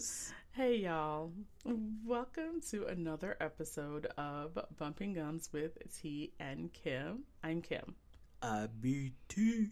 Yes. 0.00 0.32
Hey, 0.52 0.76
y'all. 0.76 1.30
Welcome 2.06 2.62
to 2.70 2.86
another 2.86 3.36
episode 3.38 4.06
of 4.16 4.58
Bumping 4.78 5.12
Gums 5.12 5.50
with 5.52 5.76
T 5.94 6.32
and 6.40 6.72
Kim. 6.72 7.24
I'm 7.44 7.60
Kim. 7.60 7.94
I 8.40 8.68
be 8.80 9.12
T. 9.28 9.68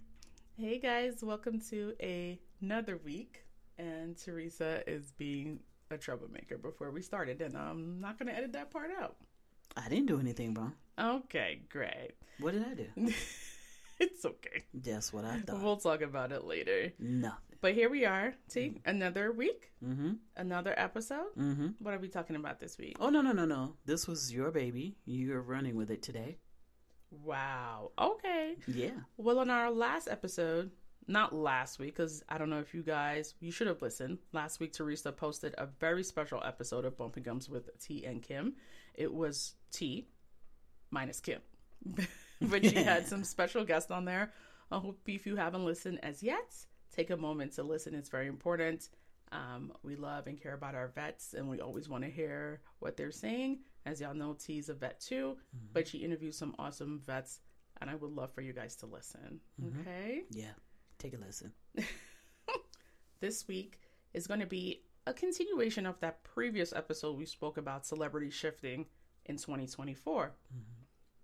Hey, 0.58 0.80
guys. 0.80 1.22
Welcome 1.22 1.62
to 1.70 1.94
a, 2.02 2.38
another 2.60 2.98
week. 2.98 3.46
And 3.78 4.18
Teresa 4.18 4.82
is 4.86 5.12
being 5.12 5.60
a 5.90 5.96
troublemaker 5.96 6.58
before 6.58 6.90
we 6.90 7.00
started, 7.00 7.40
and 7.40 7.56
I'm 7.56 7.98
not 7.98 8.18
going 8.18 8.28
to 8.28 8.36
edit 8.36 8.52
that 8.52 8.70
part 8.70 8.90
out. 9.00 9.16
I 9.78 9.88
didn't 9.88 10.08
do 10.08 10.20
anything 10.20 10.52
wrong. 10.52 10.74
Okay, 11.00 11.62
great. 11.70 12.10
What 12.38 12.52
did 12.52 12.66
I 12.66 12.74
do? 12.74 12.86
it's 13.98 14.26
okay. 14.26 14.64
That's 14.74 15.10
what 15.10 15.24
I 15.24 15.38
thought. 15.38 15.62
We'll 15.62 15.78
talk 15.78 16.02
about 16.02 16.32
it 16.32 16.44
later. 16.44 16.92
Nothing. 16.98 17.47
But 17.60 17.74
here 17.74 17.90
we 17.90 18.04
are, 18.04 18.34
T. 18.48 18.80
Another 18.84 19.32
week, 19.32 19.72
Mm-hmm. 19.84 20.12
another 20.36 20.74
episode. 20.76 21.34
Mm-hmm. 21.38 21.68
What 21.80 21.94
are 21.94 21.98
we 21.98 22.08
talking 22.08 22.36
about 22.36 22.60
this 22.60 22.78
week? 22.78 22.96
Oh 23.00 23.10
no 23.10 23.20
no 23.20 23.32
no 23.32 23.44
no! 23.46 23.74
This 23.84 24.06
was 24.06 24.32
your 24.32 24.50
baby. 24.50 24.96
You're 25.04 25.40
running 25.42 25.76
with 25.76 25.90
it 25.90 26.02
today. 26.02 26.36
Wow. 27.10 27.90
Okay. 27.98 28.56
Yeah. 28.66 28.90
Well, 29.16 29.38
on 29.40 29.50
our 29.50 29.70
last 29.70 30.08
episode, 30.08 30.70
not 31.06 31.34
last 31.34 31.78
week, 31.78 31.96
because 31.96 32.22
I 32.28 32.38
don't 32.38 32.50
know 32.50 32.60
if 32.60 32.74
you 32.74 32.82
guys, 32.82 33.34
you 33.40 33.50
should 33.50 33.66
have 33.66 33.82
listened. 33.82 34.18
Last 34.32 34.60
week, 34.60 34.72
Teresa 34.72 35.10
posted 35.10 35.54
a 35.58 35.66
very 35.80 36.04
special 36.04 36.42
episode 36.44 36.84
of 36.84 36.96
Bumping 36.96 37.22
Gums 37.24 37.48
with 37.48 37.70
T 37.80 38.04
and 38.04 38.22
Kim. 38.22 38.54
It 38.94 39.12
was 39.12 39.54
T 39.72 40.06
minus 40.90 41.18
Kim. 41.20 41.40
but 42.42 42.64
she 42.64 42.74
had 42.82 43.06
some 43.08 43.24
special 43.24 43.64
guests 43.64 43.90
on 43.90 44.04
there. 44.04 44.32
I 44.70 44.78
hope 44.78 45.00
if 45.06 45.26
you 45.26 45.34
haven't 45.36 45.64
listened 45.64 45.98
as 46.02 46.22
yet, 46.22 46.54
take 46.98 47.10
a 47.10 47.16
moment 47.16 47.52
to 47.52 47.62
listen. 47.62 47.94
It's 47.94 48.08
very 48.08 48.26
important. 48.26 48.88
Um, 49.30 49.72
we 49.82 49.94
love 49.94 50.26
and 50.26 50.40
care 50.40 50.54
about 50.54 50.74
our 50.74 50.88
vets, 50.88 51.34
and 51.34 51.48
we 51.48 51.60
always 51.60 51.88
want 51.88 52.02
to 52.04 52.10
hear 52.10 52.60
what 52.80 52.96
they're 52.96 53.12
saying. 53.12 53.60
As 53.86 54.00
y'all 54.00 54.14
know, 54.14 54.34
T's 54.34 54.68
a 54.68 54.74
vet 54.74 55.00
too, 55.00 55.36
but 55.72 55.86
she 55.86 55.98
interviews 55.98 56.36
some 56.36 56.54
awesome 56.58 57.00
vets, 57.06 57.40
and 57.80 57.88
I 57.88 57.94
would 57.94 58.10
love 58.10 58.32
for 58.32 58.40
you 58.40 58.52
guys 58.52 58.74
to 58.76 58.86
listen. 58.86 59.40
Okay? 59.80 60.24
Yeah. 60.30 60.56
Take 60.98 61.14
a 61.14 61.18
listen. 61.18 61.52
This 63.20 63.48
week 63.48 63.80
is 64.14 64.28
going 64.28 64.40
to 64.40 64.46
be 64.46 64.82
a 65.06 65.12
continuation 65.12 65.86
of 65.86 65.98
that 66.00 66.22
previous 66.22 66.72
episode 66.72 67.18
we 67.18 67.26
spoke 67.26 67.58
about 67.58 67.84
celebrity 67.84 68.30
shifting 68.30 68.86
in 69.26 69.36
2024. 69.36 70.32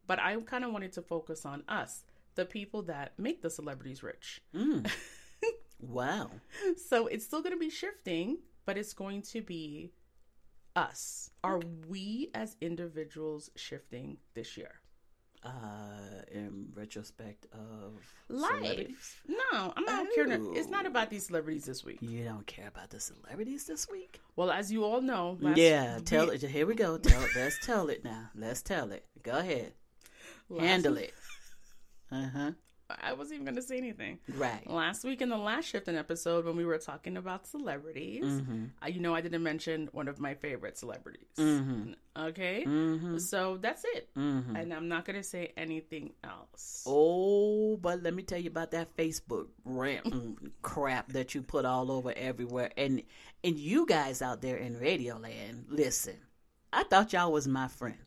But 0.06 0.18
I 0.18 0.36
kind 0.40 0.64
of 0.64 0.72
wanted 0.72 0.92
to 0.94 1.02
focus 1.02 1.46
on 1.46 1.62
us, 1.68 2.04
the 2.34 2.44
people 2.44 2.82
that 2.82 3.16
make 3.16 3.42
the 3.42 3.50
celebrities 3.50 4.02
rich. 4.02 4.42
Mm. 4.54 4.90
wow. 5.88 6.30
So 6.88 7.06
it's 7.06 7.24
still 7.24 7.40
going 7.42 7.52
to 7.54 7.58
be 7.58 7.70
shifting, 7.70 8.38
but 8.66 8.76
it's 8.78 8.92
going 8.94 9.22
to 9.22 9.40
be 9.42 9.92
us. 10.76 11.30
Are 11.42 11.60
we 11.88 12.30
as 12.34 12.56
individuals 12.60 13.50
shifting 13.56 14.18
this 14.34 14.56
year? 14.56 14.80
Uh, 15.44 16.22
in 16.32 16.68
retrospect 16.74 17.46
of 17.52 17.92
Life. 18.30 18.56
celebrities? 18.62 19.16
No, 19.28 19.74
I'm 19.76 19.84
not 19.84 20.06
caring. 20.14 20.56
It's 20.56 20.70
not 20.70 20.86
about 20.86 21.10
these 21.10 21.26
celebrities 21.26 21.66
this 21.66 21.84
week. 21.84 21.98
You 22.00 22.24
don't 22.24 22.46
care 22.46 22.68
about 22.68 22.88
the 22.88 22.98
celebrities 22.98 23.64
this 23.64 23.86
week? 23.90 24.20
Well, 24.36 24.50
as 24.50 24.72
you 24.72 24.84
all 24.84 25.02
know, 25.02 25.36
last 25.42 25.58
yeah. 25.58 25.98
Tell 26.02 26.28
week- 26.30 26.42
it. 26.42 26.48
Here 26.50 26.64
we 26.66 26.74
go. 26.74 26.96
Tell. 26.96 27.22
Let's 27.36 27.58
tell 27.64 27.90
it 27.90 28.02
now. 28.02 28.30
Let's 28.34 28.62
tell 28.62 28.90
it. 28.90 29.04
Go 29.22 29.32
ahead. 29.32 29.74
last- 30.48 30.64
Handle 30.66 30.96
it. 30.96 31.12
Uh 32.10 32.28
huh. 32.34 32.50
I 33.02 33.12
wasn't 33.12 33.34
even 33.34 33.44
going 33.46 33.56
to 33.56 33.62
say 33.62 33.76
anything. 33.78 34.18
Right. 34.36 34.68
Last 34.68 35.04
week 35.04 35.22
in 35.22 35.28
the 35.28 35.36
last 35.36 35.66
shifting 35.66 35.96
episode, 35.96 36.44
when 36.44 36.56
we 36.56 36.64
were 36.64 36.78
talking 36.78 37.16
about 37.16 37.46
celebrities, 37.46 38.24
Mm-hmm. 38.24 38.64
uh, 38.82 38.86
you 38.88 39.00
know, 39.00 39.14
I 39.14 39.20
didn't 39.20 39.42
mention 39.42 39.88
one 39.92 40.08
of 40.08 40.18
my 40.20 40.34
favorite 40.34 40.78
celebrities. 40.78 41.26
Mm-hmm. 41.38 41.92
Okay, 42.16 42.64
Mm-hmm. 42.66 43.18
so 43.18 43.56
that's 43.60 43.84
it, 43.94 44.08
Mm-hmm. 44.16 44.54
and 44.56 44.72
I'm 44.72 44.86
not 44.88 45.04
going 45.04 45.16
to 45.16 45.22
say 45.24 45.52
anything 45.56 46.12
else. 46.22 46.84
Oh, 46.86 47.76
but 47.76 48.02
let 48.02 48.14
me 48.14 48.22
tell 48.22 48.38
you 48.38 48.50
about 48.50 48.70
that 48.70 48.96
Facebook 48.96 49.48
rant 49.64 50.38
crap 50.62 51.12
that 51.12 51.34
you 51.34 51.42
put 51.42 51.64
all 51.64 51.90
over 51.90 52.12
everywhere. 52.16 52.70
And 52.76 53.02
and 53.42 53.58
you 53.58 53.84
guys 53.86 54.22
out 54.22 54.40
there 54.42 54.56
in 54.56 54.78
Radio 54.78 55.16
Land, 55.18 55.66
listen. 55.68 56.14
I 56.72 56.82
thought 56.84 57.12
y'all 57.12 57.30
was 57.32 57.46
my 57.46 57.68
friend. 57.68 57.98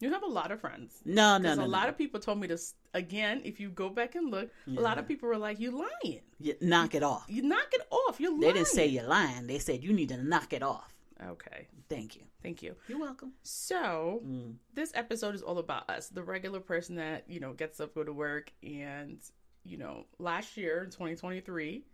You 0.00 0.10
have 0.12 0.22
a 0.22 0.26
lot 0.26 0.50
of 0.50 0.60
friends. 0.60 1.00
No, 1.04 1.36
no, 1.36 1.42
Because 1.42 1.58
no. 1.58 1.64
a 1.64 1.66
no. 1.66 1.70
lot 1.72 1.88
of 1.90 1.96
people 1.98 2.20
told 2.20 2.40
me 2.40 2.48
to 2.48 2.58
again. 2.94 3.42
If 3.44 3.60
you 3.60 3.68
go 3.68 3.88
back 3.90 4.14
and 4.14 4.30
look, 4.30 4.50
a 4.66 4.80
lot 4.80 4.98
of 4.98 5.06
people 5.06 5.28
were 5.28 5.36
like, 5.38 5.60
"You 5.60 5.70
lying? 5.72 6.22
You 6.38 6.54
knock 6.62 6.94
it 6.94 7.02
off. 7.02 7.26
You 7.28 7.42
knock 7.42 7.68
it 7.72 7.82
off. 7.90 8.18
You're 8.18 8.30
lying." 8.30 8.40
They 8.40 8.52
didn't 8.54 8.68
say 8.68 8.86
you're 8.86 9.04
lying. 9.04 9.46
They 9.46 9.58
said 9.58 9.82
you 9.84 9.92
need 9.92 10.08
to 10.08 10.16
knock 10.22 10.52
it 10.52 10.62
off. 10.62 10.94
Okay, 11.22 11.68
Thank 11.90 12.16
you. 12.16 12.22
thank 12.42 12.62
you. 12.62 12.74
You're 12.88 12.98
welcome. 12.98 13.34
So 13.42 14.22
Mm. 14.24 14.54
this 14.72 14.90
episode 14.94 15.34
is 15.34 15.42
all 15.42 15.58
about 15.58 15.90
us, 15.90 16.08
the 16.08 16.22
regular 16.22 16.60
person 16.60 16.94
that 16.96 17.28
you 17.28 17.40
know 17.40 17.52
gets 17.52 17.78
up, 17.78 17.94
go 17.94 18.02
to 18.02 18.12
work, 18.12 18.50
and 18.62 19.18
you 19.64 19.76
know, 19.76 20.06
last 20.18 20.56
year 20.56 20.82
in 20.82 20.88
2023, 20.88 21.84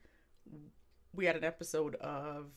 we 1.12 1.24
had 1.24 1.34
an 1.34 1.42
episode 1.42 1.96
of 1.96 2.52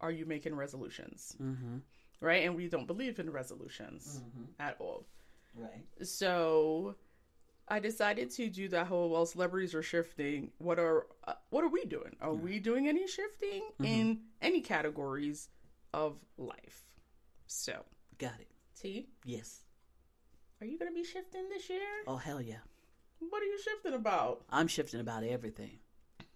"Are 0.00 0.10
you 0.10 0.26
making 0.26 0.56
resolutions?" 0.56 1.36
Mm-hmm. 1.40 1.76
Right, 2.20 2.44
and 2.44 2.56
we 2.56 2.68
don't 2.68 2.86
believe 2.86 3.18
in 3.20 3.30
resolutions 3.30 4.20
Mm-hmm. 4.24 4.44
at 4.60 4.76
all. 4.80 5.06
Right. 5.54 5.84
So 6.06 6.96
I 7.68 7.78
decided 7.80 8.30
to 8.32 8.48
do 8.48 8.68
that 8.70 8.86
whole 8.86 9.08
well, 9.10 9.26
celebrities 9.26 9.74
are 9.74 9.82
shifting. 9.82 10.50
What 10.58 10.78
are 10.78 11.06
uh, 11.26 11.34
what 11.50 11.64
are 11.64 11.68
we 11.68 11.84
doing? 11.84 12.16
Are 12.20 12.34
we 12.34 12.58
doing 12.58 12.88
any 12.88 13.06
shifting 13.06 13.62
Mm-hmm. 13.80 13.84
in 13.84 14.20
any 14.42 14.60
categories 14.60 15.48
of 15.94 16.16
life? 16.36 16.82
So 17.46 17.84
Got 18.18 18.40
it. 18.40 18.48
T, 18.80 19.08
Yes. 19.24 19.64
are 20.60 20.66
you 20.66 20.78
going 20.78 20.90
to 20.90 20.94
be 20.94 21.04
shifting 21.04 21.48
this 21.48 21.68
year? 21.70 21.80
Oh 22.06 22.16
hell 22.16 22.40
yeah. 22.40 22.62
What 23.20 23.42
are 23.42 23.46
you 23.46 23.58
shifting 23.62 23.94
about? 23.94 24.44
I'm 24.50 24.66
shifting 24.68 25.00
about 25.00 25.24
everything. 25.24 25.78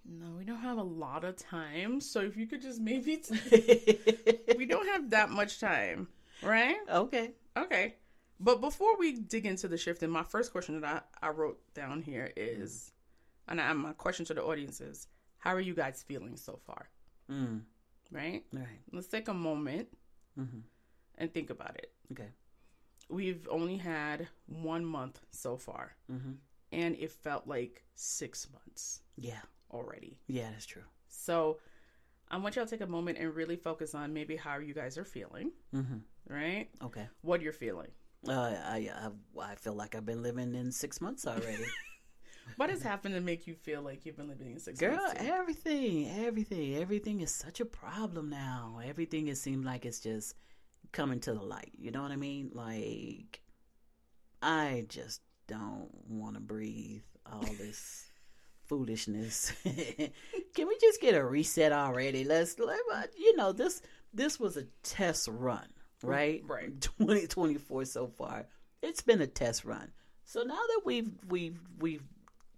No, 0.05 0.33
we 0.37 0.45
don't 0.45 0.59
have 0.61 0.79
a 0.79 0.83
lot 0.83 1.25
of 1.25 1.37
time. 1.37 2.01
So 2.01 2.21
if 2.21 2.37
you 2.37 2.47
could 2.47 2.61
just 2.63 2.81
maybe, 2.81 3.23
we 4.57 4.67
don't 4.67 4.87
have 4.89 5.11
that 5.11 5.31
much 5.31 5.61
time, 5.61 6.09
right? 6.43 6.77
okay. 6.91 7.33
Okay. 7.57 7.95
But 8.41 8.61
before 8.61 8.97
we 8.99 9.13
dig 9.13 9.47
into 9.47 9.69
the 9.69 9.77
shifting, 9.77 10.11
my 10.11 10.25
first 10.25 10.51
question 10.51 10.81
that 10.81 11.05
I, 11.23 11.27
I 11.27 11.31
wrote 11.31 11.61
down 11.75 12.03
here 12.03 12.33
is, 12.37 12.91
and 13.49 13.61
I, 13.61 13.73
my 13.75 13.93
question 13.93 14.25
to 14.27 14.35
the 14.35 14.43
audience 14.43 14.81
is, 14.81 15.07
how 15.39 15.55
are 15.55 15.61
you 15.61 15.75
guys 15.75 16.05
feeling 16.07 16.37
so 16.37 16.59
far? 16.67 16.89
Mm. 17.31 17.61
Right? 18.11 18.45
Right. 18.53 18.81
Let's 18.93 19.07
take 19.09 19.29
a 19.29 19.35
moment 19.35 19.89
Mm-hmm. 20.41 20.61
and 21.19 21.33
think 21.35 21.51
about 21.51 21.77
it. 21.77 21.93
Okay. 22.13 22.29
We've 23.11 23.47
only 23.51 23.77
had 23.77 24.29
one 24.47 24.83
month 24.85 25.21
so 25.31 25.57
far, 25.59 25.93
Mm-hmm. 26.11 26.33
and 26.73 26.97
it 26.97 27.13
felt 27.13 27.47
like 27.47 27.85
six 27.95 28.49
months 28.51 29.03
Yeah. 29.17 29.43
Already. 29.73 30.19
Yeah, 30.27 30.49
that's 30.51 30.67
true. 30.67 30.83
So 31.09 31.59
I 32.31 32.37
want 32.39 32.57
y'all 32.57 32.65
to 32.65 32.71
take 32.71 32.81
a 32.81 32.87
moment 32.91 33.19
and 33.19 33.35
really 33.35 33.57
focus 33.57 33.95
on 33.95 34.13
maybe 34.13 34.37
how 34.37 34.59
you 34.59 34.75
guys 34.75 34.97
are 34.99 35.05
feeling, 35.05 35.53
Mm-hmm. 35.75 35.99
right? 36.33 36.69
Okay. 36.83 37.07
What 37.23 37.43
you're 37.43 37.53
feeling. 37.53 37.89
Uh, 38.29 38.33
I, 38.33 38.89
I 38.95 39.09
I 39.43 39.55
feel 39.57 39.75
like 39.75 39.95
I've 39.95 40.07
been 40.07 40.23
living 40.23 40.55
in 40.55 40.71
six 40.73 41.01
months 41.01 41.27
already. 41.27 41.65
What 42.57 42.71
has 42.71 42.83
happened 42.83 43.15
to 43.15 43.21
make 43.21 43.47
you 43.47 43.55
feel 43.55 43.83
like 43.83 44.05
you've 44.05 44.17
been 44.17 44.27
living 44.29 44.51
in 44.51 44.59
six 44.59 44.79
Girl, 44.81 44.97
months? 44.97 45.21
too? 45.21 45.27
everything, 45.27 46.11
everything, 46.27 46.75
everything 46.75 47.21
is 47.21 47.33
such 47.33 47.61
a 47.61 47.65
problem 47.65 48.31
now. 48.31 48.81
Everything 48.85 49.29
it 49.29 49.39
seems 49.39 49.65
like 49.65 49.87
it's 49.87 50.01
just 50.01 50.35
coming 50.91 51.21
to 51.21 51.33
the 51.35 51.41
light. 51.41 51.71
You 51.79 51.93
know 51.93 52.03
what 52.03 52.11
I 52.11 52.17
mean? 52.17 52.51
Like, 52.53 53.41
I 54.43 54.87
just 54.89 55.21
don't 55.47 55.89
want 56.09 56.35
to 56.35 56.41
breathe 56.41 57.03
all 57.31 57.43
this 57.59 58.11
foolishness. 58.73 59.53
Can 59.65 60.67
we 60.67 60.79
just 60.81 61.01
get 61.03 61.15
a 61.15 61.23
reset 61.23 61.73
already? 61.73 62.25
Let's, 62.25 62.59
let, 62.59 62.79
uh, 62.93 63.03
you 63.19 63.37
know, 63.37 63.53
this 63.53 63.83
this 64.15 64.41
was 64.41 64.57
a 64.57 64.65
test 64.83 65.29
run, 65.29 65.67
mm, 66.03 66.09
right? 66.09 66.43
Right. 66.47 66.81
2024 66.99 67.85
so 67.85 68.07
far. 68.07 68.47
It's 68.81 69.03
been 69.03 69.21
a 69.21 69.27
test 69.27 69.67
run. 69.67 69.93
So 70.25 70.43
now 70.43 70.55
that 70.55 70.81
we've 70.87 71.11
we've 71.29 71.61
we've 71.79 72.03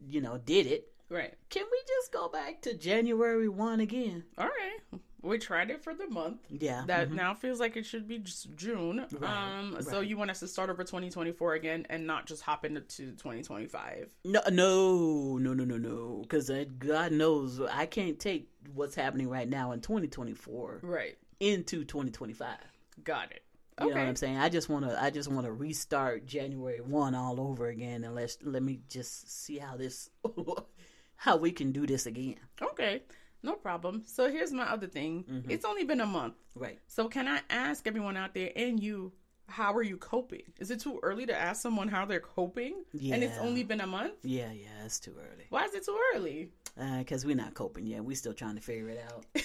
you 0.09 0.21
know 0.21 0.39
did 0.39 0.67
it, 0.69 0.87
Right. 1.11 1.35
can 1.51 1.65
we 1.71 1.79
just 1.87 2.13
go 2.13 2.29
back 2.29 2.63
to 2.63 2.75
January 2.75 3.49
1 3.49 3.81
again? 3.81 4.25
All 4.39 4.47
right. 4.47 5.01
We 5.25 5.39
tried 5.39 5.71
it 5.71 5.83
for 5.83 5.95
the 5.95 6.07
month. 6.09 6.41
Yeah. 6.51 6.85
That 6.87 7.09
mhm. 7.09 7.15
now 7.15 7.33
feels 7.35 7.59
like 7.59 7.77
it 7.79 7.87
should 7.87 8.07
be 8.07 8.19
just 8.19 8.55
June. 8.57 9.07
Right, 9.19 9.59
Um 9.59 9.81
so 9.81 10.01
you 10.01 10.19
want 10.19 10.31
us 10.31 10.41
to 10.41 10.49
start 10.49 10.69
over 10.69 10.85
2024 10.85 11.55
again 11.55 11.87
and 11.89 12.07
not 12.07 12.27
just 12.27 12.43
hop 12.43 12.65
into 12.67 12.83
2025. 12.83 14.15
No, 14.25 14.41
no, 14.51 15.39
no, 15.39 15.55
no, 15.55 15.65
no, 15.65 15.77
no. 15.79 16.19
Because 16.23 16.51
God 16.79 17.13
knows 17.13 17.61
I 17.61 17.87
can't 17.87 18.19
take 18.21 18.51
what's 18.75 18.95
happening 18.95 19.29
right 19.29 19.49
now 19.49 19.73
in 19.73 19.81
2024 19.81 20.81
Right. 20.83 21.17
into 21.41 21.85
2025. 21.85 22.59
Got 23.03 23.33
it. 23.33 23.43
You 23.81 23.87
Okay. 23.87 23.95
know 23.95 24.01
what 24.03 24.09
I'm 24.09 24.17
saying? 24.17 24.37
I 24.37 24.49
just 24.51 24.69
want 24.69 24.85
to. 24.89 25.03
I 25.03 25.11
just 25.11 25.29
want 25.29 25.47
to 25.47 25.53
restart 25.53 26.27
January 26.27 26.81
one 26.81 27.15
all 27.17 27.41
over 27.41 27.67
again, 27.67 28.05
and 28.05 28.15
let's 28.15 28.39
let 28.43 28.63
me 28.63 28.83
just 28.89 29.29
see 29.45 29.59
how 29.59 29.77
this, 29.77 30.11
how 31.17 31.37
we 31.37 31.51
can 31.51 31.73
do 31.73 31.85
this 31.85 32.07
again. 32.07 32.37
Okay. 32.63 33.03
No 33.45 33.55
problem. 33.55 34.03
So 34.07 34.31
here's 34.31 34.53
my 34.53 34.65
other 34.65 34.87
thing. 34.87 35.25
Mhm. 35.25 35.51
It's 35.51 35.65
only 35.65 35.85
been 35.85 36.01
a 36.01 36.07
month. 36.07 36.35
Right. 36.55 36.79
So 36.87 37.09
can 37.09 37.29
I 37.29 37.41
ask 37.51 37.87
everyone 37.87 38.17
out 38.17 38.33
there 38.35 38.51
and 38.57 38.83
you, 38.83 39.13
how 39.49 39.75
are 39.75 39.83
you 39.83 39.99
coping? 39.99 40.45
Is 40.59 40.71
it 40.71 40.81
too 40.81 40.99
early 41.03 41.27
to 41.27 41.37
ask 41.39 41.61
someone 41.61 41.89
how 41.89 42.07
they're 42.07 42.21
coping? 42.21 42.85
Yeah. 42.95 43.15
And 43.15 43.23
it's 43.23 43.37
only 43.39 43.63
been 43.63 43.83
a 43.83 43.87
month? 43.87 44.15
Yeah, 44.23 44.51
yeah, 44.51 44.85
it's 44.87 44.99
too 44.99 45.15
early. 45.19 45.45
Why 45.51 45.65
is 45.67 45.75
it 45.75 45.85
too 45.85 45.99
early? 46.15 46.53
Because 46.99 47.27
we're 47.27 47.37
not 47.37 47.53
coping 47.53 47.87
yet. 47.87 48.03
We're 48.03 48.17
still 48.17 48.33
trying 48.33 48.55
to 48.57 48.63
figure 48.63 48.89
it 48.89 49.05
out. 49.13 49.27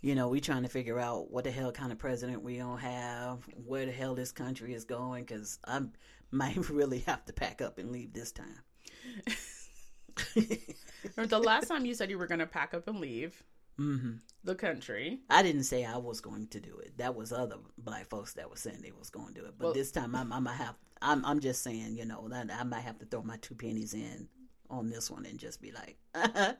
you 0.00 0.14
know, 0.14 0.28
we're 0.28 0.40
trying 0.40 0.62
to 0.62 0.68
figure 0.68 1.00
out 1.00 1.30
what 1.32 1.42
the 1.44 1.50
hell 1.50 1.72
kind 1.72 1.90
of 1.90 1.98
president 1.98 2.42
we 2.42 2.58
don't 2.58 2.78
have, 2.78 3.40
where 3.66 3.86
the 3.86 3.92
hell 3.92 4.14
this 4.14 4.30
country 4.30 4.72
is 4.72 4.84
going. 4.84 5.24
Because 5.24 5.58
I 5.66 5.80
might 6.30 6.70
really 6.70 7.00
have 7.00 7.24
to 7.24 7.32
pack 7.32 7.60
up 7.60 7.78
and 7.78 7.90
leave 7.90 8.12
this 8.12 8.30
time. 8.30 8.60
The 11.16 11.38
last 11.38 11.68
time 11.68 11.84
you 11.86 11.94
said 11.94 12.10
you 12.10 12.18
were 12.18 12.26
going 12.26 12.40
to 12.40 12.46
pack 12.46 12.74
up 12.74 12.88
and 12.88 13.00
leave 13.00 13.42
hmm 13.76 14.14
the 14.44 14.54
country. 14.54 15.18
I 15.28 15.42
didn't 15.42 15.64
say 15.64 15.84
I 15.84 15.96
was 15.96 16.20
going 16.20 16.46
to 16.48 16.60
do 16.60 16.76
it. 16.78 16.96
That 16.98 17.14
was 17.16 17.32
other 17.32 17.56
black 17.78 18.06
folks 18.08 18.32
that 18.34 18.48
were 18.48 18.56
saying 18.56 18.78
they 18.80 18.92
was 18.96 19.10
going 19.10 19.34
to 19.34 19.40
do 19.40 19.46
it. 19.46 19.54
But 19.58 19.64
Well- 19.66 19.74
this 19.74 19.90
time, 19.90 20.14
I'm, 20.14 20.32
I 20.32 20.38
might 20.38 20.54
have. 20.56 20.76
I'm, 21.02 21.24
I'm 21.26 21.40
just 21.40 21.62
saying, 21.62 21.96
you 21.96 22.04
know, 22.06 22.28
that 22.28 22.48
I 22.50 22.62
might 22.64 22.80
have 22.82 22.98
to 23.00 23.04
throw 23.06 23.22
my 23.22 23.36
two 23.38 23.54
pennies 23.54 23.92
in 23.92 24.28
on 24.70 24.88
this 24.88 25.10
one 25.10 25.26
and 25.26 25.38
just 25.38 25.60
be 25.60 25.72
like, 25.72 25.96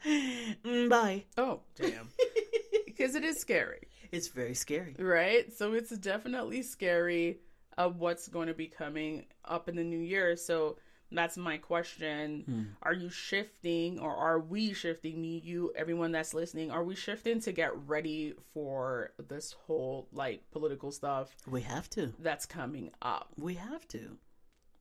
mm, 0.05 0.89
bye. 0.91 1.25
Oh, 1.39 1.61
damn. 1.75 2.09
because 2.87 3.15
it 3.15 3.25
is 3.25 3.41
scary, 3.41 3.89
It's 4.13 4.29
very 4.29 4.55
scary. 4.55 4.95
right? 4.99 5.51
So 5.53 5.73
it's 5.75 5.97
definitely 5.97 6.63
scary 6.63 7.39
of 7.79 7.97
what's 7.99 8.29
going 8.29 8.49
to 8.49 8.55
be 8.55 8.67
coming 8.67 9.25
up 9.45 9.69
in 9.69 9.77
the 9.77 9.85
new 9.85 9.99
year. 10.01 10.37
So 10.37 10.77
that's 11.13 11.37
my 11.37 11.57
question. 11.59 12.43
Hmm. 12.47 12.63
Are 12.83 12.93
you 12.95 13.11
shifting 13.11 13.99
or 13.99 14.15
are 14.15 14.41
we 14.41 14.73
shifting, 14.73 15.21
me, 15.21 15.41
you, 15.45 15.73
everyone 15.77 16.13
that's 16.13 16.35
listening, 16.35 16.71
are 16.71 16.83
we 16.85 16.95
shifting 16.95 17.41
to 17.43 17.53
get 17.53 17.71
ready 17.87 18.35
for 18.53 19.13
this 19.29 19.53
whole 19.67 20.09
like 20.13 20.43
political 20.51 20.91
stuff 20.91 21.35
We 21.47 21.63
have 21.63 21.89
to. 21.91 22.13
that's 22.19 22.47
coming 22.47 22.91
up? 23.03 23.29
We 23.39 23.55
have 23.55 23.87
to. 23.89 24.17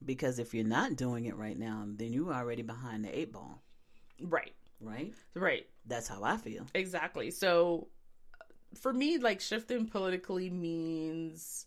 Because 0.03 0.39
if 0.39 0.53
you're 0.53 0.65
not 0.65 0.95
doing 0.95 1.25
it 1.25 1.35
right 1.37 1.57
now, 1.57 1.85
then 1.87 2.11
you're 2.11 2.33
already 2.33 2.61
behind 2.63 3.05
the 3.05 3.17
eight 3.17 3.31
ball, 3.31 3.61
Right. 4.21 4.53
right? 4.79 5.13
Right. 5.33 5.67
That's 5.87 6.07
how 6.07 6.23
I 6.23 6.37
feel. 6.37 6.65
Exactly. 6.73 7.31
So 7.31 7.87
for 8.75 8.91
me, 8.91 9.17
like 9.17 9.39
shifting 9.41 9.87
politically 9.87 10.49
means, 10.49 11.65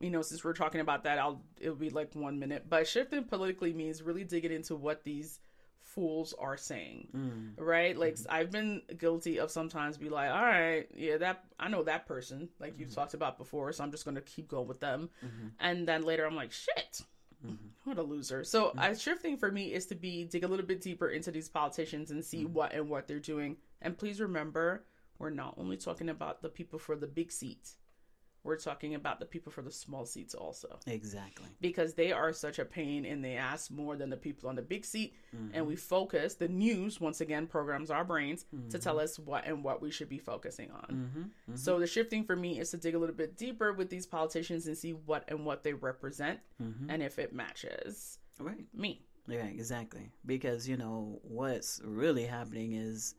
you 0.00 0.10
know, 0.10 0.22
since 0.22 0.44
we're 0.44 0.52
talking 0.52 0.80
about 0.80 1.04
that, 1.04 1.18
I'll 1.18 1.42
it'll 1.60 1.74
be 1.74 1.90
like 1.90 2.14
one 2.14 2.38
minute. 2.38 2.66
But 2.68 2.86
shifting 2.86 3.24
politically 3.24 3.72
means 3.72 4.02
really 4.02 4.24
digging 4.24 4.52
into 4.52 4.76
what 4.76 5.04
these 5.04 5.40
fools 5.80 6.34
are 6.38 6.56
saying. 6.56 7.08
Mm. 7.16 7.52
Right? 7.56 7.96
Like 7.96 8.18
I've 8.28 8.50
been 8.50 8.82
guilty 8.98 9.38
of 9.38 9.50
sometimes 9.50 9.96
be 9.96 10.08
like, 10.08 10.30
all 10.30 10.42
right, 10.42 10.86
yeah, 10.94 11.16
that 11.18 11.44
I 11.58 11.68
know 11.68 11.82
that 11.84 12.06
person, 12.06 12.48
like 12.60 12.78
you've 12.78 12.94
talked 12.94 13.14
about 13.14 13.38
before, 13.38 13.72
so 13.72 13.82
I'm 13.82 13.90
just 13.90 14.04
gonna 14.04 14.20
keep 14.20 14.48
going 14.48 14.68
with 14.68 14.80
them. 14.80 15.10
Mhm. 15.24 15.50
And 15.60 15.88
then 15.88 16.02
later 16.02 16.26
I'm 16.26 16.36
like, 16.36 16.52
shit. 16.52 17.02
Mhm. 17.44 17.56
What 17.84 17.98
a 17.98 18.02
loser. 18.02 18.44
So 18.44 18.72
I 18.76 18.92
shifting 18.94 19.36
for 19.36 19.50
me 19.50 19.72
is 19.72 19.86
to 19.86 19.94
be 19.94 20.24
dig 20.24 20.44
a 20.44 20.48
little 20.48 20.66
bit 20.66 20.80
deeper 20.80 21.08
into 21.08 21.30
these 21.30 21.48
politicians 21.48 22.10
and 22.10 22.24
see 22.24 22.44
what 22.44 22.72
and 22.74 22.88
what 22.90 23.08
they're 23.08 23.18
doing. 23.20 23.56
And 23.80 23.96
please 23.96 24.20
remember, 24.20 24.84
we're 25.18 25.30
not 25.30 25.54
only 25.56 25.76
talking 25.76 26.08
about 26.08 26.42
the 26.42 26.48
people 26.48 26.78
for 26.78 26.96
the 26.96 27.06
big 27.06 27.32
seats. 27.32 27.76
We're 28.44 28.56
talking 28.56 28.94
about 28.94 29.18
the 29.20 29.26
people 29.26 29.50
for 29.52 29.62
the 29.62 29.70
small 29.70 30.06
seats 30.06 30.34
also. 30.34 30.78
Exactly. 30.86 31.46
Because 31.60 31.94
they 31.94 32.12
are 32.12 32.32
such 32.32 32.58
a 32.58 32.64
pain 32.64 33.04
in 33.04 33.20
the 33.20 33.34
ass 33.34 33.70
more 33.70 33.96
than 33.96 34.10
the 34.10 34.16
people 34.16 34.48
on 34.48 34.54
the 34.54 34.62
big 34.62 34.84
seat. 34.84 35.14
Mhm. 35.34 35.50
And 35.52 35.66
we 35.66 35.76
focus, 35.76 36.34
the 36.36 36.48
news, 36.48 37.00
once 37.00 37.20
again, 37.20 37.46
programs 37.46 37.90
our 37.90 38.04
brains 38.04 38.44
to 38.44 38.56
Mm-hmm. 38.56 38.78
tell 38.78 38.98
us 39.00 39.18
what 39.18 39.44
and 39.46 39.62
what 39.64 39.82
we 39.82 39.90
should 39.90 40.08
be 40.08 40.18
focusing 40.18 40.70
on. 40.70 41.10
hmm 41.46 41.54
So 41.56 41.78
the 41.78 41.86
shifting 41.86 42.24
for 42.24 42.36
me 42.36 42.58
is 42.60 42.70
to 42.70 42.76
dig 42.76 42.94
a 42.94 42.98
little 42.98 43.14
bit 43.16 43.36
deeper 43.36 43.72
with 43.72 43.90
these 43.90 44.06
politicians 44.06 44.66
and 44.66 44.76
see 44.78 44.92
what 44.92 45.24
and 45.28 45.44
what 45.44 45.62
they 45.64 45.72
represent 45.74 46.40
hmm 46.58 46.88
and 46.90 47.02
if 47.02 47.18
it 47.18 47.32
matches 47.32 48.18
Right. 48.38 48.66
me. 48.72 49.04
Yeah, 49.26 49.44
exactly. 49.46 50.10
Because, 50.24 50.66
you 50.68 50.76
know, 50.76 51.20
what's 51.22 51.80
really 51.84 52.24
happening 52.24 52.72
is 52.74 53.14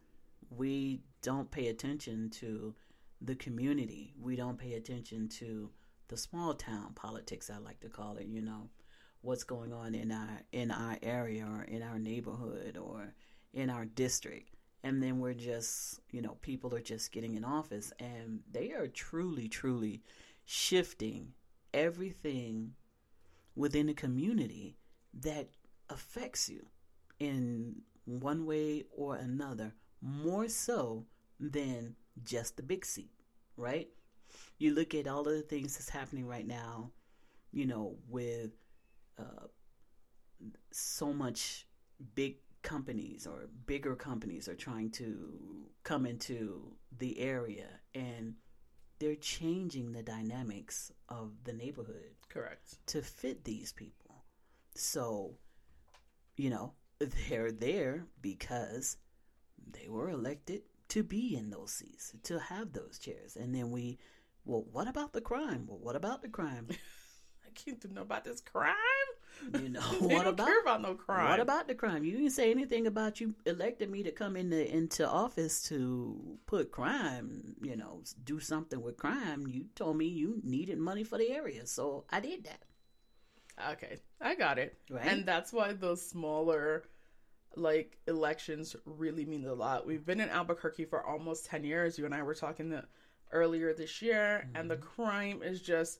we 0.50 1.02
don't 1.22 1.52
pay 1.52 1.68
attention 1.68 2.30
to 2.32 2.74
the 3.22 3.36
community. 3.36 4.14
We 4.20 4.36
don't 4.36 4.58
pay 4.58 4.74
attention 4.74 5.28
to 5.40 5.70
the 6.08 6.18
small 6.18 6.54
town 6.54 6.94
politics, 6.96 7.50
I 7.50 7.60
like 7.60 7.80
to 7.82 7.90
call 7.90 8.18
it, 8.18 8.28
you 8.28 8.42
know, 8.42 8.70
what's 9.22 9.44
going 9.44 9.72
on 9.72 9.94
in 9.96 10.12
our 10.12 10.42
in 10.52 10.72
our 10.72 10.98
area 11.04 11.46
or 11.46 11.64
in 11.64 11.84
our 11.84 12.00
neighborhood 12.00 12.78
or 12.78 13.14
in 13.54 13.70
our 13.70 13.86
district. 13.86 14.56
And 14.84 15.04
then 15.04 15.20
we're 15.20 15.34
just, 15.34 16.00
you 16.12 16.22
know, 16.22 16.38
people 16.42 16.74
are 16.74 16.82
just 16.82 17.12
getting 17.12 17.36
in 17.36 17.44
office 17.44 17.92
and 18.00 18.40
they 18.50 18.72
are 18.72 18.88
truly, 18.88 19.50
truly 19.50 20.02
shifting 20.46 21.34
everything 21.74 22.74
within 23.56 23.88
the 23.88 23.94
community 23.94 24.78
that 25.22 25.50
affects 25.90 26.48
you 26.48 26.66
in 27.20 27.76
one 28.06 28.46
way 28.46 28.86
or 28.96 29.16
another, 29.16 29.74
more 30.02 30.48
so 30.48 31.06
than 31.40 31.96
just 32.24 32.58
the 32.58 32.64
big 32.64 32.86
seat, 32.86 33.12
right? 33.58 33.88
You 34.58 34.74
look 34.74 34.94
at 34.94 35.08
all 35.08 35.22
of 35.22 35.34
the 35.34 35.42
things 35.42 35.76
that's 35.76 35.90
happening 35.90 36.26
right 36.26 36.46
now, 36.46 36.92
you 37.52 37.66
know, 37.66 37.96
with 38.08 38.52
uh, 39.18 39.48
so 40.72 41.14
much 41.14 41.68
big 42.16 42.38
companies 42.62 43.26
or 43.26 43.48
bigger 43.66 43.96
companies 43.96 44.48
are 44.48 44.56
trying 44.56 44.92
to 44.92 45.66
come 45.84 46.06
into 46.06 46.74
the 46.98 47.20
area 47.20 47.68
and 47.96 48.36
they're 49.00 49.16
changing 49.16 49.94
the 49.94 50.04
dynamics 50.04 50.92
of 51.08 51.32
the 51.46 51.54
neighborhood 51.54 52.16
Correct. 52.28 52.86
to 52.88 53.02
fit 53.02 53.44
these 53.46 53.72
people. 53.72 54.24
So, 54.76 55.36
you 56.36 56.50
know, 56.50 56.74
they're 57.30 57.52
there 57.52 58.06
because 58.22 58.98
they 59.72 59.88
were 59.88 60.10
elected 60.10 60.64
to 60.90 61.04
be 61.04 61.36
in 61.36 61.50
those 61.50 61.72
seats, 61.72 62.14
to 62.24 62.40
have 62.40 62.74
those 62.74 63.00
chairs. 63.00 63.36
And 63.36 63.54
then 63.54 63.72
we, 63.72 64.00
well, 64.46 64.66
what 64.72 64.88
about 64.88 65.14
the 65.14 65.22
crime? 65.22 65.66
Well, 65.68 65.80
what 65.80 65.96
about 65.96 66.22
the 66.22 66.30
crime? 66.30 66.68
I 67.46 67.50
can't 67.54 67.92
know 67.92 68.02
about 68.02 68.24
this 68.24 68.42
crime. 68.42 68.76
You 69.54 69.70
know, 69.70 69.82
they 70.02 70.16
what 70.16 70.24
don't 70.24 70.34
about 70.34 70.48
care 70.48 70.62
about 70.62 70.82
no 70.82 70.96
crime. 70.96 71.30
what 71.30 71.40
about 71.40 71.68
the 71.68 71.76
crime? 71.76 72.04
You 72.04 72.12
didn't 72.12 72.32
say 72.32 72.52
anything 72.52 72.88
about 72.88 73.22
you 73.22 73.36
elected 73.46 73.90
me 73.90 74.04
to 74.04 74.12
come 74.12 74.36
into 74.36 74.76
into 74.76 75.08
office 75.08 75.64
to 75.70 76.38
put 76.46 76.72
crime, 76.72 77.56
you 77.62 77.76
know, 77.76 78.04
do 78.24 78.40
something 78.40 78.82
with 78.82 78.98
crime. 78.98 79.48
You 79.48 79.66
told 79.76 79.98
me 79.98 80.06
you 80.06 80.42
needed 80.44 80.78
money 80.78 81.04
for 81.04 81.18
the 81.18 81.30
area, 81.30 81.66
so 81.66 82.06
I 82.10 82.20
did 82.20 82.44
that. 82.46 82.64
Okay, 83.74 83.98
I 84.22 84.36
got 84.36 84.58
it. 84.58 84.78
Right? 84.90 85.06
And 85.06 85.26
that's 85.26 85.52
why 85.54 85.74
those 85.74 86.06
smaller 86.06 86.84
like 87.56 87.98
elections 88.08 88.76
really 88.86 89.26
mean 89.26 89.46
a 89.46 89.54
lot. 89.54 89.86
We've 89.86 90.06
been 90.06 90.20
in 90.22 90.30
Albuquerque 90.30 90.86
for 90.86 91.04
almost 91.06 91.46
10 91.46 91.64
years. 91.64 91.98
You 91.98 92.06
and 92.06 92.14
I 92.16 92.24
were 92.24 92.36
talking 92.36 92.70
the, 92.70 92.86
earlier 93.32 93.74
this 93.74 94.02
year 94.02 94.48
and 94.56 94.70
the 94.70 94.76
Mm-hmm. 94.76 94.84
crime 95.04 95.42
is 95.44 95.62
just 95.62 96.00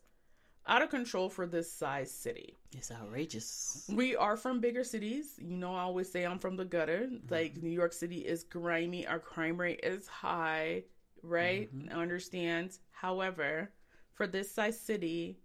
out 0.68 0.82
of 0.82 0.90
control 0.90 1.30
for 1.30 1.48
this 1.48 1.72
size 1.72 2.12
city. 2.12 2.58
It's 2.72 2.92
outrageous. 2.92 3.90
We 3.92 4.16
are 4.16 4.38
from 4.38 4.60
bigger 4.62 4.84
cities. 4.84 5.34
You 5.40 5.58
know, 5.58 5.74
I 5.74 5.82
always 5.82 6.12
say 6.12 6.26
I'm 6.26 6.38
from 6.40 6.56
the 6.58 6.66
gutter. 6.66 7.10
Like 7.30 7.58
New 7.58 7.70
York 7.72 7.94
City 7.94 8.20
is 8.20 8.44
grimy. 8.44 9.08
Our 9.08 9.20
crime 9.20 9.58
rate 9.60 9.80
is 9.84 10.08
high, 10.08 10.84
right? 11.24 11.70
I 11.90 11.94
understand. 11.94 12.78
However, 12.92 13.72
for 14.14 14.28
this 14.28 14.52
size 14.52 14.80
city, 14.80 15.40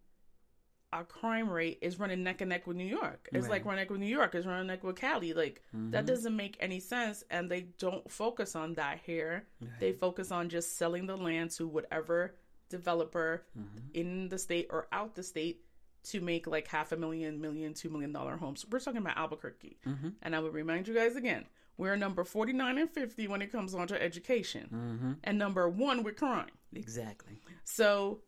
our 0.95 1.05
crime 1.05 1.51
rate 1.51 1.79
is 1.83 1.99
running 1.99 2.23
neck 2.23 2.41
and 2.41 2.49
neck 2.49 2.67
with 2.67 2.77
New 2.77 2.87
York. 2.87 3.29
It's 3.33 3.49
like 3.49 3.65
running 3.65 3.81
neck 3.83 3.91
with 3.91 4.01
New 4.01 4.07
York. 4.07 4.35
It's 4.35 4.47
running 4.47 4.69
neck 4.69 4.83
with 4.85 4.97
Cali. 4.97 5.33
Like 5.35 5.61
that 5.91 6.07
doesn't 6.07 6.37
make 6.37 6.57
any 6.61 6.81
sense. 6.81 7.25
And 7.31 7.51
they 7.51 7.63
don't 7.79 8.09
focus 8.11 8.55
on 8.57 8.75
that 8.75 9.01
here. 9.05 9.45
They 9.81 9.93
focus 9.93 10.31
on 10.31 10.49
just 10.49 10.79
selling 10.79 11.07
the 11.07 11.17
land 11.17 11.51
to 11.59 11.67
whatever 11.67 12.37
developer 12.71 13.45
in 13.93 14.29
the 14.29 14.39
state 14.39 14.69
or 14.71 14.87
out 14.93 15.15
the 15.15 15.23
state 15.23 15.61
to 16.05 16.21
make 16.21 16.47
like 16.47 16.69
half 16.69 16.93
a 16.93 16.97
million, 16.97 17.41
million, 17.41 17.75
two 17.75 17.89
million 17.91 18.13
dollar 18.13 18.37
homes. 18.37 18.65
We're 18.71 18.79
talking 18.81 19.01
about 19.01 19.17
Albuquerque. 19.17 19.79
Mm-hmm. 19.87 20.09
And 20.23 20.37
I 20.37 20.41
would 20.41 20.53
remind 20.55 20.87
you 20.87 20.95
guys 20.95 21.17
again, 21.17 21.45
we're 21.77 21.97
number 21.97 22.25
49 22.25 22.79
and 22.79 22.91
50 22.91 23.27
when 23.29 23.43
it 23.43 23.51
comes 23.51 23.75
on 23.75 23.89
to 23.89 24.01
education, 24.01 24.69
Mm-hmm. 24.73 25.13
and 25.25 25.39
number 25.39 25.69
one 25.69 26.03
with 26.05 26.17
crime. 26.17 26.51
Exactly. 26.75 27.41
So 27.65 28.21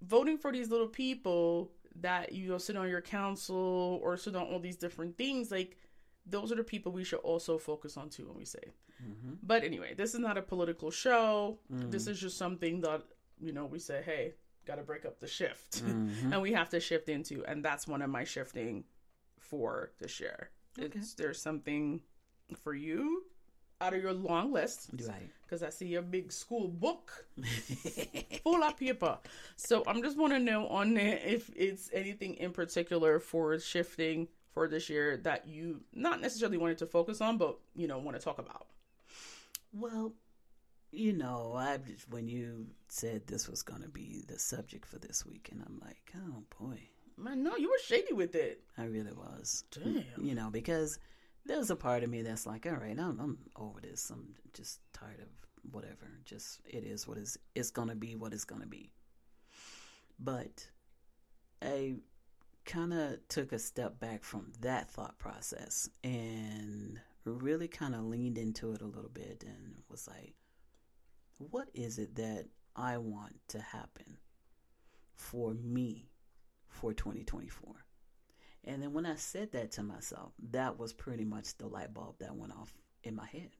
voting 0.00 0.38
for 0.38 0.50
these 0.52 0.68
little 0.70 0.88
people 0.88 1.70
that 2.00 2.32
you 2.32 2.48
know 2.48 2.58
sit 2.58 2.76
on 2.76 2.88
your 2.88 3.00
council 3.00 4.00
or 4.02 4.16
sit 4.16 4.34
on 4.36 4.42
all 4.46 4.58
these 4.58 4.76
different 4.76 5.16
things, 5.16 5.50
like 5.50 5.76
those 6.26 6.52
are 6.52 6.56
the 6.56 6.64
people 6.64 6.92
we 6.92 7.04
should 7.04 7.18
also 7.20 7.58
focus 7.58 7.96
on 7.96 8.08
too 8.08 8.26
when 8.28 8.36
we 8.36 8.44
say. 8.44 8.62
Mm-hmm. 9.02 9.34
But 9.42 9.64
anyway, 9.64 9.94
this 9.94 10.14
is 10.14 10.20
not 10.20 10.38
a 10.38 10.42
political 10.42 10.90
show. 10.90 11.58
Mm. 11.72 11.90
This 11.90 12.06
is 12.06 12.20
just 12.20 12.38
something 12.38 12.80
that 12.82 13.02
you 13.40 13.52
know 13.52 13.66
we 13.66 13.78
say, 13.78 14.02
hey, 14.04 14.34
got 14.66 14.76
to 14.76 14.82
break 14.82 15.04
up 15.04 15.18
the 15.20 15.26
shift, 15.26 15.84
Mhm. 15.84 16.10
and 16.32 16.40
we 16.42 16.52
have 16.52 16.68
to 16.70 16.80
shift 16.80 17.08
into, 17.08 17.44
and 17.46 17.64
that's 17.64 17.86
one 17.88 18.02
of 18.02 18.10
my 18.10 18.24
shifting 18.24 18.84
for 19.40 19.90
this 19.98 20.20
year. 20.20 20.50
Okay. 20.78 20.98
Is 21.00 21.14
there 21.14 21.34
something 21.34 22.00
for 22.62 22.74
you 22.74 23.24
out 23.82 23.94
of 23.94 24.02
your 24.02 24.12
long 24.12 24.52
list. 24.52 24.90
Right. 25.06 25.30
Because 25.44 25.62
I 25.62 25.70
see 25.70 25.86
your 25.86 26.02
big 26.02 26.32
school 26.32 26.68
book 26.68 27.26
full 28.42 28.62
of 28.62 28.76
paper. 28.76 29.18
So 29.56 29.82
I'm 29.86 30.02
just 30.02 30.16
want 30.16 30.32
to 30.32 30.38
know 30.38 30.66
on 30.68 30.94
there 30.94 31.20
if 31.24 31.50
it's 31.54 31.90
anything 31.92 32.34
in 32.34 32.52
particular 32.52 33.18
for 33.18 33.58
shifting 33.58 34.28
for 34.52 34.68
this 34.68 34.88
year 34.88 35.18
that 35.18 35.46
you 35.46 35.80
not 35.92 36.20
necessarily 36.20 36.58
wanted 36.58 36.78
to 36.78 36.86
focus 36.86 37.20
on, 37.20 37.36
but 37.36 37.58
you 37.74 37.86
know 37.86 37.98
want 37.98 38.16
to 38.16 38.22
talk 38.22 38.38
about. 38.38 38.66
Well, 39.74 40.12
you 40.90 41.12
know, 41.14 41.54
I 41.56 41.78
just, 41.78 42.08
when 42.10 42.28
you 42.28 42.66
said 42.88 43.26
this 43.26 43.48
was 43.48 43.62
going 43.62 43.82
to 43.82 43.88
be 43.88 44.24
the 44.28 44.38
subject 44.38 44.86
for 44.86 44.98
this 44.98 45.24
week, 45.24 45.48
and 45.50 45.62
I'm 45.66 45.80
like, 45.82 46.12
oh 46.16 46.42
boy, 46.60 46.78
Man, 47.16 47.42
no, 47.42 47.56
you 47.56 47.68
were 47.68 47.78
shady 47.84 48.12
with 48.12 48.34
it. 48.34 48.62
I 48.76 48.84
really 48.84 49.12
was. 49.12 49.64
Damn. 49.70 50.04
You 50.20 50.34
know, 50.34 50.50
because 50.50 50.98
there's 51.44 51.70
a 51.70 51.76
part 51.76 52.02
of 52.02 52.10
me 52.10 52.22
that's 52.22 52.46
like, 52.46 52.66
all 52.66 52.72
right, 52.72 52.98
I'm, 52.98 53.18
I'm 53.20 53.38
over 53.56 53.80
this. 53.80 54.10
I'm 54.10 54.34
just 54.54 54.80
tired 54.92 55.20
of 55.20 55.28
whatever. 55.70 56.10
Just 56.24 56.60
it 56.64 56.84
is 56.84 57.06
what 57.06 57.18
is. 57.18 57.38
It's 57.54 57.70
gonna 57.70 57.96
be 57.96 58.14
what 58.14 58.32
it's 58.32 58.44
gonna 58.44 58.66
be. 58.66 58.92
But 60.18 60.68
I 61.60 61.96
kind 62.64 62.92
of 62.92 63.16
took 63.28 63.52
a 63.52 63.58
step 63.58 63.98
back 63.98 64.22
from 64.22 64.52
that 64.60 64.90
thought 64.90 65.18
process 65.18 65.88
and 66.04 67.00
really 67.24 67.68
kind 67.68 67.94
of 67.94 68.04
leaned 68.04 68.38
into 68.38 68.72
it 68.72 68.82
a 68.82 68.86
little 68.86 69.10
bit 69.12 69.44
and 69.46 69.74
was 69.88 70.08
like, 70.08 70.34
what 71.38 71.68
is 71.74 71.98
it 71.98 72.14
that 72.16 72.46
I 72.76 72.98
want 72.98 73.36
to 73.48 73.60
happen 73.60 74.18
for 75.16 75.54
me 75.54 76.08
for 76.68 76.92
2024? 76.92 77.74
And 78.64 78.82
then 78.82 78.92
when 78.92 79.06
I 79.06 79.16
said 79.16 79.52
that 79.52 79.72
to 79.72 79.82
myself, 79.82 80.32
that 80.50 80.78
was 80.78 80.92
pretty 80.92 81.24
much 81.24 81.56
the 81.56 81.66
light 81.66 81.92
bulb 81.92 82.16
that 82.20 82.36
went 82.36 82.52
off 82.52 82.72
in 83.02 83.16
my 83.16 83.26
head. 83.26 83.50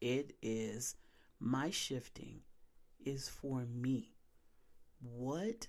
It 0.00 0.34
is 0.42 0.96
my 1.38 1.70
shifting 1.70 2.40
is 3.04 3.28
for 3.28 3.64
me. 3.66 4.16
Whatever 5.00 5.68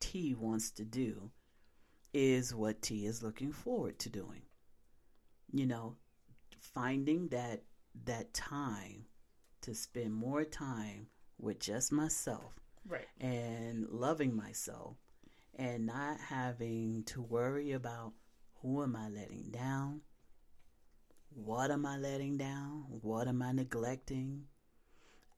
T 0.00 0.34
wants 0.34 0.70
to 0.72 0.84
do 0.84 1.30
is 2.12 2.54
what 2.54 2.82
T 2.82 3.06
is 3.06 3.22
looking 3.22 3.52
forward 3.52 3.98
to 4.00 4.08
doing. 4.10 4.42
You 5.52 5.66
know, 5.66 5.96
finding 6.58 7.28
that 7.28 7.62
that 8.04 8.34
time 8.34 9.06
to 9.62 9.74
spend 9.74 10.12
more 10.12 10.44
time 10.44 11.06
with 11.38 11.58
just 11.60 11.92
myself 11.92 12.52
Right. 12.86 13.06
and 13.20 13.88
loving 13.88 14.36
myself 14.36 14.96
and 15.56 15.86
not 15.86 16.18
having 16.20 17.04
to 17.04 17.22
worry 17.22 17.72
about 17.72 18.12
who 18.60 18.82
am 18.82 18.96
I 18.96 19.08
letting 19.08 19.50
down? 19.50 20.00
What 21.30 21.70
am 21.70 21.84
I 21.84 21.96
letting 21.96 22.36
down? 22.36 22.84
What 23.02 23.28
am 23.28 23.42
I 23.42 23.52
neglecting? 23.52 24.44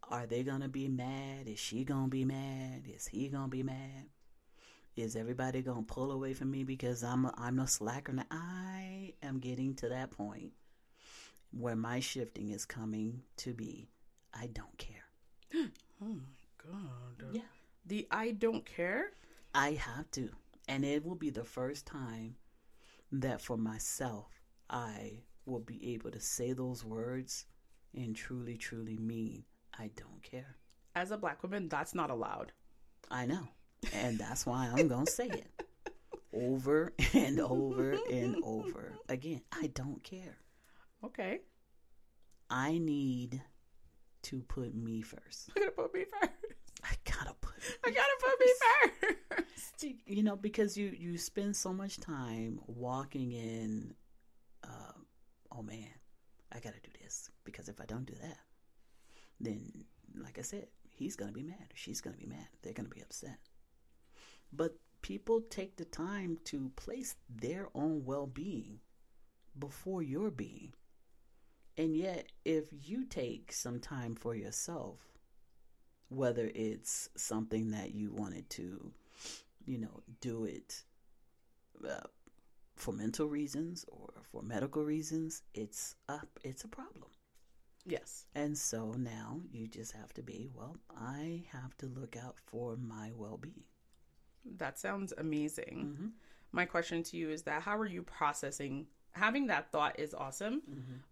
Are 0.09 0.27
they 0.27 0.43
going 0.43 0.61
to 0.61 0.69
be 0.69 0.89
mad? 0.89 1.49
Is 1.49 1.59
she 1.59 1.85
going 1.85 2.05
to 2.05 2.11
be 2.11 2.25
mad? 2.25 2.85
Is 2.87 3.07
he 3.07 3.29
going 3.29 3.45
to 3.45 3.51
be 3.51 3.63
mad? 3.63 4.07
Is 4.95 5.17
everybody 5.17 5.63
going 5.63 5.85
to 5.85 5.93
pull 5.93 6.13
away 6.13 6.33
from 6.33 6.51
me 6.51 6.65
because 6.65 7.03
I'm 7.03 7.27
a, 7.27 7.35
I'm 7.37 7.59
a 7.59 7.67
slacker? 7.67 8.13
Now, 8.13 8.25
I 8.31 9.15
am 9.23 9.41
getting 9.41 9.75
to 9.77 9.89
that 9.89 10.11
point 10.11 10.53
where 11.51 11.77
my 11.77 12.01
shifting 12.01 12.51
is 12.51 12.65
coming 12.65 13.23
to 13.39 13.53
be 13.53 13.89
I 14.35 14.49
don't 14.49 14.77
care. 14.79 15.05
Oh 16.03 16.09
my 16.09 17.15
god. 17.19 17.33
Yeah. 17.33 17.41
The 17.87 18.07
I 18.11 18.33
don't 18.33 18.67
care. 18.67 19.13
I 19.57 19.73
have 19.73 20.11
to. 20.13 20.29
And 20.69 20.85
it 20.85 21.05
will 21.05 21.15
be 21.15 21.31
the 21.31 21.45
first 21.45 21.87
time 21.87 22.37
that 23.11 23.41
for 23.41 23.57
myself, 23.57 24.43
I 24.69 25.23
will 25.47 25.61
be 25.61 25.95
able 25.95 26.11
to 26.11 26.21
say 26.21 26.53
those 26.53 26.85
words 26.85 27.47
and 27.95 28.15
truly, 28.15 28.59
truly 28.59 28.99
mean, 28.99 29.45
I 29.79 29.91
don't 29.97 30.23
care. 30.23 30.57
As 30.95 31.11
a 31.11 31.17
black 31.17 31.43
woman, 31.43 31.69
that's 31.69 31.95
not 31.95 32.11
allowed. 32.11 32.53
I 33.11 33.25
know. 33.25 33.49
And 33.95 34.19
that's 34.19 34.45
why 34.45 34.71
I'm 34.75 34.89
going 34.89 35.07
to 35.07 35.13
say 35.13 35.29
it 35.29 35.67
over 36.35 36.93
and 37.15 37.41
over 37.41 37.97
and 38.11 38.37
over 38.45 38.93
again. 39.09 39.41
I 39.53 39.69
don't 39.69 40.03
care. 40.03 40.37
Okay. 41.03 41.41
I 42.51 42.77
need 42.77 43.41
to 44.25 44.43
put 44.43 44.75
me 44.75 45.01
first. 45.01 45.51
I 45.57 45.61
gotta 45.61 45.73
put 45.73 45.95
me 45.95 46.05
first. 46.05 46.56
I 46.87 46.95
gotta 47.05 47.35
put 47.41 47.55
I 47.85 47.91
gotta 47.91 48.17
put 48.21 48.41
me 48.41 48.53
first. 49.37 49.85
you 50.07 50.23
know 50.23 50.37
because 50.37 50.77
you 50.77 50.95
you 50.99 51.19
spend 51.19 51.57
so 51.57 51.73
much 51.73 51.99
time 51.99 52.61
walking 52.67 53.33
in 53.33 53.95
uh, 54.65 54.93
oh 55.53 55.63
man 55.63 55.89
i 56.53 56.59
gotta 56.59 56.81
do 56.83 56.91
this 57.03 57.31
because 57.45 57.69
if 57.69 57.81
i 57.81 57.85
don't 57.85 58.07
do 58.07 58.15
that 58.23 58.39
then 59.41 59.71
like 60.23 60.39
i 60.39 60.43
said 60.43 60.67
he's 60.91 61.17
gonna 61.17 61.33
be 61.33 61.43
mad 61.43 61.67
she's 61.75 62.01
gonna 62.01 62.17
be 62.17 62.27
mad 62.27 62.47
they're 62.63 62.73
gonna 62.73 62.89
be 62.89 63.03
upset. 63.03 63.39
But 64.53 64.77
people 65.03 65.41
take 65.41 65.77
the 65.77 65.85
time 65.85 66.39
to 66.45 66.71
place 66.77 67.17
their 67.29 67.69
own 67.75 68.05
well-being 68.05 68.81
before 69.59 70.03
your 70.03 70.31
being. 70.31 70.73
And 71.77 71.97
yet 71.97 72.33
if 72.45 72.67
you 72.73 73.05
take 73.05 73.53
some 73.53 73.81
time 73.81 74.15
for 74.15 74.35
yourself 74.35 75.16
whether 76.09 76.51
it's 76.55 77.09
something 77.17 77.71
that 77.73 77.95
you 77.95 78.13
wanted 78.13 78.49
to 78.51 78.93
you 79.67 79.79
know, 79.79 80.03
do 80.21 80.45
it 80.45 80.83
uh, 81.89 82.01
for 82.77 82.93
mental 82.93 83.27
reasons 83.27 83.85
or 83.89 84.11
for 84.31 84.43
medical 84.43 84.85
reasons, 84.85 85.43
it's 85.55 85.97
a 86.09 86.21
it's 86.45 86.65
a 86.65 86.69
problem. 86.69 87.11
yes. 87.85 88.27
And 88.35 88.57
so 88.57 88.93
now 88.93 89.41
you 89.53 89.67
just 89.67 89.93
have 89.93 90.13
to 90.15 90.23
be, 90.23 90.51
well, 90.55 90.77
I 90.97 91.45
have 91.53 91.77
to 91.79 91.87
look 91.87 92.17
out 92.17 92.37
for 92.47 92.77
my 92.77 93.13
well-being. 93.17 93.65
That 94.59 94.79
sounds 94.79 95.13
amazing. 95.19 95.89
Mm-hmm. 95.89 96.07
My 96.53 96.65
question 96.65 97.03
to 97.05 97.17
you 97.17 97.31
is 97.31 97.43
that 97.43 97.63
how 97.63 97.77
are 97.77 97.87
you 97.87 98.03
processing 98.03 98.87
having 99.13 99.47
that 99.47 99.73
thought 99.73 99.99
is 99.99 100.15
awesome, 100.15 100.63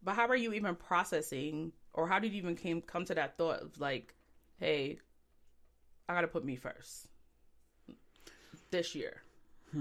but 0.02 0.14
how 0.14 0.26
are 0.28 0.36
you 0.36 0.52
even 0.52 0.74
processing 0.76 1.72
or 1.94 2.06
how 2.06 2.18
did 2.18 2.32
you 2.32 2.38
even 2.38 2.54
came 2.54 2.82
come 2.82 3.04
to 3.06 3.14
that 3.14 3.38
thought 3.38 3.60
of 3.62 3.80
like, 3.80 4.14
hey, 4.58 4.98
I 6.08 6.14
gotta 6.14 6.28
put 6.28 6.44
me 6.44 6.56
first 6.56 7.08
this 8.70 8.94
year 8.94 9.22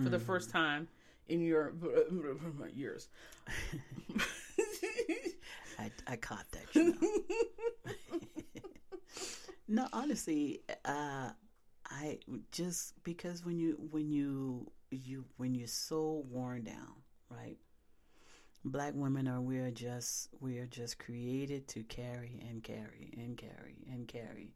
for 0.04 0.10
the 0.10 0.20
first 0.20 0.50
time 0.50 0.88
in 1.28 1.42
your 1.42 1.74
years. 2.74 3.10
I, 5.80 5.92
I 6.08 6.16
caught 6.16 6.46
that. 6.52 6.74
You 6.74 6.94
know? 6.94 7.94
no, 9.68 9.88
honestly, 9.94 10.62
uh, 10.86 11.30
I 11.86 12.20
just 12.52 13.04
because 13.04 13.46
when 13.46 13.58
you 13.58 13.78
when 13.92 14.10
you 14.10 14.72
you 14.92 15.26
when 15.38 15.56
you're 15.56 15.68
so 15.68 16.24
worn 16.30 16.64
down, 16.64 16.96
right? 17.30 17.58
Black 18.66 18.94
women 18.96 19.28
are 19.28 19.42
we 19.42 19.60
are 19.60 19.72
just 19.72 20.30
we 20.40 20.58
are 20.60 20.68
just 20.68 21.00
created 21.00 21.68
to 21.70 21.84
carry 21.84 22.42
and 22.50 22.64
carry 22.64 23.14
and 23.18 23.38
carry 23.38 23.78
and 23.92 24.08
carry, 24.08 24.54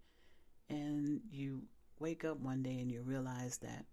and 0.70 1.22
you 1.32 1.64
wake 2.00 2.26
up 2.26 2.40
one 2.40 2.64
day 2.64 2.80
and 2.80 2.92
you 2.92 3.02
realize 3.02 3.58
that 3.58 3.86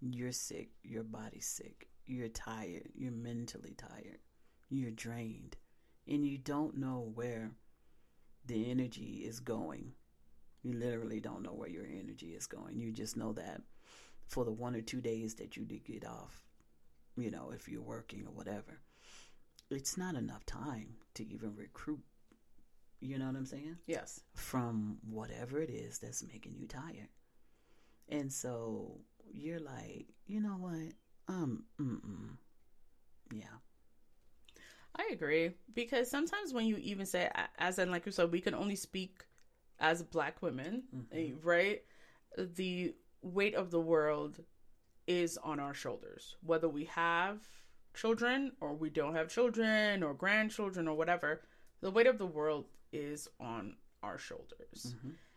you're 0.00 0.32
sick, 0.32 0.70
your 0.82 1.02
body's 1.02 1.46
sick, 1.46 1.88
you're 2.06 2.28
tired, 2.28 2.88
you're 2.94 3.12
mentally 3.12 3.74
tired, 3.76 4.18
you're 4.70 4.90
drained, 4.90 5.56
and 6.06 6.26
you 6.26 6.38
don't 6.38 6.76
know 6.76 7.10
where 7.14 7.50
the 8.46 8.70
energy 8.70 9.22
is 9.24 9.40
going. 9.40 9.92
You 10.62 10.72
literally 10.72 11.20
don't 11.20 11.42
know 11.42 11.52
where 11.52 11.68
your 11.68 11.86
energy 11.86 12.34
is 12.34 12.46
going. 12.46 12.78
You 12.78 12.92
just 12.92 13.16
know 13.16 13.32
that 13.34 13.62
for 14.26 14.44
the 14.44 14.52
one 14.52 14.74
or 14.74 14.80
two 14.80 15.00
days 15.00 15.34
that 15.36 15.56
you 15.56 15.64
did 15.64 15.84
get 15.84 16.06
off, 16.06 16.44
you 17.16 17.30
know, 17.30 17.50
if 17.54 17.68
you're 17.68 17.82
working 17.82 18.26
or 18.26 18.32
whatever, 18.32 18.80
it's 19.70 19.96
not 19.96 20.14
enough 20.14 20.44
time 20.46 20.96
to 21.14 21.26
even 21.26 21.54
recruit. 21.56 22.00
You 23.00 23.18
know 23.18 23.26
what 23.26 23.36
I'm 23.36 23.46
saying? 23.46 23.76
yes. 23.86 24.20
from 24.34 24.98
whatever 25.08 25.60
it 25.60 25.70
is 25.70 25.98
that's 25.98 26.24
making 26.24 26.56
you 26.58 26.66
tired. 26.66 27.08
And 28.08 28.32
so 28.32 28.98
you're 29.32 29.60
like, 29.60 30.06
you 30.26 30.40
know 30.40 30.56
what? 30.58 30.92
Um, 31.28 31.64
mm-mm. 31.80 32.36
Yeah. 33.32 33.58
I 34.96 35.10
agree 35.12 35.52
because 35.74 36.10
sometimes 36.10 36.52
when 36.52 36.66
you 36.66 36.76
even 36.78 37.06
say, 37.06 37.30
as 37.58 37.78
in 37.78 37.90
like 37.90 38.04
you 38.06 38.12
said, 38.12 38.32
we 38.32 38.40
can 38.40 38.54
only 38.54 38.74
speak 38.74 39.24
as 39.78 40.02
black 40.02 40.42
women, 40.42 40.82
eh, 41.12 41.30
right? 41.42 41.82
The 42.36 42.94
weight 43.22 43.54
of 43.54 43.70
the 43.70 43.80
world 43.80 44.40
is 45.06 45.38
on 45.38 45.60
our 45.60 45.74
shoulders, 45.74 46.36
whether 46.42 46.68
we 46.68 46.84
have 46.86 47.38
children 47.94 48.52
or 48.60 48.74
we 48.74 48.90
don't 48.90 49.14
have 49.14 49.28
children 49.28 50.02
or 50.02 50.14
grandchildren 50.14 50.88
or 50.88 50.96
whatever. 50.96 51.42
The 51.80 51.90
weight 51.90 52.08
of 52.08 52.18
the 52.18 52.26
world 52.26 52.66
is 52.92 53.28
on 53.40 53.76
our 54.02 54.18
shoulders. 54.18 54.94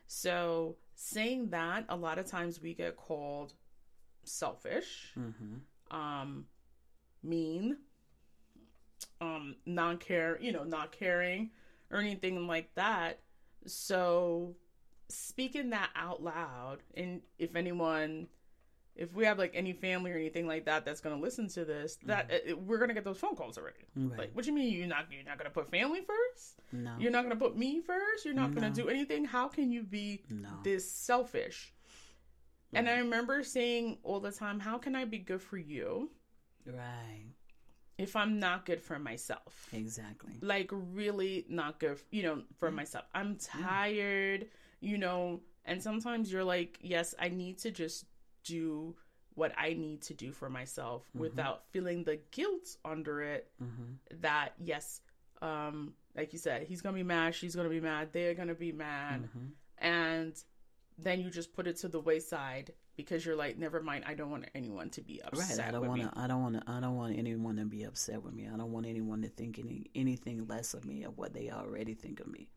So 0.07 0.75
saying 0.95 1.49
that, 1.49 1.85
a 1.89 1.95
lot 1.95 2.17
of 2.19 2.25
times 2.25 2.61
we 2.61 2.73
get 2.73 2.95
called 2.97 3.53
selfish, 4.23 5.13
Mm-hmm. 5.17 5.95
um, 5.97 6.45
mean, 7.23 7.77
um 9.19 9.55
non-care, 9.65 10.37
you 10.41 10.51
know, 10.51 10.63
not 10.63 10.91
caring 10.91 11.51
or 11.89 11.99
anything 11.99 12.47
like 12.47 12.73
that. 12.75 13.19
So 13.67 14.55
speaking 15.09 15.69
that 15.71 15.89
out 15.95 16.23
loud 16.23 16.77
and 16.95 17.21
if 17.37 17.55
anyone 17.55 18.27
if 18.95 19.13
we 19.13 19.25
have 19.25 19.37
like 19.37 19.51
any 19.55 19.73
family 19.73 20.11
or 20.11 20.15
anything 20.15 20.47
like 20.47 20.65
that 20.65 20.85
that's 20.85 20.99
going 20.99 21.15
to 21.15 21.21
listen 21.21 21.47
to 21.47 21.65
this 21.65 21.97
that 22.05 22.29
mm-hmm. 22.29 22.51
uh, 22.51 22.53
uh, 22.53 22.57
we're 22.57 22.77
going 22.77 22.89
to 22.89 22.93
get 22.93 23.03
those 23.03 23.17
phone 23.17 23.35
calls 23.35 23.57
already. 23.57 23.85
Right. 23.95 24.19
like 24.19 24.31
what 24.33 24.45
do 24.45 24.51
you 24.51 24.55
mean 24.55 24.73
you're 24.73 24.87
not 24.87 25.05
you're 25.11 25.23
not 25.23 25.37
going 25.37 25.49
to 25.49 25.53
put 25.53 25.69
family 25.69 26.01
first? 26.01 26.59
No, 26.71 26.93
you're 26.99 27.11
not 27.11 27.23
going 27.23 27.37
to 27.37 27.39
put 27.39 27.57
me 27.57 27.81
first? 27.81 28.25
You're 28.25 28.33
not 28.33 28.53
going 28.53 28.71
to 28.71 28.81
do 28.81 28.89
anything? 28.89 29.25
How 29.25 29.47
can 29.47 29.71
you 29.71 29.83
be 29.83 30.23
no, 30.29 30.49
this 30.63 30.89
selfish? 30.89 31.73
And 32.73 32.89
i 32.89 32.99
remember 32.99 33.43
saying 33.43 33.97
all 34.03 34.19
the 34.19 34.31
time 34.31 34.59
how 34.59 34.77
can 34.77 34.95
i 34.95 35.03
be 35.03 35.17
good 35.17 35.41
for 35.41 35.57
you 35.57 36.09
right, 36.65 37.25
if 37.97 38.15
i'm 38.15 38.39
not 38.39 38.65
good 38.65 38.81
for 38.81 38.97
myself? 38.99 39.67
Exactly. 39.73 40.33
like 40.41 40.69
really 40.71 41.45
not 41.49 41.79
good 41.79 41.99
you 42.11 42.23
know 42.23 42.43
for 42.59 42.69
Yeah. 42.69 42.75
myself. 42.75 43.05
I'm 43.13 43.35
mm. 43.35 43.49
tired 43.61 44.47
you 44.79 44.97
know 44.97 45.41
and 45.65 45.81
sometimes 45.81 46.31
you're 46.31 46.43
like 46.43 46.79
yes 46.81 47.13
i 47.19 47.29
need 47.29 47.57
to 47.59 47.71
just 47.71 48.05
do 48.43 48.95
what 49.35 49.51
i 49.57 49.73
need 49.73 50.01
to 50.01 50.13
do 50.13 50.31
for 50.31 50.49
myself 50.49 51.03
Mhm. 51.15 51.19
without 51.21 51.63
feeling 51.71 52.03
the 52.03 52.19
guilt 52.31 52.75
under 52.83 53.21
it 53.21 53.49
hmm 53.59 53.93
that 54.21 54.53
yes 54.59 55.01
um 55.41 55.93
like 56.15 56.33
you 56.33 56.39
said 56.39 56.63
he's 56.67 56.81
gonna 56.81 56.95
be 56.97 57.03
mad 57.03 57.33
she's 57.33 57.55
gonna 57.55 57.69
be 57.69 57.79
mad 57.81 58.11
they're 58.13 58.33
gonna 58.35 58.55
be 58.55 58.71
mad 58.71 59.29
hmm 59.33 59.47
and 59.77 60.43
then 60.97 61.19
you 61.19 61.29
just 61.31 61.53
put 61.53 61.65
it 61.65 61.77
to 61.77 61.87
the 61.87 61.99
wayside 61.99 62.73
because 62.95 63.25
you're 63.25 63.35
like 63.35 63.57
never 63.57 63.81
mind 63.81 64.03
i 64.05 64.13
don't 64.13 64.29
want 64.29 64.45
anyone 64.53 64.89
to 64.91 65.01
be 65.01 65.19
upset. 65.23 65.57
Right. 65.57 65.67
I 65.67 65.71
don't 65.71 65.81
with 65.81 65.89
want 65.89 66.01
me. 66.03 66.09
I 66.15 66.27
don't 66.27 66.41
want 66.43 66.55
to. 66.63 66.71
I 66.71 66.79
don't 66.79 66.95
want 66.95 67.17
anyone 67.17 67.55
to 67.55 67.65
be 67.65 67.83
upset 67.83 68.21
with 68.21 68.33
me. 68.33 68.47
I 68.53 68.57
don't 68.57 68.71
want 68.71 68.85
anyone 68.85 69.21
to 69.23 69.29
think 69.29 69.57
any 69.57 69.89
anything 69.95 70.45
less 70.47 70.73
of 70.75 70.85
me 70.85 71.03
of 71.03 71.17
what 71.17 71.33
they 71.33 71.49
already 71.49 71.95
think 71.95 72.19
of 72.19 72.27
me. 72.27 72.49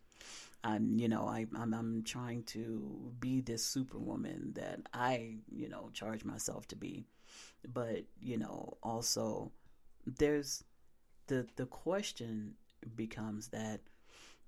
I'm, 0.62 0.98
you 0.98 1.08
know, 1.08 1.26
I, 1.26 1.46
I'm, 1.56 1.74
I'm 1.74 2.02
trying 2.04 2.42
to 2.44 3.12
be 3.20 3.40
this 3.40 3.64
superwoman 3.64 4.52
that 4.54 4.80
I, 4.92 5.36
you 5.50 5.68
know, 5.68 5.90
charge 5.92 6.24
myself 6.24 6.66
to 6.68 6.76
be. 6.76 7.06
But 7.72 8.04
you 8.20 8.38
know, 8.38 8.76
also, 8.82 9.52
there's 10.06 10.64
the 11.26 11.46
the 11.56 11.66
question 11.66 12.54
becomes 12.94 13.48
that, 13.48 13.80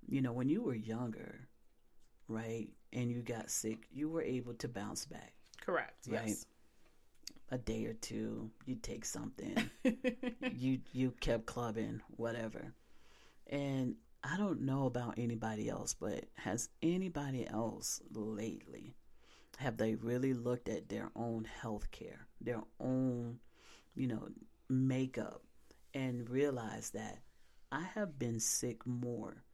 you 0.07 0.21
know, 0.23 0.33
when 0.33 0.49
you 0.49 0.63
were 0.63 0.75
younger, 0.75 1.49
right, 2.29 2.69
and 2.93 3.11
you 3.11 3.23
got 3.23 3.51
sick, 3.51 3.87
you 3.93 4.09
were 4.09 4.23
able 4.23 4.55
to 4.55 4.69
bounce 4.69 5.07
back 5.07 5.33
correct 5.61 6.07
Right. 6.09 6.29
yes 6.29 6.47
a 7.51 7.59
day 7.59 7.85
or 7.87 7.95
two. 7.95 8.51
You 8.65 8.77
take 8.77 9.05
something. 9.05 9.71
you 10.53 10.81
you 10.93 11.13
kept 11.21 11.47
clubbing, 11.47 12.01
whatever. 12.17 12.73
And 13.49 13.95
I 14.25 14.37
don't 14.37 14.63
know 14.63 14.87
about 14.87 15.19
anybody 15.19 15.69
else, 15.69 15.95
but 15.95 16.25
has 16.35 16.69
anybody 16.83 17.47
else 17.47 18.01
lately 18.13 18.97
have 19.59 19.77
they 19.77 19.95
really 19.95 20.35
looked 20.35 20.69
at 20.69 20.89
their 20.89 21.11
own 21.17 21.45
health 21.45 21.91
care, 21.91 22.27
their 22.41 22.63
own, 22.81 23.39
you 23.95 24.07
know, 24.07 24.29
makeup 24.69 25.43
and 25.95 26.29
realized 26.29 26.95
that 26.95 27.21
I 27.73 27.83
have 27.95 28.19
been 28.19 28.41
sick 28.41 28.87
more 28.87 29.45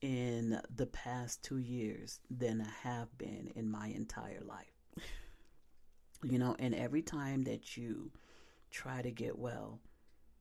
in 0.00 0.60
the 0.74 0.86
past 0.86 1.42
2 1.44 1.58
years 1.58 2.20
than 2.30 2.60
I 2.60 2.88
have 2.88 3.16
been 3.18 3.52
in 3.54 3.70
my 3.70 3.88
entire 3.88 4.40
life. 4.42 4.66
You 6.22 6.38
know, 6.38 6.56
and 6.58 6.74
every 6.74 7.02
time 7.02 7.44
that 7.44 7.76
you 7.76 8.10
try 8.70 9.00
to 9.02 9.10
get 9.10 9.38
well, 9.38 9.80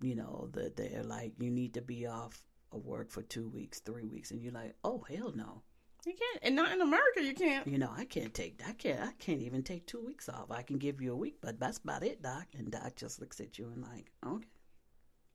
you 0.01 0.15
know, 0.15 0.50
the, 0.51 0.74
they're 0.75 1.03
like, 1.03 1.33
you 1.40 1.51
need 1.51 1.74
to 1.75 1.81
be 1.81 2.07
off 2.07 2.49
of 2.72 2.86
work 2.86 3.10
for 3.10 3.22
two 3.22 3.50
weeks, 3.50 3.79
three 3.79 4.08
weeks, 4.08 4.32
and 4.32 4.42
you're 4.42 4.51
like, 4.51 4.75
oh 4.84 5.05
hell 5.10 5.32
no, 5.36 5.62
you 6.05 6.14
can't 6.14 6.44
and 6.44 6.55
not 6.55 6.72
in 6.72 6.82
america 6.82 7.22
you 7.22 7.34
can't 7.34 7.68
you 7.68 7.77
know, 7.77 7.92
I 7.96 8.05
can't 8.05 8.34
take, 8.34 8.62
I 8.68 8.72
can't, 8.74 9.01
I 9.01 9.12
can't 9.20 9.42
even 9.42 9.64
take 9.64 9.86
two 9.86 10.03
weeks 10.05 10.29
off. 10.29 10.51
I 10.51 10.62
can 10.62 10.77
give 10.77 11.01
you 11.01 11.14
a 11.14 11.18
week, 11.18 11.38
but 11.42 11.60
that's 11.60 11.79
about 11.79 12.03
it, 12.03 12.22
doc. 12.22 12.48
And 12.58 12.72
doc 12.72 12.96
just 12.96 13.20
looks 13.20 13.40
at 13.40 13.58
you 13.58 13.70
and 13.70 13.82
like, 13.82 14.12
okay, 14.25 14.48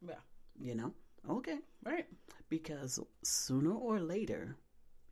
yeah 0.06 0.14
you 0.60 0.74
know, 0.74 0.92
okay, 1.28 1.58
right 1.84 2.06
because 2.48 3.00
sooner 3.24 3.72
or 3.72 3.98
later, 3.98 4.56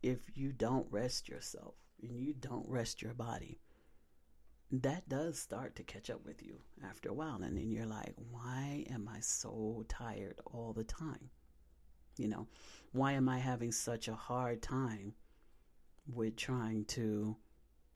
if 0.01 0.19
you 0.33 0.51
don't 0.51 0.87
rest 0.91 1.27
yourself 1.27 1.75
and 2.01 2.17
you 2.17 2.33
don't 2.33 2.67
rest 2.69 3.01
your 3.01 3.13
body, 3.13 3.59
that 4.71 5.07
does 5.09 5.39
start 5.39 5.75
to 5.75 5.83
catch 5.83 6.09
up 6.09 6.25
with 6.25 6.41
you 6.41 6.61
after 6.83 7.09
a 7.09 7.13
while. 7.13 7.41
And 7.43 7.57
then 7.57 7.69
you're 7.69 7.85
like, 7.85 8.13
why 8.31 8.85
am 8.89 9.09
I 9.13 9.19
so 9.19 9.85
tired 9.87 10.39
all 10.45 10.73
the 10.73 10.83
time? 10.83 11.29
You 12.17 12.27
know, 12.27 12.47
why 12.91 13.13
am 13.13 13.27
I 13.29 13.39
having 13.39 13.71
such 13.71 14.07
a 14.07 14.13
hard 14.15 14.61
time 14.61 15.13
with 16.11 16.35
trying 16.35 16.85
to, 16.85 17.35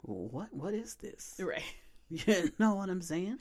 what, 0.01 0.53
what 0.53 0.73
is 0.73 0.95
this? 0.95 1.39
right 1.43 1.63
You 2.09 2.51
know 2.57 2.75
what 2.75 2.89
I'm 2.89 3.01
saying? 3.01 3.39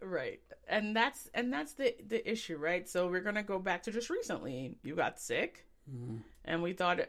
Right. 0.00 0.40
And 0.66 0.96
that's 0.96 1.30
and 1.34 1.52
that's 1.52 1.74
the 1.74 1.94
the 2.08 2.28
issue, 2.30 2.56
right? 2.56 2.88
So 2.88 3.06
we're 3.06 3.20
going 3.20 3.36
to 3.36 3.44
go 3.44 3.60
back 3.60 3.84
to 3.84 3.92
just 3.92 4.10
recently. 4.10 4.76
You 4.82 4.94
got 4.96 5.20
sick 5.20 5.66
Mm, 5.92 6.20
and 6.44 6.62
we 6.62 6.72
thought 6.74 7.00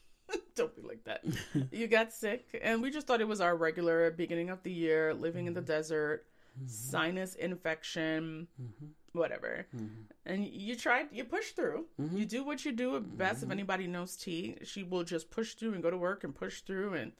Don't 0.54 0.76
be 0.76 0.82
like 0.82 1.02
that. 1.04 1.24
you 1.72 1.86
got 1.86 2.12
sick 2.12 2.44
and 2.62 2.82
we 2.82 2.90
just 2.90 3.06
thought 3.06 3.22
it 3.22 3.28
was 3.28 3.40
our 3.40 3.56
regular 3.56 4.10
beginning 4.10 4.50
of 4.50 4.62
the 4.62 4.70
year, 4.72 5.14
living 5.14 5.46
in 5.46 5.54
the 5.54 5.62
desert, 5.62 6.26
sinus 6.66 7.34
infection, 7.34 8.48
mhm, 8.60 8.88
whatever. 9.12 9.66
mhm, 9.74 10.04
And 10.26 10.46
you 10.46 10.76
tried, 10.76 11.08
you 11.12 11.24
push 11.24 11.52
through. 11.52 11.86
mhm. 12.00 12.18
You 12.18 12.24
do 12.26 12.44
what 12.44 12.64
you 12.64 12.72
do 12.72 13.00
best. 13.00 13.42
If 13.42 13.50
anybody 13.50 13.86
knows 13.86 14.16
T, 14.16 14.56
she 14.64 14.82
will 14.82 15.04
just 15.04 15.30
push 15.30 15.54
through 15.54 15.74
and 15.74 15.82
go 15.82 15.90
to 15.90 15.96
work 15.96 16.24
and 16.24 16.34
push 16.34 16.60
through. 16.62 16.94
And 16.94 17.12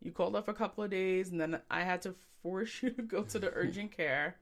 you 0.00 0.12
called 0.12 0.36
off 0.36 0.48
a 0.48 0.54
couple 0.54 0.84
of 0.84 0.90
days, 0.90 1.30
and 1.30 1.40
then 1.40 1.60
I 1.70 1.82
had 1.82 2.02
to 2.02 2.14
force 2.42 2.82
you 2.82 2.90
to 2.90 3.02
go 3.02 3.22
to 3.24 3.38
the 3.38 3.50
urgent 3.54 3.92
care. 3.96 4.36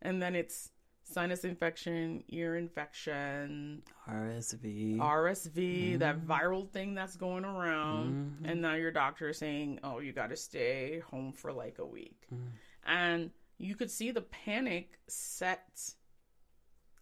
And 0.00 0.20
then 0.22 0.34
it's 0.34 0.72
sinus 1.04 1.44
infection, 1.44 2.24
ear 2.28 2.56
infection, 2.56 3.82
RSV. 4.08 4.96
RSV, 4.98 5.98
that 5.98 6.26
viral 6.26 6.68
thing 6.68 6.94
that's 6.94 7.16
going 7.16 7.44
around. 7.44 8.12
Mhm. 8.42 8.50
And 8.50 8.62
now 8.62 8.74
your 8.74 8.90
doctor 8.90 9.28
is 9.28 9.38
saying, 9.38 9.80
oh, 9.84 9.98
you 10.00 10.12
got 10.12 10.30
to 10.30 10.36
stay 10.36 11.00
home 11.00 11.32
for 11.32 11.52
like 11.52 11.78
a 11.78 11.84
week. 11.86 12.26
Mhm. 12.32 12.46
And 12.84 13.30
you 13.58 13.74
could 13.76 13.90
see 13.90 14.10
the 14.10 14.22
panic 14.22 14.98
set 15.06 15.94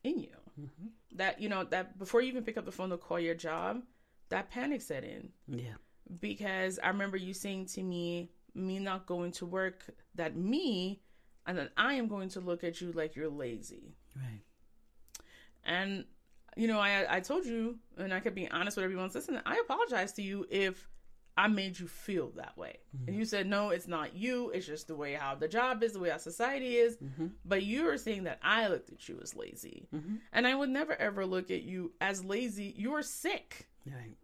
in 0.02 0.18
you 0.18 0.36
Mhm. 0.60 0.90
that 1.12 1.40
you 1.40 1.48
know 1.48 1.64
that 1.64 1.98
before 1.98 2.20
you 2.20 2.28
even 2.28 2.44
pick 2.44 2.56
up 2.56 2.64
the 2.64 2.72
phone 2.72 2.90
to 2.90 2.96
call 2.96 3.18
your 3.20 3.34
job 3.34 3.82
that 4.30 4.50
panic 4.50 4.80
set 4.82 5.04
in 5.04 5.32
Yeah. 5.46 5.74
because 6.20 6.78
i 6.82 6.88
remember 6.88 7.16
you 7.16 7.32
saying 7.34 7.66
to 7.66 7.82
me 7.82 8.30
me 8.54 8.78
not 8.78 9.06
going 9.06 9.32
to 9.32 9.46
work 9.46 9.84
that 10.16 10.36
me 10.36 11.02
and 11.46 11.56
then 11.58 11.70
i 11.76 11.94
am 11.94 12.08
going 12.08 12.28
to 12.30 12.40
look 12.40 12.64
at 12.64 12.80
you 12.80 12.92
like 12.92 13.14
you're 13.16 13.28
lazy 13.28 13.94
Right. 14.16 14.42
and 15.64 16.04
you 16.56 16.66
know 16.66 16.78
i 16.80 17.16
i 17.16 17.20
told 17.20 17.44
you 17.46 17.78
and 17.96 18.12
i 18.12 18.20
could 18.20 18.34
be 18.34 18.48
honest 18.50 18.76
with 18.76 18.84
everyone 18.84 19.10
listen 19.14 19.40
i 19.46 19.56
apologize 19.58 20.12
to 20.14 20.22
you 20.22 20.46
if 20.50 20.88
i 21.36 21.46
made 21.48 21.78
you 21.78 21.86
feel 21.88 22.30
that 22.36 22.56
way 22.58 22.76
and 23.06 23.16
you 23.16 23.24
said 23.24 23.46
no 23.46 23.70
it's 23.70 23.86
not 23.88 24.14
you 24.14 24.50
it's 24.50 24.66
just 24.66 24.88
the 24.88 24.94
way 24.96 25.14
how 25.14 25.34
the 25.34 25.48
job 25.48 25.82
is 25.82 25.92
the 25.92 25.98
way 26.00 26.10
our 26.10 26.18
society 26.18 26.76
is 26.76 26.96
Mm-hmm. 26.96 27.26
but 27.44 27.62
you 27.62 27.84
were 27.84 27.96
saying 27.98 28.24
that 28.24 28.38
i 28.42 28.66
looked 28.68 28.90
at 28.90 29.08
you 29.08 29.18
as 29.22 29.34
lazy 29.36 29.88
Mm-hmm. 29.94 30.16
and 30.32 30.46
I 30.46 30.54
would 30.54 30.68
never 30.70 30.94
ever 30.94 31.24
look 31.26 31.50
at 31.50 31.62
you 31.62 31.92
as 32.00 32.24
lazy. 32.24 32.74
You're 32.76 33.02
sick. 33.02 33.68
Right. 33.86 34.16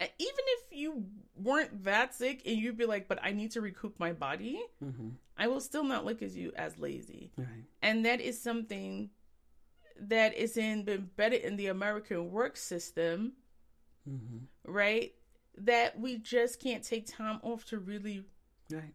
Even 0.00 0.44
if 0.56 0.62
you 0.70 1.04
weren't 1.36 1.84
that 1.84 2.14
sick 2.14 2.42
and 2.46 2.56
you'd 2.56 2.78
be 2.78 2.86
like, 2.86 3.06
but 3.06 3.18
I 3.22 3.32
need 3.32 3.50
to 3.52 3.60
recoup 3.60 3.98
my 3.98 4.12
body, 4.12 4.60
Mm-hmm. 4.82 5.08
I 5.36 5.48
will 5.48 5.60
still 5.60 5.84
not 5.84 6.04
look 6.06 6.22
at 6.22 6.30
you 6.32 6.52
as 6.56 6.78
lazy. 6.78 7.32
Right. 7.36 7.64
And 7.82 8.04
that 8.06 8.20
is 8.20 8.40
something 8.40 9.10
that 10.00 10.34
is 10.34 10.56
in, 10.56 10.88
embedded 10.88 11.42
in 11.42 11.56
the 11.56 11.66
American 11.66 12.30
work 12.30 12.56
system, 12.56 13.32
Mm-hmm. 14.08 14.70
right? 14.72 15.12
That 15.58 15.98
we 15.98 16.16
just 16.18 16.60
can't 16.60 16.82
take 16.82 17.06
time 17.06 17.38
off 17.42 17.64
to 17.66 17.78
really, 17.78 18.24
Right. 18.70 18.94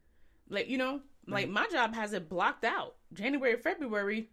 like, 0.50 0.68
you 0.68 0.78
know, 0.78 1.02
like 1.28 1.50
my 1.50 1.68
job 1.68 1.94
has 1.96 2.14
it 2.14 2.30
blocked 2.30 2.64
out. 2.64 2.96
January, 3.14 3.58
February, 3.58 4.30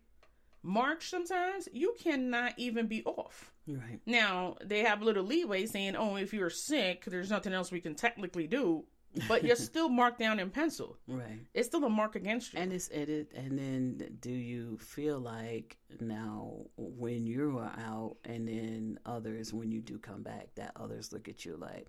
March 0.62 1.10
sometimes, 1.10 1.68
you 1.72 1.94
cannot 1.98 2.54
even 2.58 2.86
be 2.86 3.02
off. 3.04 3.52
Right. 3.66 4.00
Now 4.06 4.56
they 4.64 4.80
have 4.80 5.02
a 5.02 5.04
little 5.04 5.24
leeway 5.24 5.66
saying, 5.66 5.96
"Oh, 5.96 6.16
if 6.16 6.32
you're 6.32 6.50
sick, 6.50 7.04
there's 7.04 7.30
nothing 7.30 7.52
else 7.52 7.70
we 7.72 7.80
can 7.80 7.94
technically 7.94 8.46
do," 8.46 8.84
but 9.28 9.42
you're 9.44 9.56
still 9.70 9.88
marked 9.88 10.18
down 10.18 10.38
in 10.38 10.50
pencil. 10.50 10.96
Right. 11.08 11.40
It's 11.54 11.68
still 11.68 11.84
a 11.84 11.88
mark 11.90 12.14
against 12.14 12.52
you. 12.54 12.60
And 12.60 12.72
it's 12.72 12.88
edit. 12.92 13.32
And 13.34 13.58
then, 13.58 14.18
do 14.20 14.30
you 14.30 14.78
feel 14.78 15.18
like 15.18 15.78
now 16.00 16.66
when 16.76 17.26
you 17.26 17.58
are 17.58 17.72
out, 17.78 18.16
and 18.24 18.46
then 18.48 18.98
others, 19.06 19.52
when 19.52 19.70
you 19.72 19.80
do 19.80 19.98
come 19.98 20.22
back, 20.22 20.54
that 20.56 20.72
others 20.76 21.12
look 21.12 21.28
at 21.28 21.44
you 21.44 21.56
like, 21.56 21.88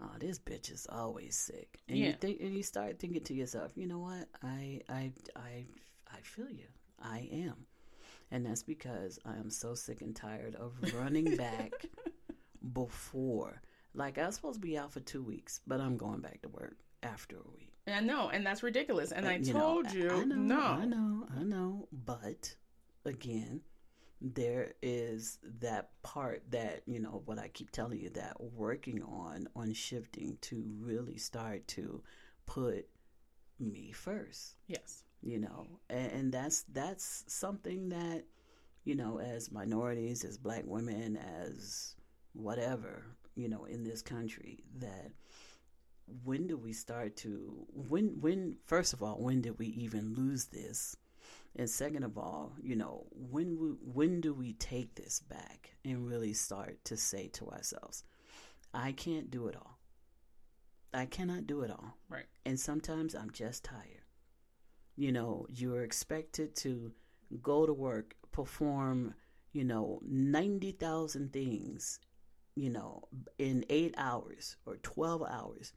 "Oh, 0.00 0.10
this 0.18 0.38
bitch 0.38 0.70
is 0.70 0.86
always 0.90 1.36
sick," 1.36 1.80
and 1.88 1.98
you 1.98 2.12
think, 2.12 2.40
and 2.40 2.54
you 2.54 2.62
start 2.62 2.98
thinking 2.98 3.22
to 3.24 3.34
yourself, 3.34 3.72
"You 3.76 3.86
know 3.86 3.98
what? 3.98 4.28
I, 4.42 4.80
I, 4.88 5.12
I, 5.36 5.66
I 6.12 6.20
feel 6.22 6.50
you. 6.50 6.66
I 7.00 7.28
am." 7.32 7.66
And 8.30 8.44
that's 8.44 8.62
because 8.62 9.18
I 9.24 9.34
am 9.36 9.50
so 9.50 9.74
sick 9.74 10.00
and 10.02 10.14
tired 10.16 10.54
of 10.56 10.72
running 10.94 11.36
back 11.46 11.72
before. 12.72 13.60
Like, 13.94 14.18
I 14.18 14.26
was 14.26 14.34
supposed 14.34 14.56
to 14.60 14.66
be 14.66 14.76
out 14.76 14.92
for 14.92 15.00
two 15.00 15.22
weeks, 15.22 15.60
but 15.66 15.80
I'm 15.80 15.96
going 15.96 16.20
back 16.20 16.42
to 16.42 16.48
work 16.48 16.76
after 17.02 17.36
a 17.36 17.50
week. 17.52 17.70
I 17.86 18.00
know, 18.00 18.30
and 18.30 18.44
that's 18.44 18.62
ridiculous. 18.62 19.12
And 19.12 19.26
I 19.26 19.36
Uh, 19.36 19.38
You 19.38 19.52
know, 19.52 19.60
told 19.60 19.86
I- 19.88 19.92
you, 19.92 20.10
I 20.10 20.24
know, 20.24 20.34
no. 20.36 20.60
I 20.60 20.84
know, 20.86 21.26
I 21.38 21.42
know. 21.42 21.88
But 21.92 22.56
again, 23.04 23.60
there 24.32 24.72
is 24.80 25.38
that 25.60 25.90
part 26.02 26.42
that 26.50 26.82
you 26.86 26.98
know 26.98 27.22
what 27.26 27.38
I 27.38 27.48
keep 27.48 27.70
telling 27.70 28.00
you 28.00 28.08
that 28.10 28.40
working 28.40 29.02
on 29.02 29.48
on 29.54 29.74
shifting 29.74 30.38
to 30.42 30.64
really 30.80 31.18
start 31.18 31.68
to 31.68 32.02
put 32.46 32.86
me 33.60 33.92
first. 33.92 34.56
Yes. 34.66 35.04
You 35.22 35.40
know, 35.40 35.66
and, 35.90 36.12
and 36.12 36.32
that's 36.32 36.62
that's 36.72 37.24
something 37.26 37.90
that 37.90 38.24
you 38.84 38.94
know 38.94 39.20
as 39.20 39.52
minorities, 39.52 40.24
as 40.24 40.38
black 40.38 40.62
women, 40.64 41.16
as 41.16 41.94
whatever 42.32 43.04
you 43.34 43.48
know 43.48 43.64
in 43.64 43.84
this 43.84 44.00
country 44.00 44.64
that 44.78 45.10
when 46.24 46.46
do 46.46 46.56
we 46.56 46.72
start 46.72 47.16
to 47.16 47.66
when 47.72 48.20
when 48.20 48.56
first 48.66 48.92
of 48.92 49.02
all 49.02 49.16
when 49.16 49.40
did 49.40 49.58
we 49.58 49.66
even 49.68 50.14
lose 50.14 50.46
this 50.46 50.96
and 51.56 51.68
second 51.68 52.02
of 52.02 52.18
all 52.18 52.52
you 52.62 52.76
know 52.76 53.06
when 53.12 53.58
we, 53.58 53.68
when 53.80 54.20
do 54.20 54.34
we 54.34 54.52
take 54.54 54.94
this 54.94 55.20
back 55.20 55.74
and 55.84 56.06
really 56.06 56.32
start 56.32 56.78
to 56.84 56.96
say 56.96 57.28
to 57.28 57.48
ourselves 57.48 58.04
i 58.72 58.92
can't 58.92 59.30
do 59.30 59.46
it 59.46 59.56
all 59.56 59.78
i 60.92 61.04
cannot 61.06 61.46
do 61.46 61.62
it 61.62 61.70
all 61.70 61.96
Right. 62.08 62.26
and 62.44 62.58
sometimes 62.58 63.14
i'm 63.14 63.30
just 63.30 63.64
tired 63.64 64.04
you 64.96 65.12
know 65.12 65.46
you're 65.50 65.82
expected 65.82 66.54
to 66.56 66.92
go 67.42 67.66
to 67.66 67.72
work 67.72 68.14
perform 68.32 69.14
you 69.52 69.64
know 69.64 70.00
90,000 70.06 71.32
things 71.32 72.00
you 72.56 72.70
know 72.70 73.02
in 73.38 73.64
8 73.68 73.94
hours 73.96 74.56
or 74.66 74.76
12 74.76 75.22
hours 75.28 75.72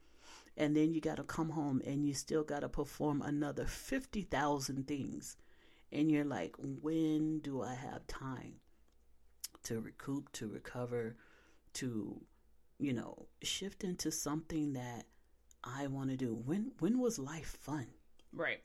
and 0.58 0.76
then 0.76 0.94
you 0.94 1.00
got 1.02 1.18
to 1.18 1.24
come 1.24 1.50
home 1.52 1.82
and 1.86 2.06
you 2.06 2.14
still 2.14 2.44
got 2.44 2.62
to 2.62 2.70
perform 2.70 3.22
another 3.22 3.66
50,000 3.66 4.88
things. 4.88 5.38
And 5.92 6.12
you're 6.12 6.26
like, 6.26 6.56
when 6.60 7.40
do 7.40 7.62
I 7.62 7.74
have 7.74 8.06
time 8.08 8.56
to 9.64 9.80
recoup, 9.80 10.32
to 10.34 10.48
recover, 10.48 11.16
to, 11.76 12.22
you 12.78 12.94
know, 12.94 13.28
shift 13.42 13.84
into 13.84 14.12
something 14.12 14.74
that 14.74 15.06
I 15.64 15.88
want 15.88 16.10
to 16.10 16.18
do? 16.18 16.34
When 16.34 16.72
when 16.80 17.00
was 17.00 17.18
life 17.18 17.58
fun? 17.62 17.88
Right. 18.34 18.62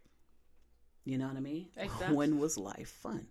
You 1.05 1.19
know 1.19 1.29
what 1.29 1.37
I 1.37 1.41
mean? 1.41 1.69
Exactly. 1.77 2.17
When 2.17 2.39
was 2.39 2.57
life 2.57 2.89
fun? 2.89 3.27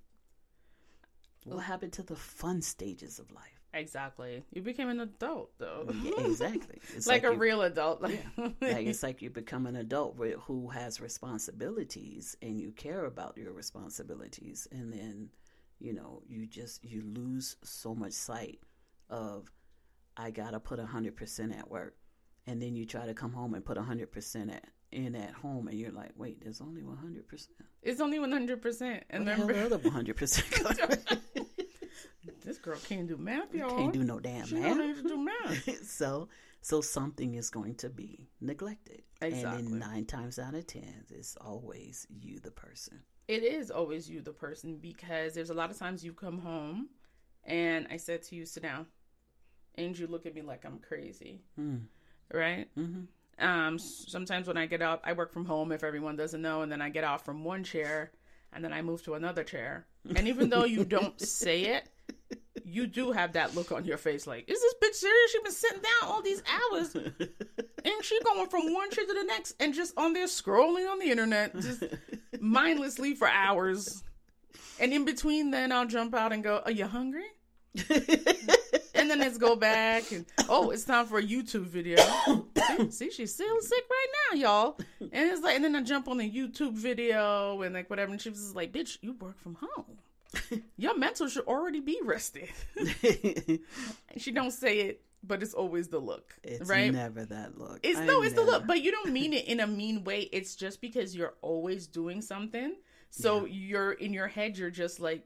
What 1.45 1.57
oh. 1.57 1.59
happened 1.59 1.93
to 1.93 2.03
the 2.03 2.15
fun 2.15 2.61
stages 2.61 3.19
of 3.19 3.31
life? 3.31 3.60
Exactly. 3.73 4.43
You 4.51 4.61
became 4.61 4.89
an 4.89 4.99
adult, 4.99 5.51
though. 5.57 5.87
Yeah, 6.03 6.25
exactly. 6.25 6.79
It's 6.95 7.07
like, 7.07 7.23
a 7.23 7.31
real 7.31 7.61
adult. 7.61 8.01
Like, 8.01 8.23
like 8.37 8.87
it's 8.87 9.03
like 9.03 9.21
you 9.21 9.29
become 9.29 9.65
an 9.65 9.75
adult 9.77 10.17
who 10.45 10.69
has 10.69 10.99
responsibilities 10.99 12.35
and 12.41 12.59
you 12.59 12.71
care 12.71 13.05
about 13.05 13.37
your 13.37 13.53
responsibilities 13.53 14.67
and 14.71 14.91
then 14.91 15.29
you 15.79 15.93
know 15.93 16.21
you 16.27 16.45
just 16.45 16.83
you 16.83 17.01
lose 17.01 17.55
so 17.63 17.95
much 17.95 18.13
sight 18.13 18.59
of 19.09 19.51
i 20.15 20.29
gotta 20.29 20.59
put 20.59 20.79
100% 20.79 21.57
at 21.57 21.69
work 21.69 21.95
and 22.45 22.61
then 22.61 22.75
you 22.75 22.85
try 22.85 23.05
to 23.05 23.13
come 23.13 23.33
home 23.33 23.55
and 23.55 23.65
put 23.65 23.77
100% 23.77 24.55
at, 24.55 24.65
in 24.91 25.15
at 25.15 25.31
home 25.31 25.67
and 25.67 25.79
you're 25.79 25.91
like 25.91 26.11
wait 26.15 26.39
there's 26.41 26.61
only 26.61 26.81
100% 26.81 27.47
it's 27.83 27.99
only 27.99 28.19
100%. 28.19 29.01
And 29.09 29.25
Where 29.25 29.33
remember, 29.33 29.53
the 29.53 29.75
other 29.75 29.77
100% 29.79 31.07
go? 31.07 31.17
this 32.41 32.57
girl 32.57 32.77
can't 32.87 33.07
do 33.07 33.17
math, 33.17 33.53
y'all. 33.53 33.77
can't 33.77 33.93
do 33.93 34.03
no 34.03 34.19
damn 34.19 34.45
she 34.45 34.55
math 34.55 34.77
don't 34.77 34.87
need 34.87 34.95
to 34.97 35.03
do 35.03 35.17
math. 35.17 35.85
so 35.89 36.27
so 36.61 36.79
something 36.81 37.35
is 37.35 37.49
going 37.49 37.75
to 37.75 37.89
be 37.89 38.27
neglected 38.39 39.01
Exactly. 39.21 39.65
and 39.65 39.79
nine 39.79 40.05
times 40.05 40.37
out 40.39 40.53
of 40.53 40.67
ten 40.67 41.05
it's 41.09 41.35
always 41.37 42.05
you 42.09 42.39
the 42.39 42.51
person 42.51 43.01
it 43.31 43.43
is 43.43 43.71
always 43.71 44.09
you, 44.09 44.21
the 44.21 44.33
person, 44.33 44.75
because 44.75 45.33
there's 45.33 45.51
a 45.51 45.53
lot 45.53 45.71
of 45.71 45.79
times 45.79 46.03
you 46.03 46.11
come 46.11 46.39
home 46.39 46.89
and 47.45 47.87
I 47.89 47.95
said 47.95 48.23
to 48.23 48.35
you, 48.35 48.45
sit 48.45 48.61
down. 48.63 48.87
And 49.75 49.97
you 49.97 50.05
look 50.07 50.25
at 50.25 50.35
me 50.35 50.41
like 50.41 50.65
I'm 50.65 50.79
crazy, 50.79 51.39
mm. 51.57 51.79
right? 52.33 52.67
hmm 52.75 53.03
Um, 53.39 53.79
sometimes 53.79 54.47
when 54.47 54.57
I 54.57 54.65
get 54.65 54.81
up, 54.81 55.01
I 55.05 55.13
work 55.13 55.31
from 55.31 55.45
home 55.45 55.71
if 55.71 55.81
everyone 55.81 56.17
doesn't 56.17 56.41
know, 56.41 56.61
and 56.61 56.69
then 56.69 56.81
I 56.81 56.89
get 56.89 57.05
off 57.05 57.23
from 57.23 57.45
one 57.45 57.63
chair 57.63 58.11
and 58.51 58.61
then 58.65 58.73
I 58.73 58.81
move 58.81 59.01
to 59.03 59.13
another 59.13 59.45
chair. 59.45 59.85
And 60.13 60.27
even 60.27 60.49
though 60.49 60.65
you 60.65 60.83
don't 60.83 61.17
say 61.25 61.61
it, 61.61 61.87
you 62.73 62.87
do 62.87 63.11
have 63.11 63.33
that 63.33 63.55
look 63.55 63.71
on 63.71 63.85
your 63.85 63.97
face 63.97 64.25
like, 64.27 64.49
is 64.49 64.59
this 64.59 64.73
bitch 64.83 64.95
serious? 64.95 65.31
She 65.31 65.39
been 65.43 65.51
sitting 65.51 65.81
down 65.81 66.09
all 66.09 66.21
these 66.21 66.41
hours 66.47 66.95
and 67.85 68.03
she 68.03 68.19
going 68.23 68.47
from 68.49 68.73
one 68.73 68.89
chair 68.91 69.05
to 69.05 69.13
the 69.13 69.23
next 69.23 69.55
and 69.59 69.73
just 69.73 69.97
on 69.97 70.13
there 70.13 70.27
scrolling 70.27 70.89
on 70.89 70.99
the 70.99 71.11
internet, 71.11 71.53
just 71.59 71.83
mindlessly 72.39 73.15
for 73.15 73.27
hours. 73.27 74.03
And 74.79 74.93
in 74.93 75.05
between, 75.05 75.51
then 75.51 75.71
I'll 75.71 75.87
jump 75.87 76.15
out 76.15 76.33
and 76.33 76.43
go, 76.43 76.61
Are 76.65 76.71
you 76.71 76.87
hungry? 76.87 77.27
And 79.01 79.09
then 79.09 79.17
let's 79.17 79.39
go 79.39 79.55
back 79.55 80.11
and 80.11 80.27
oh, 80.47 80.69
it's 80.69 80.83
time 80.83 81.07
for 81.07 81.17
a 81.17 81.23
YouTube 81.23 81.63
video. 81.63 81.97
see, 82.77 82.91
see, 82.91 83.09
she's 83.09 83.33
still 83.33 83.59
sick 83.59 83.83
right 83.89 84.07
now, 84.29 84.37
y'all. 84.37 84.77
And 84.99 85.11
it's 85.11 85.41
like, 85.41 85.55
and 85.55 85.65
then 85.65 85.75
I 85.75 85.81
jump 85.81 86.07
on 86.07 86.19
a 86.19 86.29
YouTube 86.29 86.73
video 86.73 87.63
and 87.63 87.73
like 87.73 87.89
whatever, 87.89 88.11
and 88.11 88.21
she 88.21 88.29
was 88.29 88.39
just 88.39 88.55
like, 88.55 88.71
"Bitch, 88.71 88.99
you 89.01 89.13
work 89.13 89.39
from 89.41 89.55
home. 89.55 89.97
Your 90.77 90.97
mental 90.97 91.27
should 91.27 91.45
already 91.45 91.79
be 91.79 91.99
rested." 92.03 92.49
She 94.17 94.31
don't 94.31 94.51
say 94.51 94.79
it, 94.81 95.03
but 95.23 95.41
it's 95.41 95.53
always 95.53 95.87
the 95.87 95.99
look, 95.99 96.33
it's 96.43 96.69
right? 96.69 96.91
never 96.91 97.25
that 97.25 97.57
look 97.57 97.79
It's 97.83 97.99
I 97.99 98.05
no, 98.05 98.21
it's 98.23 98.35
the 98.35 98.43
look, 98.43 98.67
but 98.67 98.81
you 98.81 98.91
don't 98.91 99.11
mean 99.11 99.33
it 99.33 99.45
in 99.53 99.59
a 99.59 99.67
mean 99.67 100.03
way. 100.03 100.21
It's 100.31 100.55
just 100.55 100.81
because 100.81 101.15
you're 101.15 101.35
always 101.41 101.87
doing 101.87 102.21
something. 102.21 102.75
So 103.09 103.45
you're 103.45 103.91
in 103.91 104.13
your 104.13 104.27
head, 104.27 104.57
you're 104.57 104.69
just 104.69 104.99
like, 105.01 105.25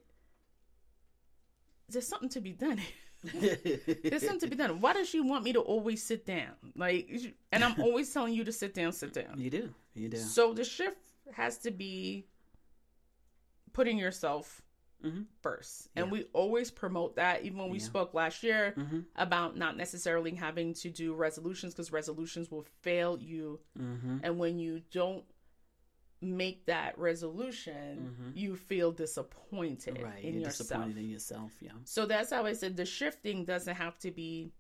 there's 1.90 2.08
something 2.08 2.30
to 2.30 2.42
be 2.42 2.52
done. 2.52 2.82
There's 3.24 4.22
something 4.22 4.40
to 4.42 4.48
be 4.48 4.56
done. 4.56 4.82
Why 4.82 4.94
does 4.94 5.10
she 5.10 5.20
want 5.20 5.44
me 5.44 5.54
to 5.54 5.60
always 5.60 6.04
sit 6.04 6.26
down? 6.28 6.54
Like, 6.76 7.10
and 7.52 7.64
I'm 7.64 7.80
always 7.82 8.14
telling 8.14 8.34
you 8.36 8.44
to 8.44 8.52
sit 8.52 8.76
down, 8.76 8.92
sit 8.92 9.14
down. 9.14 9.40
you 9.40 9.50
do 9.50 9.74
you 9.96 10.10
do 10.10 10.18
So 10.18 10.54
the 10.54 10.64
shift 10.64 10.98
has 11.34 11.58
to 11.60 11.72
be 11.72 12.28
putting 13.74 13.98
yourself 13.98 14.62
Mhm. 15.06 15.26
first, 15.42 15.90
and 15.96 16.08
Yeah. 16.08 16.12
we 16.12 16.24
always 16.34 16.72
promote 16.72 17.16
that. 17.18 17.44
Even 17.46 17.60
when 17.60 17.70
we 17.70 17.80
Yeah. 17.80 17.86
spoke 17.86 18.14
last 18.14 18.44
year 18.44 18.72
hmm 18.72 19.02
about 19.16 19.56
not 19.58 19.78
necessarily 19.78 20.32
having 20.36 20.74
to 20.74 20.90
do 20.90 21.14
resolutions 21.14 21.74
because 21.74 21.92
resolutions 21.92 22.50
will 22.52 22.64
fail 22.82 23.18
you, 23.22 23.60
hmm 23.78 24.20
and 24.24 24.40
when 24.40 24.58
you 24.60 24.82
don't 24.92 25.26
make 26.22 26.66
that 26.66 26.98
resolution, 26.98 28.16
Mhm. 28.20 28.36
you 28.36 28.56
feel 28.56 28.92
disappointed 28.92 30.02
right 30.02 30.24
in 30.24 30.34
you're 30.34 30.44
yourself. 30.44 30.68
disappointed 30.70 30.98
in 30.98 31.10
yourself 31.10 31.52
yeah 31.62 31.72
So 31.84 32.06
that's 32.06 32.32
how 32.32 32.46
I 32.46 32.54
said 32.54 32.78
the 32.78 32.86
shifting 32.86 33.46
doesn't 33.46 33.76
have 33.76 34.00
to 34.00 34.12
be 34.12 34.52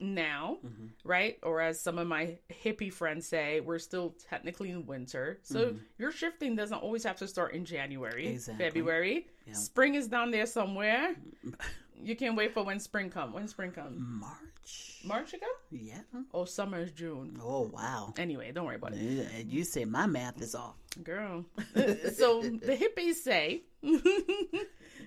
now, 0.00 0.58
hmm 0.62 0.86
right? 1.04 1.38
Or 1.42 1.60
as 1.60 1.80
some 1.80 1.98
of 1.98 2.06
my 2.06 2.36
hippie 2.64 2.92
friends 2.92 3.26
say, 3.26 3.60
we're 3.60 3.78
still 3.78 4.14
technically 4.28 4.70
in 4.70 4.84
winter. 4.86 5.38
So 5.42 5.74
your 5.98 6.12
shifting 6.12 6.54
doesn't 6.56 6.76
always 6.78 7.04
have 7.04 7.16
to 7.18 7.26
start 7.28 7.54
in 7.54 7.64
January, 7.64 8.28
Exactly. 8.28 8.64
February. 8.64 9.26
Yeah. 9.46 9.54
Spring 9.54 9.94
is 9.94 10.08
down 10.08 10.30
there 10.30 10.46
somewhere. 10.46 11.14
You 12.02 12.16
can't 12.16 12.34
wait 12.34 12.54
for 12.54 12.62
when 12.64 12.80
spring 12.80 13.10
come. 13.10 13.34
When 13.34 13.46
spring 13.46 13.72
comes? 13.72 13.98
march 14.00 15.00
March 15.04 15.34
ago? 15.34 15.44
yeah 15.70 15.98
Oh, 16.32 16.46
summer 16.46 16.78
is 16.80 16.92
June. 16.92 17.38
oh 17.42 17.70
wow 17.74 18.14
Anyway, 18.16 18.50
don't 18.52 18.64
worry 18.64 18.76
about 18.76 18.94
it. 18.94 19.28
And 19.36 19.52
you 19.52 19.64
say 19.64 19.84
my 19.84 20.06
math 20.06 20.40
is 20.40 20.54
off 20.54 20.76
Girl. 21.04 21.44
so 22.14 22.40
the 22.40 22.74
hippies 22.74 23.16
say 23.16 23.64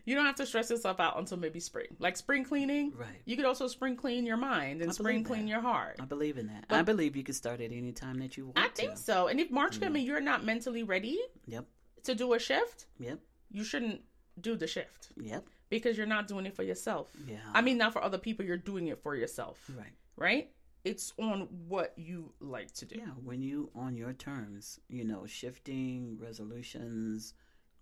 you 0.05 0.15
don't 0.15 0.25
have 0.25 0.35
to 0.35 0.45
stress 0.45 0.69
yourself 0.69 0.99
out 0.99 1.17
until 1.17 1.37
maybe 1.37 1.59
spring. 1.59 1.87
Like 1.99 2.17
spring 2.17 2.43
cleaning. 2.43 2.93
right 2.95 3.21
You 3.25 3.35
could 3.35 3.45
also 3.45 3.67
spring 3.67 3.95
clean 3.95 4.25
your 4.25 4.37
mind 4.37 4.81
and 4.81 4.93
spring 4.93 5.23
clean 5.23 5.45
that. 5.45 5.49
your 5.51 5.61
heart. 5.61 5.97
i 6.01 6.05
believe 6.05 6.37
in 6.37 6.47
that 6.47 6.65
i 6.69 6.81
believe 6.81 7.15
you 7.15 7.23
can 7.23 7.33
start 7.33 7.61
at 7.61 7.71
any 7.71 7.91
time 7.91 8.19
that 8.19 8.37
you 8.37 8.45
want 8.45 8.57
I 8.59 8.67
think 8.69 8.91
to. 8.95 8.97
so. 8.97 9.27
And 9.27 9.39
if 9.39 9.49
March 9.51 9.79
come 9.79 9.95
and 9.95 10.03
you're 10.05 10.21
not 10.21 10.43
mentally 10.43 10.83
ready 10.83 11.19
yep 11.45 11.65
to 12.03 12.13
do 12.15 12.33
a 12.33 12.39
shift, 12.39 12.85
yep 12.99 13.19
you 13.51 13.63
shouldn't 13.63 14.01
do 14.41 14.55
the 14.55 14.67
shift 14.67 15.09
yep 15.21 15.45
because 15.69 15.97
you're 15.97 16.05
not 16.07 16.27
doing 16.27 16.45
it 16.45 16.55
for 16.55 16.63
yourself. 16.63 17.07
yeah 17.27 17.37
I 17.53 17.61
mean, 17.61 17.77
not 17.77 17.93
for 17.93 18.03
other 18.03 18.17
people, 18.17 18.45
you're 18.45 18.57
doing 18.57 18.87
it 18.87 18.99
for 19.01 19.15
yourself, 19.15 19.59
right 19.77 19.93
right? 20.15 20.49
It's 20.83 21.13
on 21.17 21.47
what 21.69 21.93
you 21.95 22.33
like 22.41 22.73
to 22.73 22.85
do. 22.85 22.97
Yeah, 22.97 23.13
when 23.23 23.41
you 23.41 23.69
on 23.73 23.95
your 23.95 24.11
terms, 24.11 24.79
you 24.89 25.05
know, 25.05 25.25
shifting 25.25 26.17
resolutions, 26.19 27.33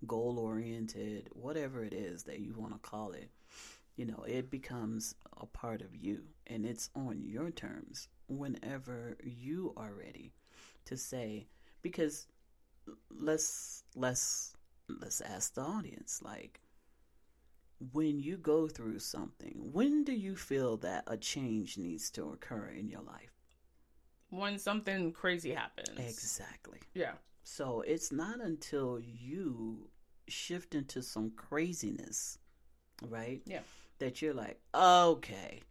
goal 0.07 0.39
oriented, 0.39 1.29
whatever 1.33 1.83
it 1.83 1.93
is 1.93 2.23
that 2.23 2.39
you 2.39 2.53
want 2.55 2.73
to 2.73 2.79
call 2.79 3.11
it, 3.11 3.29
you 3.95 4.05
know, 4.05 4.23
it 4.27 4.49
becomes 4.49 5.15
a 5.37 5.45
part 5.45 5.81
of 5.81 5.95
you 5.95 6.21
and 6.47 6.65
it's 6.65 6.89
on 6.95 7.21
your 7.23 7.51
terms 7.51 8.07
whenever 8.27 9.17
you 9.23 9.73
are 9.75 9.93
ready 9.93 10.33
to 10.85 10.97
say 10.97 11.47
because 11.81 12.27
let's 13.09 13.83
let's 13.95 14.53
let's 14.99 15.21
ask 15.21 15.53
the 15.53 15.61
audience 15.61 16.21
like 16.23 16.61
when 17.91 18.19
you 18.19 18.37
go 18.37 18.67
through 18.67 18.99
something, 18.99 19.69
when 19.71 20.03
do 20.03 20.13
you 20.13 20.35
feel 20.35 20.77
that 20.77 21.03
a 21.07 21.17
change 21.17 21.77
needs 21.77 22.11
to 22.11 22.29
occur 22.29 22.67
in 22.67 22.87
your 22.89 23.01
life? 23.01 23.33
When 24.29 24.59
something 24.59 25.11
crazy 25.11 25.51
happens. 25.51 25.97
Exactly. 25.97 26.79
Yeah. 26.93 27.13
So 27.43 27.81
it's 27.81 28.11
not 28.11 28.39
until 28.39 28.99
you 28.99 29.89
shift 30.27 30.75
into 30.75 31.01
some 31.01 31.31
craziness, 31.35 32.37
right? 33.07 33.41
Yeah. 33.45 33.61
That 33.99 34.21
you're 34.21 34.33
like, 34.33 34.59
okay, 34.73 35.61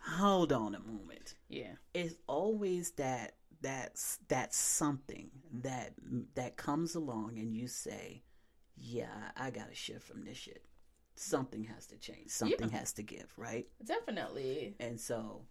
hold 0.00 0.52
on 0.52 0.74
a 0.74 0.80
moment. 0.80 1.34
Yeah. 1.48 1.72
It's 1.94 2.14
always 2.26 2.90
that 2.92 3.36
that's 3.60 4.18
that's 4.28 4.56
something 4.56 5.30
that 5.62 5.92
that 6.34 6.56
comes 6.56 6.94
along 6.94 7.38
and 7.38 7.54
you 7.54 7.68
say, 7.68 8.22
yeah, 8.76 9.30
I 9.36 9.50
got 9.50 9.68
to 9.68 9.74
shift 9.74 10.02
from 10.06 10.24
this 10.24 10.36
shit. 10.36 10.64
Something 11.14 11.64
has 11.64 11.86
to 11.88 11.96
change. 11.98 12.30
Something 12.30 12.70
Yeah. 12.70 12.78
has 12.78 12.92
to 12.94 13.02
give, 13.02 13.32
right? 13.36 13.68
Definitely. 13.84 14.74
And 14.80 14.98
so 15.00 15.42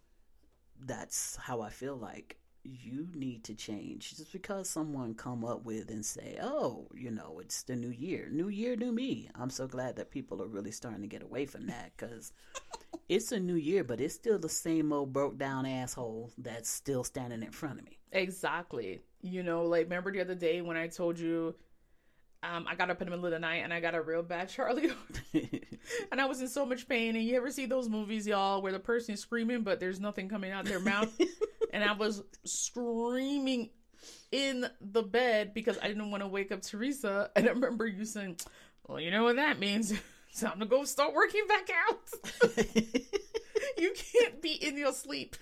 that's 0.83 1.35
how 1.37 1.61
I 1.61 1.69
feel 1.69 1.95
like 1.95 2.37
you 2.63 3.07
need 3.15 3.43
to 3.43 3.55
change 3.55 4.15
just 4.15 4.31
because 4.31 4.69
someone 4.69 5.13
come 5.13 5.43
up 5.43 5.65
with 5.65 5.89
and 5.89 6.05
say 6.05 6.37
oh 6.41 6.87
you 6.93 7.09
know 7.09 7.39
it's 7.41 7.63
the 7.63 7.75
new 7.75 7.89
year 7.89 8.27
new 8.31 8.49
year 8.49 8.75
new 8.75 8.91
me 8.91 9.29
i'm 9.35 9.49
so 9.49 9.67
glad 9.67 9.95
that 9.95 10.11
people 10.11 10.41
are 10.41 10.47
really 10.47 10.71
starting 10.71 11.01
to 11.01 11.07
get 11.07 11.23
away 11.23 11.45
from 11.45 11.65
that 11.65 11.91
because 11.97 12.31
it's 13.09 13.31
a 13.31 13.39
new 13.39 13.55
year 13.55 13.83
but 13.83 13.99
it's 13.99 14.13
still 14.13 14.37
the 14.37 14.49
same 14.49 14.93
old 14.93 15.11
broke 15.11 15.37
down 15.37 15.65
asshole 15.65 16.31
that's 16.37 16.69
still 16.69 17.03
standing 17.03 17.41
in 17.41 17.51
front 17.51 17.79
of 17.79 17.85
me 17.85 17.97
Exactly. 18.11 19.01
You 19.21 19.43
know, 19.43 19.63
like 19.63 19.83
remember 19.83 20.11
the 20.11 20.21
other 20.21 20.35
day 20.35 20.61
when 20.61 20.77
I 20.77 20.87
told 20.87 21.19
you 21.19 21.55
um, 22.43 22.65
I 22.67 22.73
got 22.75 22.89
up 22.89 22.99
in 23.01 23.05
the 23.05 23.11
middle 23.11 23.25
of 23.25 23.31
the 23.31 23.39
night 23.39 23.57
and 23.63 23.71
I 23.71 23.79
got 23.79 23.93
a 23.93 24.01
real 24.01 24.23
bad 24.23 24.49
Charlie 24.49 24.91
and 26.11 26.19
I 26.19 26.25
was 26.25 26.41
in 26.41 26.47
so 26.47 26.65
much 26.65 26.87
pain. 26.87 27.15
And 27.15 27.23
you 27.23 27.37
ever 27.37 27.51
see 27.51 27.65
those 27.65 27.87
movies, 27.87 28.27
y'all, 28.27 28.61
where 28.61 28.71
the 28.71 28.79
person 28.79 29.13
is 29.13 29.21
screaming 29.21 29.61
but 29.61 29.79
there's 29.79 29.99
nothing 29.99 30.27
coming 30.27 30.51
out 30.51 30.65
their 30.65 30.79
mouth? 30.79 31.15
and 31.71 31.83
I 31.83 31.93
was 31.93 32.23
screaming 32.43 33.69
in 34.31 34.65
the 34.79 35.03
bed 35.03 35.53
because 35.53 35.77
I 35.81 35.87
didn't 35.87 36.11
want 36.11 36.23
to 36.23 36.27
wake 36.27 36.51
up 36.51 36.61
Teresa. 36.61 37.31
And 37.35 37.47
I 37.47 37.51
remember 37.51 37.85
you 37.87 38.05
saying, 38.05 38.37
"Well, 38.87 38.99
you 38.99 39.11
know 39.11 39.23
what 39.23 39.37
that 39.37 39.59
means." 39.59 39.93
Time 40.39 40.61
to 40.61 40.65
go 40.65 40.85
start 40.85 41.13
working 41.13 41.45
back 41.45 41.69
out. 41.89 42.55
you 43.77 43.93
can't 43.93 44.41
be 44.41 44.53
in 44.53 44.77
your 44.77 44.93
sleep 44.93 45.35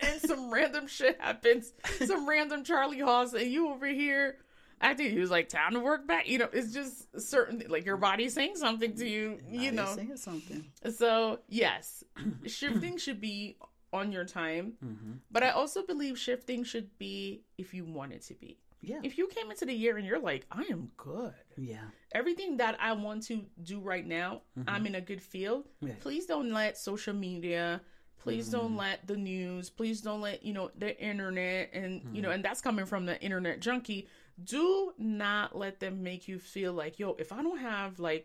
and 0.00 0.20
some 0.20 0.52
random 0.52 0.86
shit 0.86 1.20
happens, 1.20 1.72
some 2.04 2.28
random 2.28 2.64
charley 2.64 2.98
horse, 2.98 3.32
and 3.32 3.50
you 3.50 3.70
over 3.70 3.86
here 3.86 4.38
acting. 4.80 5.10
He 5.10 5.18
was 5.18 5.30
like, 5.30 5.48
"Time 5.48 5.72
to 5.72 5.80
work 5.80 6.06
back." 6.06 6.28
You 6.28 6.38
know, 6.38 6.48
it's 6.52 6.72
just 6.72 7.20
certain 7.20 7.62
like 7.68 7.84
your 7.84 7.96
body's 7.96 8.34
saying 8.34 8.56
something 8.56 8.94
to 8.96 9.08
you. 9.08 9.38
You 9.48 9.72
know, 9.72 9.94
saying 9.94 10.16
something 10.16 10.64
so 10.90 11.40
yes, 11.48 12.04
shifting 12.46 12.98
should 12.98 13.20
be 13.20 13.56
on 13.94 14.12
your 14.12 14.24
time, 14.24 14.74
hmm 14.82 15.12
but 15.30 15.42
I 15.42 15.50
also 15.50 15.80
believe 15.92 16.18
shifting 16.18 16.64
should 16.64 16.88
be 16.98 17.42
if 17.58 17.68
you 17.74 17.84
want 17.98 18.12
it 18.12 18.22
to 18.30 18.34
be. 18.34 18.50
yeah 18.90 19.00
If 19.08 19.12
you 19.18 19.26
came 19.36 19.48
into 19.52 19.64
the 19.70 19.72
year 19.84 19.96
and 19.98 20.06
you're 20.08 20.24
like, 20.32 20.42
I 20.60 20.62
am 20.74 20.82
good. 21.08 21.34
yeah 21.56 21.88
Everything 22.20 22.50
that 22.62 22.74
I 22.88 22.90
want 23.06 23.20
to 23.30 23.34
do 23.72 23.76
right 23.92 24.06
now, 24.20 24.42
I'm 24.72 24.84
in 24.90 24.94
a 24.94 25.00
good 25.10 25.22
field. 25.32 25.62
Yeah. 25.80 25.98
Please 26.06 26.24
don't 26.32 26.50
let 26.60 26.72
social 26.90 27.14
media, 27.28 27.80
please 28.24 28.46
Mm-hmm. 28.46 28.56
don't 28.58 28.76
let 28.86 28.98
the 29.10 29.16
news, 29.32 29.64
please 29.78 29.98
don't 30.06 30.20
let, 30.28 30.38
you 30.46 30.52
know, 30.56 30.66
the 30.84 30.92
internet 31.10 31.62
and, 31.72 31.92
you 31.94 32.00
Mm-hmm. 32.00 32.20
know, 32.22 32.30
and 32.34 32.42
that's 32.46 32.60
coming 32.68 32.86
from 32.92 33.02
the 33.10 33.16
internet 33.28 33.56
junkie. 33.66 34.02
Do 34.56 34.92
not 34.98 35.46
let 35.64 35.74
them 35.80 35.94
make 36.10 36.22
you 36.30 36.38
feel 36.54 36.72
like, 36.82 36.94
yo, 37.00 37.08
if 37.24 37.30
I 37.32 37.40
don't 37.46 37.58
have 37.72 37.92
like 38.10 38.24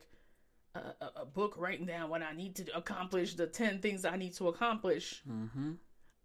a, 0.76 0.80
a, 0.80 1.12
a 1.22 1.26
book 1.26 1.56
writing 1.58 1.86
down 1.86 2.10
what 2.10 2.22
I 2.22 2.34
need 2.34 2.56
to 2.58 2.78
accomplish, 2.78 3.36
the 3.36 3.48
10 3.48 3.80
things 3.80 4.06
I 4.06 4.16
need 4.16 4.34
to 4.36 4.48
accomplish, 4.48 5.22
hmm 5.26 5.74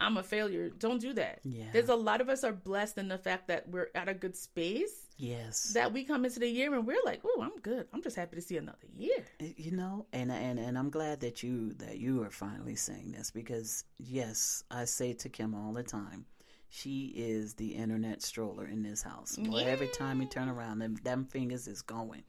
I'm 0.01 0.17
a 0.17 0.25
failure. 0.25 0.71
Don't 0.71 1.01
do 1.01 1.13
that. 1.15 1.39
Yeah. 1.45 1.67
There's 1.73 1.89
a 1.89 1.95
lot 1.95 2.21
of 2.21 2.29
us 2.29 2.43
are 2.43 2.53
blessed 2.53 2.99
in 2.99 3.09
the 3.09 3.17
fact 3.17 3.47
that 3.49 3.69
we're 3.69 3.91
at 3.95 4.09
a 4.09 4.15
good 4.15 4.37
space 4.37 5.07
yes 5.17 5.73
that 5.75 5.93
we 5.93 6.03
come 6.03 6.25
into 6.25 6.41
the 6.41 6.49
year 6.49 6.75
and 6.75 6.85
we're 6.85 7.03
like, 7.05 7.21
"Oh, 7.25 7.41
I'm 7.41 7.57
good. 7.61 7.87
I'm 7.93 8.03
just 8.03 8.17
happy 8.17 8.35
to 8.35 8.43
see 8.43 8.57
another 8.57 8.89
year." 8.93 9.25
you 9.39 9.71
know 9.71 10.07
and 10.13 10.33
and 10.33 10.59
and 10.59 10.77
I'm 10.77 10.91
glad 10.91 11.21
that 11.21 11.43
you 11.45 11.73
that 11.75 11.99
you 11.99 12.23
are 12.23 12.31
finally 12.31 12.75
saying 12.75 13.13
this 13.13 13.31
because 13.31 13.85
yes 13.99 14.65
I 14.71 14.85
say 14.85 15.13
to 15.13 15.29
Kim 15.29 15.55
all 15.55 15.73
the 15.73 15.85
time 15.85 16.27
she 16.69 17.13
is 17.17 17.55
the 17.55 17.69
internet 17.69 18.21
stroller 18.23 18.67
in 18.67 18.83
this 18.83 19.03
house 19.03 19.37
Boy, 19.37 19.63
every 19.65 19.87
time 19.89 20.21
you 20.21 20.27
turn 20.27 20.49
around 20.49 20.81
them, 20.81 20.97
them 21.05 21.25
fingers 21.25 21.69
is 21.69 21.83
going 21.83 22.25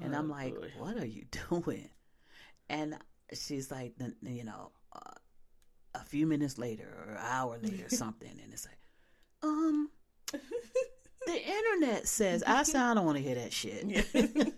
and 0.00 0.14
I'm 0.14 0.28
like 0.28 0.54
what 0.78 0.96
are 0.96 1.06
you 1.06 1.24
doing? 1.50 1.88
And 2.68 2.96
she's 3.32 3.70
like 3.70 3.94
you 4.22 4.44
know 4.44 4.72
uh, 4.92 5.14
a 5.94 6.04
few 6.04 6.26
minutes 6.26 6.58
later 6.58 6.88
or 7.06 7.12
an 7.12 7.18
hour 7.20 7.58
later 7.62 7.86
or 7.86 7.90
something. 7.90 8.30
And 8.42 8.52
it's 8.52 8.66
like 8.66 8.78
um 9.42 9.90
the 10.32 11.42
internet 11.42 12.06
says 12.08 12.42
I 12.46 12.62
said 12.62 12.82
I 12.82 12.94
don't 12.94 13.06
want 13.06 13.18
to 13.18 13.22
hear 13.22 13.36
that 13.36 13.52
shit. 13.52 13.84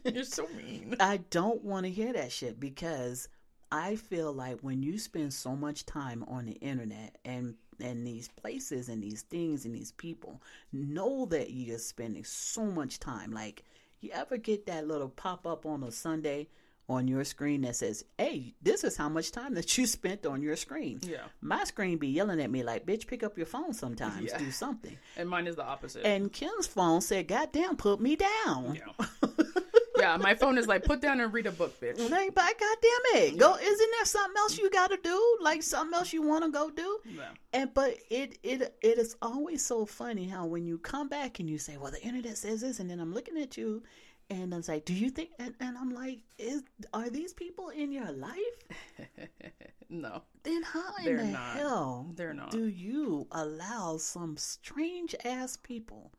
You're 0.15 0.25
so 0.25 0.47
mean. 0.57 0.97
I 1.01 1.19
don't 1.31 1.63
want 1.65 1.87
to 1.87 1.93
hear 1.93 2.13
that 2.13 2.33
shit 2.33 2.59
because 2.61 3.29
I 3.73 3.97
feel 3.97 4.33
like 4.33 4.61
when 4.61 4.83
you 4.83 4.99
spend 4.99 5.33
so 5.33 5.55
much 5.55 5.87
time 5.87 6.25
on 6.27 6.47
the 6.47 6.55
internet 6.55 7.19
and 7.25 7.55
and 7.81 8.07
these 8.07 8.29
places 8.29 8.89
and 8.89 9.03
these 9.03 9.23
things 9.23 9.65
and 9.65 9.75
these 9.75 9.93
people, 9.93 10.43
know 10.73 11.25
that 11.27 11.51
you're 11.51 11.79
spending 11.79 12.25
so 12.25 12.67
much 12.67 12.99
time. 12.99 13.33
Like 13.33 13.65
you 14.01 14.11
ever 14.13 14.37
get 14.37 14.67
that 14.67 14.87
little 14.87 15.09
pop 15.09 15.47
up 15.47 15.67
on 15.67 15.83
a 15.83 15.91
Sunday 15.91 16.49
on 16.89 17.07
your 17.07 17.23
screen 17.25 17.61
that 17.63 17.77
says, 17.77 18.05
"Hey, 18.19 18.55
this 18.61 18.83
is 18.83 18.97
how 18.97 19.09
much 19.09 19.31
time 19.31 19.55
that 19.55 19.79
you 19.79 19.87
spent 19.99 20.27
on 20.27 20.43
your 20.43 20.57
screen." 20.57 21.01
Yeah. 21.03 21.25
My 21.41 21.65
screen 21.65 21.99
be 21.99 22.09
yelling 22.09 22.41
at 22.41 22.51
me 22.51 22.63
like, 22.63 22.87
"Bitch, 22.87 23.07
pick 23.07 23.23
up 23.23 23.37
your 23.37 23.47
phone 23.47 23.73
sometimes. 23.73 24.31
Yeah. 24.31 24.39
Do 24.39 24.51
something." 24.51 24.97
And 25.17 25.29
mine 25.29 25.47
is 25.47 25.57
the 25.57 25.65
opposite. 25.65 26.05
And 26.05 26.33
Kim's 26.33 26.67
phone 26.67 27.01
said, 27.01 27.29
"Goddamn, 27.29 27.77
put 27.77 28.01
me 28.01 28.17
down." 28.17 28.77
yeah. 28.77 29.29
yeah, 30.01 30.17
my 30.17 30.35
phone 30.35 30.59
is 30.59 30.67
like, 30.67 30.85
put 30.85 31.01
down 31.01 31.21
and 31.21 31.33
read 31.33 31.47
a 31.47 31.53
book, 31.53 31.79
bitch. 31.81 31.99
Like, 32.11 32.35
but 32.35 32.45
goddamn 32.59 33.23
it, 33.23 33.39
go! 33.39 33.55
Isn't 33.57 33.91
there 33.97 34.05
something 34.05 34.37
else 34.39 34.59
you 34.59 34.71
got 34.71 34.91
to 34.91 34.99
do? 35.03 35.39
Like 35.41 35.63
something 35.63 35.95
else 35.97 36.13
you 36.13 36.23
want 36.23 36.45
to 36.45 36.51
go 36.51 36.71
do? 36.71 36.99
Yeah. 37.05 37.29
And 37.53 37.73
but 37.75 37.97
it 38.11 38.39
it 38.43 38.77
it 38.83 38.99
is 38.99 39.17
always 39.23 39.65
so 39.65 39.87
funny 39.87 40.27
how 40.29 40.47
when 40.47 40.65
you 40.67 40.79
come 40.79 41.09
back 41.09 41.41
and 41.41 41.49
you 41.49 41.59
say, 41.59 41.77
"Well, 41.77 41.93
the 41.93 42.03
internet 42.03 42.37
says 42.39 42.61
this," 42.63 42.81
and 42.81 42.89
then 42.91 43.01
I'm 43.01 43.13
looking 43.13 43.37
at 43.39 43.57
you, 43.57 43.83
and 44.31 44.55
I'm 44.55 44.63
like, 44.67 44.85
"Do 44.85 44.95
you 44.95 45.11
think?" 45.11 45.31
And, 45.39 45.55
and 45.61 45.77
I'm 45.79 45.91
like, 45.91 46.21
"Is 46.39 46.63
are 46.95 47.11
these 47.11 47.33
people 47.33 47.69
in 47.71 47.93
your 47.93 48.11
life? 48.13 48.59
no, 49.89 50.23
Then 50.43 50.63
how 50.63 50.95
in 51.01 51.05
They're 51.05 51.17
the 51.19 51.25
not. 51.33 51.57
hell 51.57 52.13
they're 52.15 52.33
not. 52.35 52.51
do 52.51 52.67
you 52.69 53.27
allow 53.33 53.97
some 53.97 54.37
strange 54.37 55.15
ass 55.25 55.57
people 55.57 56.13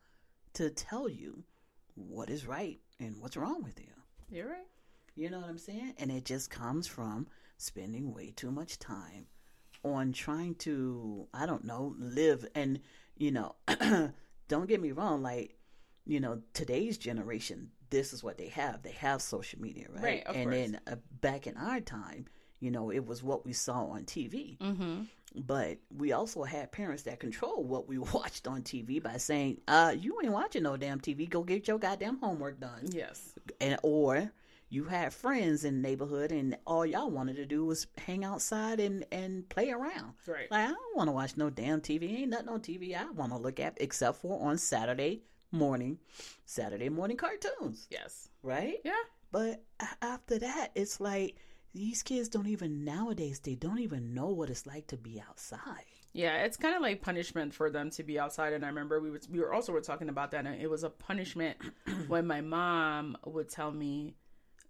to 0.53 0.69
tell 0.69 1.07
you 1.07 1.43
what 2.07 2.29
is 2.29 2.45
right 2.45 2.79
and 2.99 3.21
what's 3.21 3.37
wrong 3.37 3.63
with 3.63 3.79
you?" 3.79 3.93
You're 4.29 4.49
right. 4.49 4.67
You 5.15 5.29
know 5.29 5.39
what 5.39 5.49
I'm 5.49 5.57
saying? 5.57 5.93
And 5.97 6.11
it 6.11 6.25
just 6.25 6.49
comes 6.49 6.87
from 6.87 7.27
spending 7.57 8.13
way 8.13 8.31
too 8.35 8.51
much 8.51 8.79
time 8.79 9.27
on 9.83 10.13
trying 10.13 10.55
to, 10.55 11.27
I 11.33 11.45
don't 11.45 11.65
know, 11.65 11.95
live. 11.99 12.45
And, 12.55 12.79
you 13.17 13.31
know, 13.31 13.55
don't 14.47 14.67
get 14.67 14.81
me 14.81 14.91
wrong, 14.91 15.21
like, 15.21 15.57
you 16.05 16.19
know, 16.19 16.41
today's 16.53 16.97
generation, 16.97 17.71
this 17.89 18.13
is 18.13 18.23
what 18.23 18.37
they 18.37 18.47
have. 18.47 18.81
They 18.83 18.91
have 18.93 19.21
social 19.21 19.59
media, 19.59 19.87
right? 19.93 20.03
Right, 20.03 20.23
and 20.27 20.49
course. 20.49 20.55
then 20.55 20.79
uh, 20.87 20.95
back 21.19 21.45
in 21.45 21.57
our 21.57 21.79
time, 21.81 22.25
you 22.59 22.71
know, 22.71 22.91
it 22.91 23.05
was 23.05 23.21
what 23.21 23.45
we 23.45 23.53
saw 23.53 23.87
on 23.87 24.03
TV. 24.03 24.57
Mm-hmm. 24.59 25.03
But 25.35 25.77
we 25.95 26.11
also 26.11 26.43
had 26.43 26.71
parents 26.71 27.03
that 27.03 27.19
control 27.19 27.63
what 27.63 27.87
we 27.87 27.97
watched 28.15 28.47
on 28.47 28.61
TV 28.63 29.01
by 29.01 29.17
saying, 29.17 29.61
uh, 29.67 29.95
you 29.97 30.19
ain't 30.23 30.33
watching 30.33 30.63
no 30.63 30.75
damn 30.77 30.99
TV. 30.99 31.29
Go 31.29 31.43
get 31.43 31.67
your 31.67 31.79
goddamn 31.79 32.17
homework 32.17 32.59
done 32.59 32.87
Yes. 32.91 33.33
and 33.59 33.77
or 33.83 34.31
you 34.69 34.85
had 34.85 35.13
friends 35.13 35.65
in 35.65 35.81
the 35.81 35.87
neighborhood 35.89 36.31
and 36.31 36.57
all 36.65 36.85
y'all 36.85 37.09
wanted 37.09 37.35
to 37.35 37.45
do 37.45 37.65
was 37.65 37.87
hang 37.97 38.23
outside 38.23 38.79
and 38.79 39.05
and 39.11 39.47
play 39.49 39.69
around 39.69 40.13
Right. 40.25 40.49
like 40.49 40.61
i 40.69 40.71
don't 40.71 40.95
want 40.95 41.09
to 41.09 41.11
watch 41.11 41.35
no 41.35 41.49
damn 41.49 41.81
tv 41.81 42.19
ain't 42.21 42.29
nothing 42.29 42.47
on 42.47 42.61
tv 42.61 42.95
i 42.95 43.09
want 43.11 43.33
to 43.33 43.37
look 43.37 43.59
at 43.59 43.77
except 43.81 44.21
for 44.21 44.41
on 44.41 44.57
saturday 44.57 45.23
morning 45.51 45.97
saturday 46.45 46.87
morning 46.87 47.17
cartoons 47.17 47.87
Yes. 47.91 48.29
right 48.43 48.77
Yeah. 48.85 48.93
but 49.29 49.61
after 50.01 50.39
that 50.39 50.71
it's 50.75 51.01
like 51.01 51.35
these 51.73 52.03
kids 52.03 52.27
don't 52.29 52.47
even 52.47 52.83
nowadays 52.83 53.39
they 53.39 53.55
don't 53.55 53.79
even 53.79 54.13
know 54.13 54.27
what 54.27 54.49
it's 54.49 54.65
like 54.67 54.87
to 54.87 54.97
be 54.97 55.21
outside 55.27 55.85
Yeah, 56.13 56.43
it's 56.43 56.57
kind 56.57 56.75
of 56.75 56.81
like 56.81 57.01
punishment 57.01 57.53
for 57.53 57.69
them 57.69 57.89
to 57.91 58.03
be 58.03 58.19
outside. 58.19 58.51
And 58.51 58.65
I 58.65 58.67
remember 58.67 58.99
we 58.99 59.09
were 59.11 59.21
we 59.31 59.39
were 59.39 59.53
also 59.53 59.71
were 59.71 59.79
talking 59.79 60.09
about 60.09 60.31
that, 60.31 60.45
and 60.45 60.61
it 60.61 60.69
was 60.69 60.83
a 60.83 60.89
punishment 60.89 61.57
when 62.09 62.27
my 62.27 62.41
mom 62.41 63.15
would 63.25 63.47
tell 63.47 63.71
me 63.71 64.15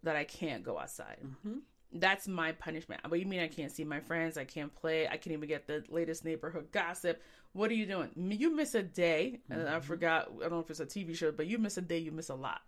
that 0.04 0.16
I 0.16 0.24
can't 0.24 0.64
go 0.64 0.78
outside. 0.78 1.18
Mhm. 1.24 1.62
That's 1.94 2.28
my 2.28 2.52
punishment. 2.52 3.02
What 3.04 3.14
do 3.18 3.20
you 3.20 3.26
mean 3.26 3.40
I 3.42 3.48
can't 3.48 3.72
see 3.72 3.84
my 3.84 4.00
friends? 4.00 4.38
I 4.38 4.46
can't 4.46 4.74
play. 4.74 5.08
I 5.08 5.18
can't 5.18 5.34
even 5.34 5.50
get 5.50 5.66
the 5.66 5.84
latest 5.90 6.24
neighborhood 6.24 6.72
gossip. 6.72 7.22
What 7.54 7.72
are 7.72 7.74
you 7.74 7.88
doing? 7.88 8.12
You 8.16 8.56
miss 8.56 8.76
a 8.76 8.84
day, 8.84 9.42
and 9.50 9.68
I 9.68 9.80
forgot. 9.80 10.30
I 10.38 10.42
don't 10.44 10.52
know 10.52 10.60
if 10.60 10.70
it's 10.70 10.80
a 10.80 10.86
TV 10.86 11.16
show, 11.16 11.32
but 11.32 11.48
you 11.48 11.58
miss 11.58 11.78
a 11.78 11.82
day. 11.82 11.98
You 11.98 12.12
miss 12.12 12.30
a 12.30 12.36
lot, 12.36 12.62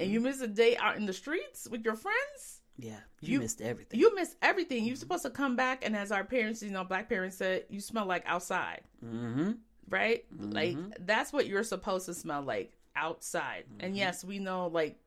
and 0.00 0.10
you 0.10 0.20
miss 0.20 0.40
a 0.40 0.48
day 0.48 0.76
out 0.76 0.96
in 0.96 1.06
the 1.06 1.12
streets 1.12 1.68
with 1.70 1.84
your 1.84 1.94
friends. 1.94 2.57
Yeah, 2.78 3.00
you, 3.20 3.34
You- 3.34 3.40
missed 3.40 3.60
everything. 3.60 3.98
You 3.98 4.14
missed 4.14 4.36
everything. 4.40 4.84
You're 4.84 4.96
supposed 4.96 5.24
to 5.24 5.30
come 5.30 5.56
back, 5.56 5.84
and 5.84 5.96
as 5.96 6.12
our 6.12 6.24
parents, 6.24 6.62
you 6.62 6.70
know, 6.70 6.84
black 6.84 7.08
parents 7.08 7.36
said, 7.36 7.64
you 7.68 7.80
smell 7.80 8.06
like 8.06 8.22
outside, 8.26 8.82
mm-hmm. 9.04 9.52
right? 9.88 10.24
Like 10.38 10.76
that's 11.04 11.32
what 11.32 11.46
you're 11.46 11.64
supposed 11.64 12.06
to 12.06 12.14
smell 12.14 12.42
like 12.42 12.72
outside. 12.94 13.64
And 13.80 13.96
yes, 13.96 14.24
we 14.24 14.38
know 14.38 14.68
like 14.68 14.98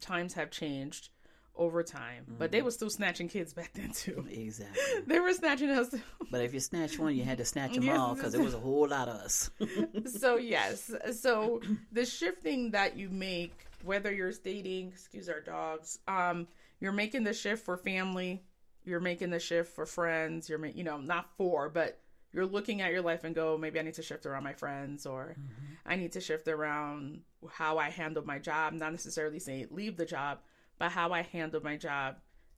times 0.00 0.34
have 0.34 0.50
changed 0.50 1.10
over 1.56 1.82
time, 1.82 2.24
but 2.38 2.52
they 2.52 2.62
were 2.62 2.70
still 2.70 2.88
snatching 2.88 3.28
kids 3.28 3.52
back 3.52 3.72
then 3.74 3.90
too. 3.90 4.24
Exactly. 4.30 4.80
They 5.06 5.18
were 5.18 5.32
snatching 5.32 5.70
us. 5.70 5.92
But 6.30 6.42
if 6.42 6.52
you 6.54 6.60
snatch 6.60 6.98
one, 6.98 7.16
you 7.16 7.24
had 7.24 7.38
to 7.38 7.44
snatch 7.44 7.74
them 7.74 7.82
Yes, 7.82 7.98
all 7.98 8.14
because 8.14 8.32
there 8.32 8.42
was 8.42 8.54
a 8.54 8.60
whole 8.60 8.86
lot 8.86 9.08
of 9.08 9.16
us. 9.16 9.50
so 10.20 10.36
yes, 10.36 10.92
so 11.20 11.60
the 11.90 12.04
shifting 12.04 12.70
that 12.72 12.96
you 12.96 13.08
make, 13.08 13.66
whether 13.82 14.12
you're 14.12 14.32
dating, 14.32 14.88
excuse 14.88 15.28
our 15.28 15.40
dogs, 15.40 15.98
um, 16.06 16.46
you're 16.80 16.92
making 16.92 17.24
the 17.24 17.32
shift 17.32 17.64
for 17.64 17.76
family, 17.76 18.42
you're 18.84 19.00
making 19.00 19.30
the 19.30 19.38
shift 19.38 19.74
for 19.74 19.86
friends, 19.86 20.48
you're 20.48 20.58
ma- 20.58 20.68
you 20.68 20.84
know 20.84 20.98
not 20.98 21.30
for, 21.36 21.68
but 21.68 22.00
you're 22.32 22.46
looking 22.46 22.80
at 22.80 22.92
your 22.92 23.02
life 23.02 23.24
and 23.24 23.34
go, 23.34 23.56
maybe 23.56 23.78
I 23.78 23.82
need 23.82 23.94
to 23.94 24.02
shift 24.02 24.26
around 24.26 24.44
my 24.44 24.52
friends, 24.52 25.06
or 25.06 25.36
mm-hmm. 25.38 25.74
I 25.86 25.96
need 25.96 26.12
to 26.12 26.20
shift 26.20 26.46
around 26.46 27.22
how 27.50 27.78
I 27.78 27.88
handle 27.90 28.24
my 28.24 28.38
job. 28.38 28.74
Not 28.74 28.92
necessarily 28.92 29.38
saying 29.38 29.68
leave 29.70 29.96
the 29.96 30.06
job, 30.06 30.40
but 30.78 30.92
how 30.92 31.12
I 31.12 31.22
handle 31.22 31.62
my 31.62 31.76
job. 31.76 32.16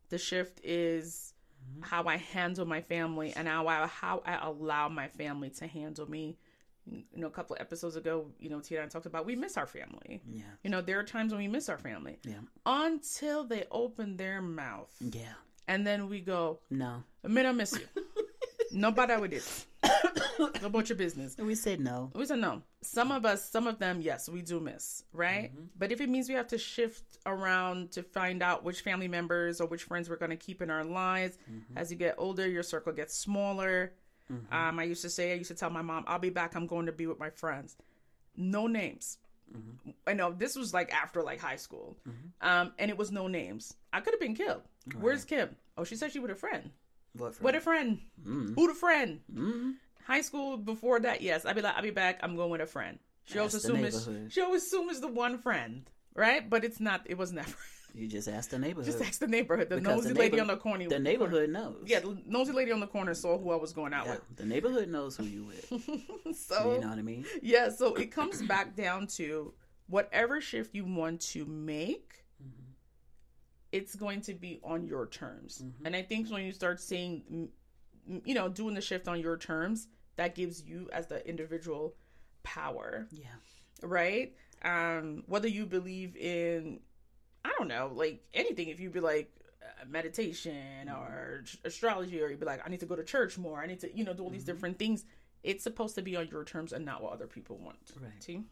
The 0.08 0.18
shift 0.18 0.60
is 0.64 1.34
mm-hmm. 1.62 1.82
how 1.82 2.04
I 2.04 2.16
handle 2.16 2.66
my 2.66 2.80
family 2.82 3.32
and 3.34 3.46
how 3.46 3.68
I 3.68 3.86
how 3.86 4.22
I 4.26 4.38
allow 4.44 4.88
my 4.88 5.08
family 5.08 5.50
to 5.50 5.66
handle 5.66 6.10
me. 6.10 6.36
You 6.90 7.20
know, 7.20 7.26
a 7.28 7.30
couple 7.30 7.54
of 7.56 7.60
episodes 7.62 7.96
ago, 7.96 8.26
you 8.38 8.50
know, 8.50 8.60
Tina 8.60 8.80
and 8.82 8.90
I 8.90 8.92
talked 8.92 9.06
about 9.06 9.24
we 9.26 9.36
miss 9.36 9.56
our 9.56 9.66
family. 9.66 10.22
yeah, 10.26 10.42
You 10.64 10.70
know, 10.70 10.80
there 10.80 10.98
are 10.98 11.04
times 11.04 11.32
when 11.32 11.40
we 11.40 11.48
miss 11.48 11.68
our 11.68 11.78
family 11.78 12.18
yeah, 12.24 12.40
until 12.66 13.44
they 13.44 13.64
open 13.70 14.16
their 14.16 14.42
mouth, 14.42 14.92
yeah. 15.00 15.34
and 15.68 15.86
then 15.86 16.08
we 16.08 16.20
go, 16.20 16.60
No, 16.70 17.02
"I 17.24 17.28
mean, 17.28 17.46
I 17.46 17.52
miss 17.52 17.72
you." 17.78 17.86
Nobody 18.72 19.16
with 19.16 19.32
it. 19.32 19.66
Go 20.60 20.66
about 20.66 20.88
your 20.88 20.96
business. 20.96 21.36
we 21.38 21.54
said 21.54 21.80
no. 21.80 22.10
We 22.14 22.24
said 22.24 22.38
no. 22.38 22.62
Some 22.82 23.10
of 23.10 23.24
us, 23.26 23.44
some 23.50 23.66
of 23.66 23.78
them, 23.78 24.00
yes, 24.00 24.28
we 24.28 24.42
do 24.42 24.60
miss, 24.60 25.04
right? 25.12 25.52
Mm-hmm. 25.52 25.64
But 25.76 25.92
if 25.92 26.00
it 26.00 26.08
means 26.08 26.28
we 26.28 26.34
have 26.34 26.46
to 26.48 26.58
shift 26.58 27.18
around 27.26 27.90
to 27.92 28.02
find 28.02 28.42
out 28.42 28.64
which 28.64 28.80
family 28.82 29.08
members 29.08 29.60
or 29.60 29.66
which 29.66 29.82
friends 29.84 30.08
we're 30.08 30.16
going 30.16 30.30
to 30.30 30.36
keep 30.36 30.62
in 30.62 30.70
our 30.70 30.84
lives, 30.84 31.36
mm-hmm. 31.50 31.76
as 31.76 31.90
you 31.90 31.96
get 31.96 32.14
older, 32.16 32.48
your 32.48 32.62
circle 32.62 32.92
gets 32.92 33.14
smaller. 33.16 33.92
Um, 34.50 34.78
I 34.78 34.84
used 34.84 35.02
to 35.02 35.10
say, 35.10 35.32
I 35.32 35.36
used 35.36 35.50
to 35.50 35.56
tell 35.56 35.70
my 35.70 35.82
mom, 35.82 36.04
I'll 36.06 36.18
be 36.18 36.30
back. 36.30 36.54
I'm 36.54 36.66
going 36.66 36.86
to 36.86 36.92
be 36.92 37.06
with 37.06 37.18
my 37.18 37.30
friends. 37.30 37.76
No 38.36 38.66
names. 38.66 39.18
I 40.06 40.12
know 40.12 40.32
this 40.32 40.54
was 40.54 40.72
like 40.72 40.92
after 40.94 41.22
like 41.22 41.40
high 41.40 41.56
school, 41.56 41.96
um, 42.40 42.72
and 42.78 42.88
it 42.90 42.96
was 42.96 43.10
no 43.10 43.26
names. 43.26 43.74
I 43.92 44.00
could 44.00 44.14
have 44.14 44.20
been 44.20 44.36
killed. 44.36 44.62
Where's 44.98 45.24
Kim? 45.24 45.56
Oh, 45.76 45.84
she 45.84 45.96
said 45.96 46.12
she 46.12 46.20
with 46.20 46.30
a 46.30 46.36
friend. 46.36 46.70
What? 47.16 47.34
For 47.34 47.42
What 47.42 47.54
a 47.56 47.60
friend. 47.60 47.98
Mm-hmm. 48.20 48.54
Who 48.54 48.68
the 48.68 48.74
friend? 48.74 49.20
High 50.04 50.20
school 50.20 50.56
before 50.56 51.00
that, 51.00 51.20
yes. 51.20 51.44
I'd 51.44 51.56
be 51.56 51.62
like, 51.62 51.74
I'll 51.74 51.82
be 51.82 51.90
back. 51.90 52.20
I'm 52.22 52.36
going 52.36 52.50
with 52.50 52.60
a 52.60 52.66
friend. 52.66 52.98
She 53.24 53.38
always 53.38 53.52
That's 53.52 53.64
the 53.64 53.72
assume 53.72 53.84
it's 53.84 54.32
she 54.32 54.40
always 54.40 54.62
assume 54.62 54.88
it's 54.90 55.00
the 55.00 55.08
one 55.08 55.38
friend, 55.38 55.88
right? 56.14 56.48
But 56.48 56.64
it's 56.64 56.80
not. 56.80 57.02
It 57.06 57.18
was 57.18 57.32
never. 57.32 57.54
You 57.94 58.06
just 58.08 58.28
asked 58.28 58.50
the 58.50 58.58
neighborhood. 58.58 58.92
Just 58.92 59.02
ask 59.04 59.18
the 59.20 59.26
neighborhood. 59.26 59.68
The 59.68 59.76
Because 59.76 60.04
nosy 60.04 60.12
the 60.14 60.18
lady 60.20 60.40
on 60.40 60.46
the 60.46 60.56
corner. 60.56 60.88
the 60.88 60.98
neighborhood 60.98 61.50
knows. 61.50 61.82
Yeah, 61.86 62.00
the 62.00 62.16
nosy 62.26 62.52
lady 62.52 62.72
on 62.72 62.80
the 62.80 62.86
corner 62.86 63.14
saw 63.14 63.38
who 63.38 63.50
I 63.50 63.56
was 63.56 63.72
going 63.72 63.92
out 63.92 64.06
Yeah, 64.06 64.12
with. 64.28 64.36
the 64.36 64.46
neighborhood 64.46 64.88
knows 64.88 65.16
who 65.16 65.24
you 65.24 65.44
with. 65.44 65.70
So 66.36 66.74
you 66.74 66.80
know 66.80 66.88
what 66.88 66.98
I 66.98 67.02
mean? 67.02 67.24
yeah, 67.42 67.68
so 67.70 67.94
it 67.94 68.10
comes 68.12 68.40
back 68.42 68.76
down 68.76 69.06
to 69.18 69.52
whatever 69.88 70.40
shift 70.40 70.74
you 70.74 70.84
want 70.84 71.20
to 71.32 71.44
make. 71.44 72.24
It's 73.72 73.94
going 73.94 74.20
to 74.22 74.34
be 74.34 74.58
on 74.64 74.84
your 74.84 75.06
terms, 75.06 75.62
and 75.84 75.94
I 75.94 76.02
think 76.02 76.28
when 76.28 76.42
you 76.44 76.50
start 76.50 76.80
saying, 76.80 77.50
you 78.24 78.34
know, 78.34 78.48
doing 78.48 78.74
the 78.74 78.80
shift 78.80 79.06
on 79.06 79.20
your 79.20 79.36
terms, 79.36 79.86
that 80.16 80.34
gives 80.34 80.62
you 80.64 80.88
as 80.92 81.06
the 81.06 81.24
individual 81.28 81.94
power. 82.42 83.06
Yeah. 83.12 83.26
right? 83.82 84.34
Um, 84.62 85.22
whether 85.26 85.46
you 85.46 85.66
believe 85.66 86.16
in, 86.16 86.80
I 87.44 87.52
don't 87.58 87.68
know, 87.68 87.90
like 87.94 88.22
anything. 88.34 88.68
If 88.68 88.80
you'd 88.80 88.92
be 88.92 89.00
like 89.00 89.30
uh, 89.62 89.84
meditation 89.88 90.88
or 90.88 91.42
ast- 91.42 91.58
astrology, 91.64 92.20
or 92.22 92.28
you'd 92.28 92.40
be 92.40 92.46
like, 92.46 92.60
I 92.64 92.68
need 92.68 92.80
to 92.80 92.86
go 92.86 92.96
to 92.96 93.04
church 93.04 93.38
more. 93.38 93.60
I 93.60 93.66
need 93.66 93.80
to, 93.80 93.96
you 93.96 94.04
know, 94.04 94.12
do 94.12 94.22
all 94.24 94.30
these 94.30 94.44
different 94.44 94.78
things. 94.78 95.04
It's 95.42 95.62
supposed 95.64 95.94
to 95.94 96.02
be 96.02 96.16
on 96.16 96.28
your 96.28 96.44
terms 96.44 96.72
and 96.72 96.84
not 96.84 97.02
what 97.02 97.12
other 97.12 97.26
people 97.26 97.58
want. 97.58 97.78
Right. 98.00 98.22
See? 98.22 98.42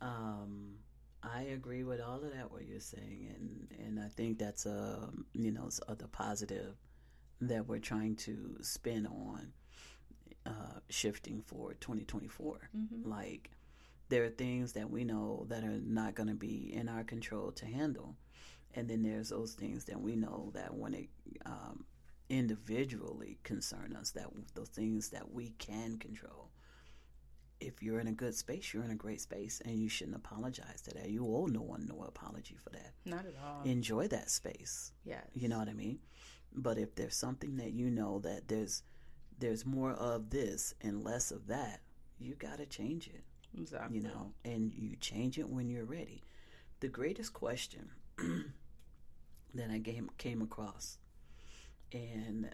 Um, 0.00 0.76
I 1.22 1.42
agree 1.42 1.84
with 1.84 2.00
all 2.00 2.16
of 2.16 2.32
that 2.32 2.50
what 2.50 2.66
you're 2.66 2.80
saying, 2.80 3.32
and 3.36 3.68
and 3.86 4.00
I 4.00 4.08
think 4.08 4.38
that's 4.38 4.66
a 4.66 5.08
you 5.34 5.52
know 5.52 5.68
the 5.96 6.08
positive 6.08 6.74
that 7.42 7.66
we're 7.68 7.78
trying 7.78 8.16
to 8.16 8.56
spin 8.62 9.06
on 9.06 9.52
uh, 10.46 10.80
shifting 10.88 11.42
for 11.46 11.74
2024. 11.74 12.70
Like 13.04 13.50
there 14.12 14.24
are 14.24 14.28
things 14.28 14.74
that 14.74 14.90
we 14.90 15.04
know 15.04 15.46
that 15.48 15.64
are 15.64 15.80
not 15.82 16.14
going 16.14 16.28
to 16.28 16.34
be 16.34 16.70
in 16.74 16.86
our 16.86 17.02
control 17.02 17.50
to 17.52 17.64
handle, 17.64 18.14
and 18.74 18.86
then 18.86 19.02
there's 19.02 19.30
those 19.30 19.54
things 19.54 19.86
that 19.86 19.98
we 19.98 20.16
know 20.16 20.50
that 20.52 20.74
when 20.74 20.92
it 20.92 21.08
um, 21.46 21.86
individually 22.28 23.38
concern 23.42 23.96
us, 23.98 24.10
that 24.10 24.26
those 24.54 24.68
things 24.68 25.08
that 25.08 25.32
we 25.32 25.54
can 25.58 25.96
control 25.96 26.50
if 27.58 27.82
you're 27.82 28.00
in 28.00 28.08
a 28.08 28.12
good 28.12 28.34
space, 28.34 28.74
you're 28.74 28.84
in 28.84 28.90
a 28.90 28.96
great 28.96 29.20
space, 29.20 29.62
and 29.64 29.78
you 29.78 29.88
shouldn't 29.88 30.16
apologize 30.16 30.82
to 30.82 30.90
that. 30.94 31.08
You 31.08 31.24
owe 31.24 31.46
no 31.46 31.62
one 31.62 31.86
no 31.88 32.04
apology 32.06 32.56
for 32.62 32.70
that. 32.70 32.92
Not 33.06 33.24
at 33.24 33.34
all. 33.42 33.62
Enjoy 33.64 34.08
that 34.08 34.30
space. 34.30 34.92
yes. 35.04 35.24
You 35.32 35.48
know 35.48 35.58
what 35.58 35.68
I 35.68 35.72
mean? 35.72 36.00
But 36.52 36.76
if 36.76 36.94
there's 36.96 37.16
something 37.16 37.56
that 37.56 37.72
you 37.72 37.88
know 37.88 38.18
that 38.24 38.48
there's 38.48 38.82
there's 39.38 39.64
more 39.64 39.92
of 39.92 40.28
this 40.28 40.74
and 40.82 41.02
less 41.02 41.30
of 41.30 41.46
that, 41.46 41.80
you 42.18 42.34
got 42.34 42.58
to 42.58 42.66
change 42.66 43.06
it. 43.06 43.22
Exactly. 43.58 43.98
You 43.98 44.04
know, 44.04 44.32
and 44.44 44.72
you 44.72 44.96
change 44.96 45.38
it 45.38 45.48
when 45.48 45.68
you're 45.68 45.84
ready. 45.84 46.22
The 46.80 46.88
greatest 46.88 47.32
question 47.32 47.90
that 49.54 49.70
I 49.70 49.78
came 49.78 50.10
came 50.18 50.42
across, 50.42 50.98
and 51.92 52.50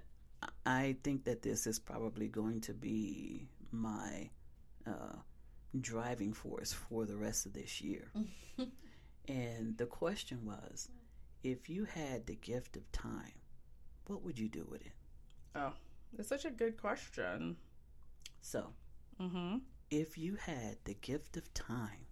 I 0.66 0.96
think 1.02 1.24
that 1.24 1.42
this 1.42 1.66
is 1.66 1.78
probably 1.78 2.28
going 2.28 2.60
to 2.62 2.74
be 2.74 3.48
my 3.70 4.30
uh, 4.86 5.16
driving 5.80 6.32
force 6.32 6.72
for 6.72 7.04
the 7.04 7.16
rest 7.16 7.46
of 7.46 7.52
this 7.52 7.80
year. 7.80 8.12
and 9.28 9.76
the 9.78 9.86
question 9.86 10.44
was 10.44 10.88
if 11.42 11.68
you 11.68 11.84
had 11.84 12.26
the 12.26 12.34
gift 12.36 12.76
of 12.76 12.90
time, 12.92 13.32
what 14.06 14.22
would 14.24 14.38
you 14.38 14.48
do 14.48 14.66
with 14.68 14.80
it? 14.82 14.92
Oh, 15.54 15.72
it's 16.18 16.28
such 16.28 16.44
a 16.44 16.50
good 16.50 16.80
question. 16.80 17.56
So, 18.40 18.72
Mm-hmm. 19.20 19.56
If 19.90 20.18
you 20.18 20.36
had 20.36 20.76
the 20.84 20.94
gift 20.94 21.36
of 21.36 21.52
time, 21.54 22.06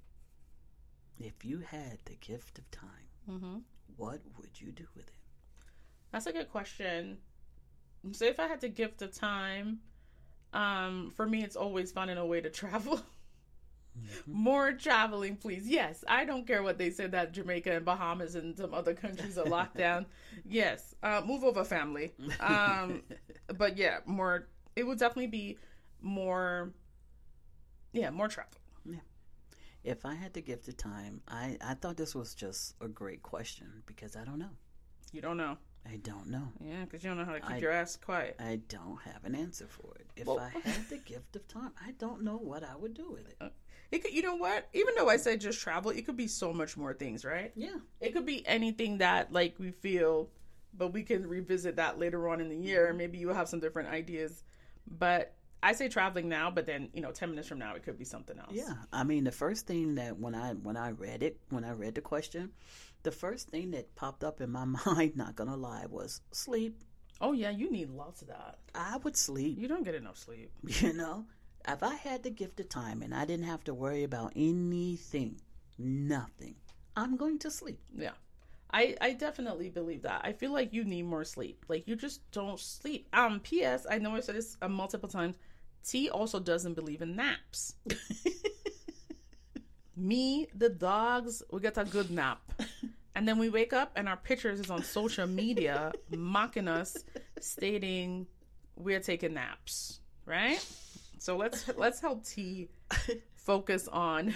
if 1.19 1.45
you 1.45 1.59
had 1.61 1.99
the 2.05 2.15
gift 2.17 2.59
of 2.59 2.71
time, 2.71 3.09
Mm-hmm. 3.31 3.59
what 3.97 4.21
would 4.39 4.61
you 4.61 4.71
do 4.71 4.87
with 4.95 5.09
it? 5.09 5.13
That's 6.13 6.27
a 6.27 6.33
good 6.33 6.51
question. 6.51 7.19
So 8.13 8.25
if 8.25 8.39
I 8.39 8.47
had 8.47 8.61
the 8.61 8.69
gift 8.69 9.03
of 9.03 9.13
time, 9.13 9.81
um, 10.53 11.11
for 11.17 11.27
me 11.27 11.43
it's 11.43 11.57
always 11.57 11.91
finding 11.93 12.19
a 12.19 12.25
way 12.27 12.41
to 12.41 12.51
travel. 12.51 13.01
More 14.27 14.73
traveling, 14.73 15.37
please. 15.37 15.67
Yes, 15.67 16.05
I 16.07 16.25
don't 16.25 16.47
care 16.47 16.63
what 16.63 16.79
they 16.79 16.91
said 16.91 17.13
that 17.13 17.33
Jamaica 17.33 17.73
and 17.77 17.85
Bahamas 17.85 18.35
and 18.35 18.57
some 18.57 18.75
other 18.75 18.95
countries 18.95 19.39
are 19.39 19.47
locked 19.47 19.77
down. 19.77 20.07
Yes, 20.45 20.95
uh, 21.03 21.23
move 21.27 21.43
over, 21.45 21.65
family. 21.65 22.13
Um, 22.41 23.03
but 23.57 23.77
yeah, 23.77 23.99
more. 24.07 24.47
It 24.77 24.87
would 24.87 24.99
definitely 24.99 25.27
be 25.29 25.59
more. 26.03 26.73
Yeah, 27.97 28.11
more 28.11 28.29
travel. 28.29 28.53
Yeah. 28.85 29.01
If 29.85 30.05
I 30.05 30.15
had 30.15 30.33
the 30.33 30.41
gift 30.43 30.69
of 30.69 30.77
time, 30.77 31.21
I, 31.29 31.57
I 31.65 31.75
thought 31.75 31.97
this 31.97 32.15
was 32.15 32.35
just 32.35 32.75
a 32.81 32.89
great 32.89 33.23
question 33.23 33.83
because 33.87 34.17
I 34.17 34.25
don't 34.25 34.39
know. 34.39 34.51
You 35.13 35.21
don't 35.21 35.37
know. 35.37 35.57
I 35.89 35.97
don't 35.99 36.29
know. 36.29 36.49
Yeah, 36.61 36.85
because 36.85 37.05
you 37.05 37.11
don't 37.11 37.19
know 37.19 37.25
how 37.25 37.35
to 37.35 37.41
keep 37.41 37.51
I- 37.53 37.59
your 37.59 37.71
ass 37.71 37.97
quiet. 37.97 38.37
I 38.41 38.61
don't 38.69 39.01
have 39.03 39.25
an 39.25 39.35
answer 39.37 39.67
for 39.69 39.95
it. 40.01 40.07
If 40.17 40.27
Well- 40.27 40.41
I 40.41 40.49
had 40.51 40.89
the 40.89 40.99
gift 40.99 41.37
of 41.37 41.47
time, 41.47 41.71
I 41.81 41.93
don't 41.93 42.23
know 42.23 42.37
what 42.37 42.65
I 42.65 42.75
would 42.75 42.95
do 42.95 43.11
with 43.11 43.29
it. 43.29 43.37
Uh, 43.41 43.51
it 43.93 44.01
could, 44.03 44.13
you 44.13 44.23
know 44.23 44.35
what? 44.35 44.69
Even 44.73 44.95
though 44.97 45.09
I 45.09 45.17
said 45.17 45.41
just 45.41 45.61
travel, 45.61 45.93
it 45.93 46.05
could 46.05 46.17
be 46.17 46.27
so 46.27 46.53
much 46.53 46.77
more 46.77 46.93
things, 46.93 47.25
right? 47.25 47.53
Yeah. 47.55 47.77
It 48.01 48.13
could 48.13 48.27
be 48.27 48.45
anything 48.47 48.99
that 48.99 49.33
like 49.33 49.55
we 49.61 49.71
feel, 49.71 50.29
but 50.77 50.93
we 50.93 51.05
can 51.05 51.25
revisit 51.29 51.77
that 51.77 51.97
later 52.01 52.29
on 52.29 52.41
in 52.41 52.49
the 52.49 52.57
year. 52.57 52.89
Mm-hmm. 52.89 52.97
Maybe 52.99 53.19
you 53.19 53.29
have 53.29 53.49
some 53.49 53.61
different 53.61 53.89
ideas. 53.89 54.43
But 54.99 55.36
I 55.63 55.73
say 55.73 55.89
traveling 55.89 56.29
now, 56.29 56.51
but 56.51 56.67
then 56.67 56.91
you 56.93 57.01
know, 57.01 57.11
ten 57.11 57.31
minutes 57.31 57.49
from 57.49 57.59
now, 57.59 57.75
it 57.75 57.83
could 57.83 57.99
be 57.99 58.05
something 58.05 58.39
else. 58.39 58.53
Yeah. 58.53 58.75
I 58.93 59.05
mean, 59.05 59.25
the 59.25 59.33
first 59.33 59.67
thing 59.67 59.97
that 59.97 60.19
when 60.19 60.35
I 60.35 60.53
when 60.53 60.77
I 60.77 60.91
read 60.91 61.23
it, 61.23 61.39
when 61.51 61.65
I 61.65 61.73
read 61.73 61.95
the 61.95 62.01
question, 62.01 62.53
the 63.03 63.11
first 63.11 63.49
thing 63.49 63.71
that 63.73 63.95
popped 63.95 64.25
up 64.25 64.41
in 64.41 64.51
my 64.51 64.65
mind, 64.87 65.17
not 65.17 65.37
gonna 65.37 65.57
lie, 65.57 65.87
was 65.89 66.21
sleep. 66.33 66.83
Oh 67.21 67.33
yeah, 67.33 67.51
you 67.51 67.71
need 67.71 67.91
lots 67.91 68.23
of 68.23 68.29
that. 68.29 68.59
I 68.75 68.99
would 68.99 69.17
sleep. 69.17 69.59
You 69.59 69.69
don't 69.69 69.85
get 69.85 69.95
enough 69.95 70.19
sleep. 70.19 70.51
You 70.81 70.93
know, 70.93 71.25
if 71.67 71.83
I 71.83 71.95
had 71.95 72.23
the 72.23 72.31
gift 72.31 72.61
of 72.61 72.69
time 72.69 73.03
and 73.03 73.15
I 73.15 73.25
didn't 73.25 73.47
have 73.47 73.65
to 73.65 73.75
worry 73.75 74.05
about 74.05 74.33
anything, 74.37 75.41
nothing, 75.79 76.57
I'm 76.95 77.17
going 77.17 77.39
to 77.41 77.51
sleep. 77.51 77.81
Yeah. 77.97 78.13
I 78.77 78.95
I 79.01 79.13
definitely 79.15 79.71
believe 79.71 80.03
that. 80.03 80.21
I 80.23 80.33
feel 80.33 80.53
like 80.53 80.75
you 80.75 80.85
need 80.85 81.07
more 81.07 81.25
sleep. 81.25 81.65
Like 81.67 81.89
you 81.89 81.97
just 81.97 82.31
don't 82.31 82.61
sleep. 82.61 83.09
Um. 83.15 83.41
P.S. 83.41 83.87
I 83.91 83.97
know 83.99 84.15
I 84.15 84.21
said 84.21 84.37
this 84.37 84.59
uh, 84.61 84.69
multiple 84.69 85.09
times. 85.09 85.37
T 85.83 86.11
also 86.11 86.39
doesn't 86.39 86.75
believe 86.75 87.01
in 87.01 87.17
naps. 87.17 87.75
Me, 89.97 90.47
the 90.55 90.69
dogs, 90.69 91.43
we 91.51 91.61
get 91.61 91.79
a 91.79 91.85
good 91.85 92.11
nap. 92.11 92.43
And 93.15 93.27
then 93.27 93.39
we 93.39 93.49
wake 93.49 93.73
up 93.73 93.93
and 93.97 94.11
our 94.11 94.17
pictures 94.19 94.61
is 94.61 94.71
on 94.71 94.83
social 94.83 95.27
media 95.27 95.93
mocking 96.11 96.69
us, 96.69 97.03
stating 97.41 98.27
we're 98.77 99.01
taking 99.01 99.33
naps, 99.33 100.01
right? 100.27 100.63
So 101.19 101.39
let's 101.39 101.65
let's 101.79 101.99
help 101.99 102.27
T 102.27 102.69
focus 103.37 103.89
on 103.89 104.35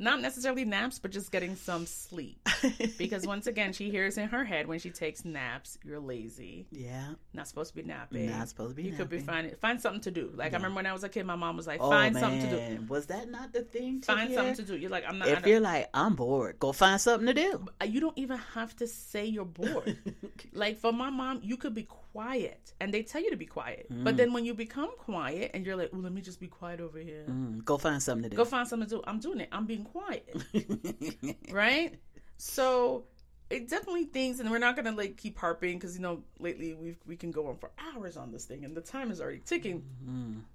not 0.00 0.20
necessarily 0.20 0.64
naps, 0.64 0.98
but 0.98 1.10
just 1.12 1.30
getting 1.30 1.54
some 1.56 1.86
sleep. 1.86 2.38
Because 2.98 3.26
once 3.26 3.46
again, 3.46 3.72
she 3.72 3.90
hears 3.90 4.18
in 4.18 4.28
her 4.28 4.44
head 4.44 4.66
when 4.66 4.78
she 4.78 4.90
takes 4.90 5.24
naps, 5.24 5.78
you're 5.84 6.00
lazy. 6.00 6.66
Yeah. 6.70 7.14
Not 7.32 7.48
supposed 7.48 7.70
to 7.70 7.76
be 7.76 7.82
napping. 7.86 8.28
Not 8.30 8.48
supposed 8.48 8.70
to 8.70 8.74
be 8.82 8.88
You 8.88 8.92
could 8.96 9.08
be 9.08 9.16
napping. 9.16 9.26
finding 9.26 9.54
find 9.56 9.80
something 9.80 10.00
to 10.02 10.10
do. 10.10 10.32
Like 10.34 10.52
I 10.52 10.56
remember 10.56 10.76
when 10.76 10.86
I 10.86 10.92
was 10.92 11.04
a 11.04 11.08
kid, 11.08 11.24
my 11.26 11.36
mom 11.36 11.56
was 11.56 11.66
like, 11.66 11.80
Oh, 11.80 11.88
"Find 11.90 12.14
man. 12.14 12.22
something 12.22 12.50
to 12.50 12.76
do. 12.78 12.84
Was 12.88 13.06
that 13.06 13.30
not 13.30 13.52
the 13.52 13.62
thing? 13.62 14.00
To 14.02 14.06
Find 14.06 14.28
hear? 14.28 14.38
something 14.38 14.56
to 14.56 14.62
do." 14.62 14.76
You're 14.76 14.90
like, 14.90 15.04
"I'm 15.08 15.18
not." 15.18 15.28
If 15.28 15.46
you're 15.46 15.60
like, 15.60 15.88
I'm 15.94 16.14
bored, 16.16 16.58
go 16.58 16.72
find 16.72 17.00
something 17.00 17.26
to 17.26 17.34
do. 17.34 17.66
you 17.86 18.00
don't 18.00 18.18
even 18.18 18.38
have 18.54 18.74
to 18.76 18.86
say 18.86 19.24
you're 19.26 19.44
bored. 19.44 19.96
like 20.52 20.78
for 20.78 20.92
my 20.92 21.10
mom, 21.10 21.40
you 21.42 21.56
could 21.56 21.74
be 21.74 21.84
quiet, 22.12 22.72
and 22.80 22.92
they 22.92 23.02
tell 23.02 23.22
you 23.22 23.30
to 23.30 23.36
be 23.36 23.46
quiet. 23.46 23.86
But 23.90 24.16
then 24.16 24.32
when 24.32 24.44
you 24.44 24.54
become 24.54 24.90
quiet, 24.98 25.50
and 25.54 25.64
you're 25.64 25.76
like, 25.76 25.90
"Oh, 25.92 25.98
let 25.98 26.12
me 26.12 26.20
just 26.20 26.40
be 26.40 26.48
quiet 26.48 26.80
over 26.80 26.98
here." 26.98 27.24
Mm, 27.28 27.64
go 27.64 27.78
find 27.78 28.02
something 28.02 28.24
to 28.24 28.28
do. 28.30 28.36
Go 28.36 28.44
find 28.44 28.66
something 28.66 28.88
to 28.88 28.96
do. 28.96 29.02
I'm 29.06 29.20
doing 29.20 29.40
it. 29.40 29.48
I'm 29.52 29.66
being 29.66 29.84
quiet. 29.84 30.36
right? 31.50 31.98
So 32.36 33.04
it 33.50 33.68
definitely 33.68 34.04
things, 34.04 34.40
and 34.40 34.50
we're 34.50 34.58
not 34.58 34.76
gonna 34.76 34.92
like 34.92 35.16
keep 35.16 35.36
harping 35.38 35.78
because 35.78 35.96
you 35.96 36.02
know 36.02 36.22
lately 36.38 36.74
we 36.74 36.96
we 37.06 37.16
can 37.16 37.30
go 37.32 37.48
on 37.48 37.56
for 37.56 37.70
hours 37.78 38.16
on 38.16 38.30
this 38.30 38.44
thing, 38.44 38.64
and 38.64 38.76
the 38.76 38.80
time 38.80 39.10
is 39.10 39.20
already 39.20 39.40
ticking. 39.44 39.82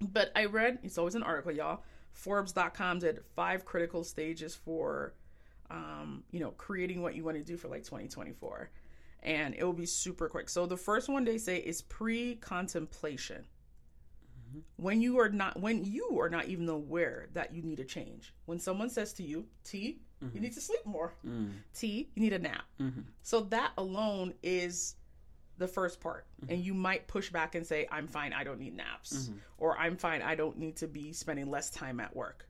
But 0.00 0.32
I 0.34 0.46
read 0.46 0.78
it's 0.82 0.98
always 0.98 1.14
an 1.14 1.22
article, 1.22 1.52
y'all. 1.52 1.82
Forbes.com 2.12 3.00
did 3.00 3.20
five 3.34 3.66
critical 3.66 4.02
stages 4.02 4.54
for, 4.54 5.12
um, 5.70 6.22
you 6.30 6.40
know, 6.40 6.52
creating 6.52 7.02
what 7.02 7.14
you 7.14 7.22
want 7.22 7.36
to 7.36 7.44
do 7.44 7.58
for 7.58 7.68
like 7.68 7.84
2024, 7.84 8.70
and 9.22 9.54
it 9.54 9.64
will 9.64 9.72
be 9.72 9.86
super 9.86 10.28
quick. 10.28 10.48
So 10.48 10.66
the 10.66 10.76
first 10.76 11.08
one 11.08 11.24
they 11.24 11.38
say 11.38 11.58
is 11.58 11.82
pre-contemplation. 11.82 13.44
Mm-hmm. 14.48 14.58
When 14.76 15.00
you 15.00 15.18
are 15.18 15.28
not 15.28 15.60
when 15.60 15.84
you 15.84 16.18
are 16.20 16.28
not 16.28 16.46
even 16.46 16.68
aware 16.68 17.28
that 17.32 17.54
you 17.54 17.62
need 17.62 17.80
a 17.80 17.84
change. 17.84 18.34
When 18.46 18.58
someone 18.58 18.90
says 18.90 19.12
to 19.14 19.22
you 19.22 19.46
t 19.64 20.00
you 20.20 20.28
mm-hmm. 20.28 20.40
need 20.40 20.54
to 20.54 20.60
sleep 20.60 20.84
more. 20.86 21.12
Mm. 21.26 21.50
T 21.74 22.08
you 22.14 22.22
need 22.22 22.32
a 22.32 22.38
nap. 22.38 22.64
Mm-hmm. 22.80 23.02
So 23.22 23.40
that 23.42 23.72
alone 23.76 24.34
is 24.42 24.96
the 25.58 25.66
first 25.68 26.00
part. 26.00 26.26
And 26.48 26.60
you 26.60 26.74
might 26.74 27.08
push 27.08 27.30
back 27.30 27.54
and 27.54 27.66
say 27.66 27.88
i'm 27.90 28.06
fine 28.06 28.32
i 28.32 28.44
don't 28.44 28.60
need 28.60 28.76
naps 28.76 29.30
or 29.58 29.76
i'm 29.78 29.96
fine 29.96 30.20
i 30.22 30.34
don't 30.34 30.58
need 30.58 30.76
to 30.76 30.86
be 30.86 31.12
spending 31.12 31.50
less 31.50 31.70
time 31.70 31.98
at 32.00 32.14
work. 32.14 32.48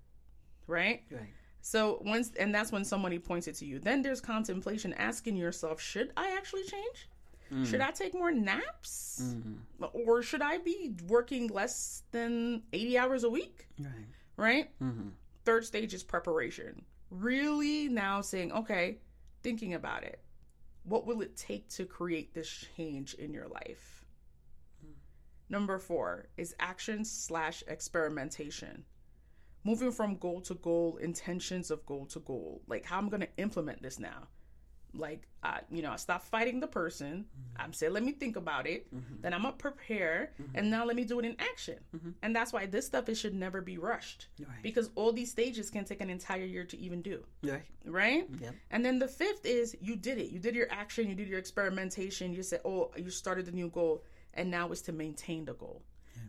Right? 0.67 1.03
Right. 1.11 1.33
So 1.67 2.01
once 2.05 2.31
and 2.39 2.55
that's 2.55 2.71
when 2.71 2.85
somebody 2.85 3.19
points 3.19 3.49
it 3.49 3.55
to 3.55 3.67
you 3.67 3.79
then 3.79 4.03
there's 4.03 4.21
contemplation 4.21 4.93
asking 4.95 5.37
yourself 5.37 5.81
should 5.81 6.12
i 6.17 6.37
actually 6.37 6.62
change 6.62 7.09
should 7.64 7.81
I 7.81 7.91
take 7.91 8.14
more 8.14 8.33
naps? 8.33 9.37
Or 9.93 10.23
should 10.23 10.43
I 10.43 10.59
be 10.59 10.95
working 11.07 11.49
less 11.49 12.03
than 12.11 12.62
80 12.73 12.99
hours 12.99 13.25
a 13.25 13.31
week? 13.31 13.69
Right. 13.79 13.91
Right? 14.37 14.71
Mm-hmm. 14.83 15.11
Third 15.45 15.64
stage 15.64 15.95
is 15.95 16.03
preparation. 16.03 16.83
Really 17.11 17.89
now 17.89 18.21
saying, 18.21 18.53
okay, 18.53 18.99
thinking 19.43 19.75
about 19.75 20.03
it. 20.03 20.21
What 20.85 21.07
will 21.07 21.21
it 21.23 21.37
take 21.37 21.69
to 21.71 21.85
create 21.85 22.35
this 22.35 22.64
change 22.77 23.14
in 23.14 23.33
your 23.33 23.49
life? 23.49 24.05
Number 25.49 25.79
four 25.79 26.27
is 26.37 26.57
action 26.59 27.05
slash 27.05 27.62
experimentation. 27.69 28.85
Moving 29.67 29.93
from 29.93 30.17
goal 30.17 30.41
to 30.43 30.55
goal, 30.55 30.99
intentions 30.99 31.71
of 31.71 31.85
goal 31.87 32.07
to 32.07 32.21
goal. 32.21 32.62
Like 32.69 32.85
how 32.85 32.99
I'm 32.99 33.09
going 33.09 33.23
to 33.23 33.37
implement 33.37 33.83
this 33.83 33.99
now 33.99 34.29
like 34.99 35.27
I, 35.43 35.61
you 35.71 35.83
know, 35.83 35.93
I 35.93 35.97
stop 35.97 36.23
fighting 36.23 36.61
the 36.61 36.67
person. 36.67 37.25
Mm-hmm. 37.25 37.62
I'm 37.62 37.73
saying, 37.73 37.93
let 37.93 38.03
me 38.03 38.12
think 38.12 38.37
about 38.37 38.67
it. 38.67 38.93
Mm-hmm. 38.95 39.21
Then 39.21 39.35
I'm 39.35 39.43
gonna 39.43 39.55
prepare, 39.57 40.33
mm-hmm. 40.41 40.57
and 40.57 40.71
now 40.71 40.85
let 40.85 40.97
me 40.97 41.05
do 41.05 41.19
it 41.19 41.25
in 41.25 41.37
action. 41.39 41.77
And 42.23 42.35
that's 42.35 42.53
why 42.53 42.67
this 42.67 42.87
stuff 42.87 43.09
it 43.09 43.17
should 43.17 43.35
never 43.35 43.61
be 43.61 43.79
rushed, 43.79 44.29
Right. 44.39 44.62
because 44.62 44.91
all 44.95 45.12
these 45.12 45.31
stages 45.31 45.71
can 45.71 45.85
take 45.85 46.01
an 46.01 46.11
entire 46.11 46.45
year 46.45 46.64
to 46.64 46.79
even 46.79 47.03
do, 47.03 47.25
Right. 47.43 47.62
right? 47.85 48.27
Yep. 48.41 48.55
And 48.71 48.85
then 48.85 48.99
the 48.99 49.09
fifth 49.09 49.45
is 49.45 49.77
you 49.81 49.97
did 49.97 50.19
it. 50.19 50.31
You 50.31 50.39
did 50.39 50.55
your 50.55 50.71
action. 50.71 51.09
You 51.09 51.14
did 51.14 51.29
your 51.29 51.39
experimentation. 51.39 52.33
You 52.33 52.43
said, 52.43 52.61
oh, 52.64 52.91
you 52.97 53.11
started 53.11 53.47
the 53.47 53.53
new 53.53 53.69
goal, 53.69 54.05
and 54.35 54.51
now 54.51 54.71
it's 54.71 54.83
to 54.83 54.93
maintain 54.93 55.45
the 55.45 55.55
goal. 55.55 55.83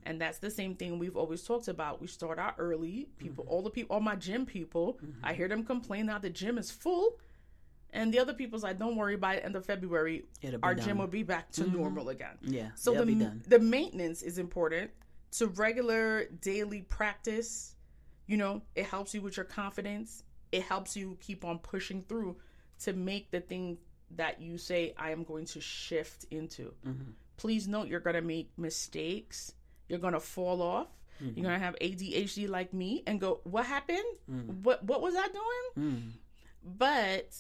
And 0.08 0.22
that's 0.22 0.38
the 0.38 0.50
same 0.50 0.74
thing 0.74 1.00
we've 1.00 1.18
always 1.18 1.44
talked 1.44 1.68
about. 1.68 2.00
We 2.00 2.08
start 2.08 2.40
out 2.40 2.56
early. 2.58 3.10
People, 3.18 3.44
all 3.50 3.62
the 3.62 3.70
people, 3.70 3.94
all 3.94 4.02
my 4.02 4.16
gym 4.16 4.46
people, 4.46 5.00
I 5.22 5.34
hear 5.34 5.50
them 5.50 5.66
complain 5.66 6.06
now 6.06 6.18
the 6.18 6.30
gym 6.30 6.58
is 6.58 6.72
full. 6.72 7.20
And 7.92 8.14
the 8.14 8.20
other 8.20 8.34
people's 8.34 8.64
like, 8.64 8.80
don't 8.80 8.96
worry, 8.96 9.18
by 9.18 9.36
the 9.36 9.46
end 9.46 9.58
of 9.58 9.66
February, 9.66 10.24
our 10.64 10.76
done. 10.76 10.86
gym 10.86 10.98
will 11.00 11.08
be 11.08 11.24
back 11.24 11.52
to 11.54 11.70
normal 11.70 12.08
again. 12.08 12.38
Yeah. 12.42 12.70
So 12.76 12.94
the, 12.94 13.34
the 13.48 13.60
maintenance 13.60 14.22
is 14.22 14.38
important 14.38 14.92
to 15.32 15.48
regular 15.48 16.26
daily 16.42 16.84
practice. 16.84 17.76
You 18.28 18.38
know, 18.38 18.62
it 18.76 18.86
helps 18.86 19.14
you 19.14 19.22
with 19.22 19.36
your 19.36 19.46
confidence. 19.46 20.24
It 20.54 20.64
helps 20.64 20.96
you 20.96 21.18
keep 21.20 21.44
on 21.44 21.60
pushing 21.60 22.04
through 22.04 22.38
to 22.84 22.94
make 22.94 23.30
the 23.32 23.42
thing 23.42 23.78
that 24.16 24.40
you 24.42 24.58
say, 24.58 24.94
I 24.98 25.12
am 25.12 25.26
going 25.26 25.46
to 25.48 25.60
shift 25.60 26.26
into. 26.32 26.74
Mm-hmm. 26.88 27.12
Please 27.36 27.68
note 27.68 27.90
you're 27.90 28.00
going 28.00 28.16
to 28.16 28.22
make 28.22 28.52
mistakes. 28.58 29.52
You're 29.90 30.00
going 30.00 30.14
to 30.14 30.20
fall 30.20 30.62
off. 30.62 30.88
Mm-hmm. 31.22 31.38
You're 31.38 31.44
going 31.48 31.60
to 31.60 31.66
have 31.66 31.76
ADHD 31.82 32.48
like 32.48 32.74
me 32.74 33.04
and 33.08 33.20
go, 33.20 33.40
What 33.44 33.66
happened? 33.66 34.04
Mm. 34.30 34.64
What, 34.64 34.84
what 34.84 35.02
was 35.02 35.16
I 35.16 35.28
doing? 35.28 35.92
Mm. 35.92 36.12
But 36.78 37.36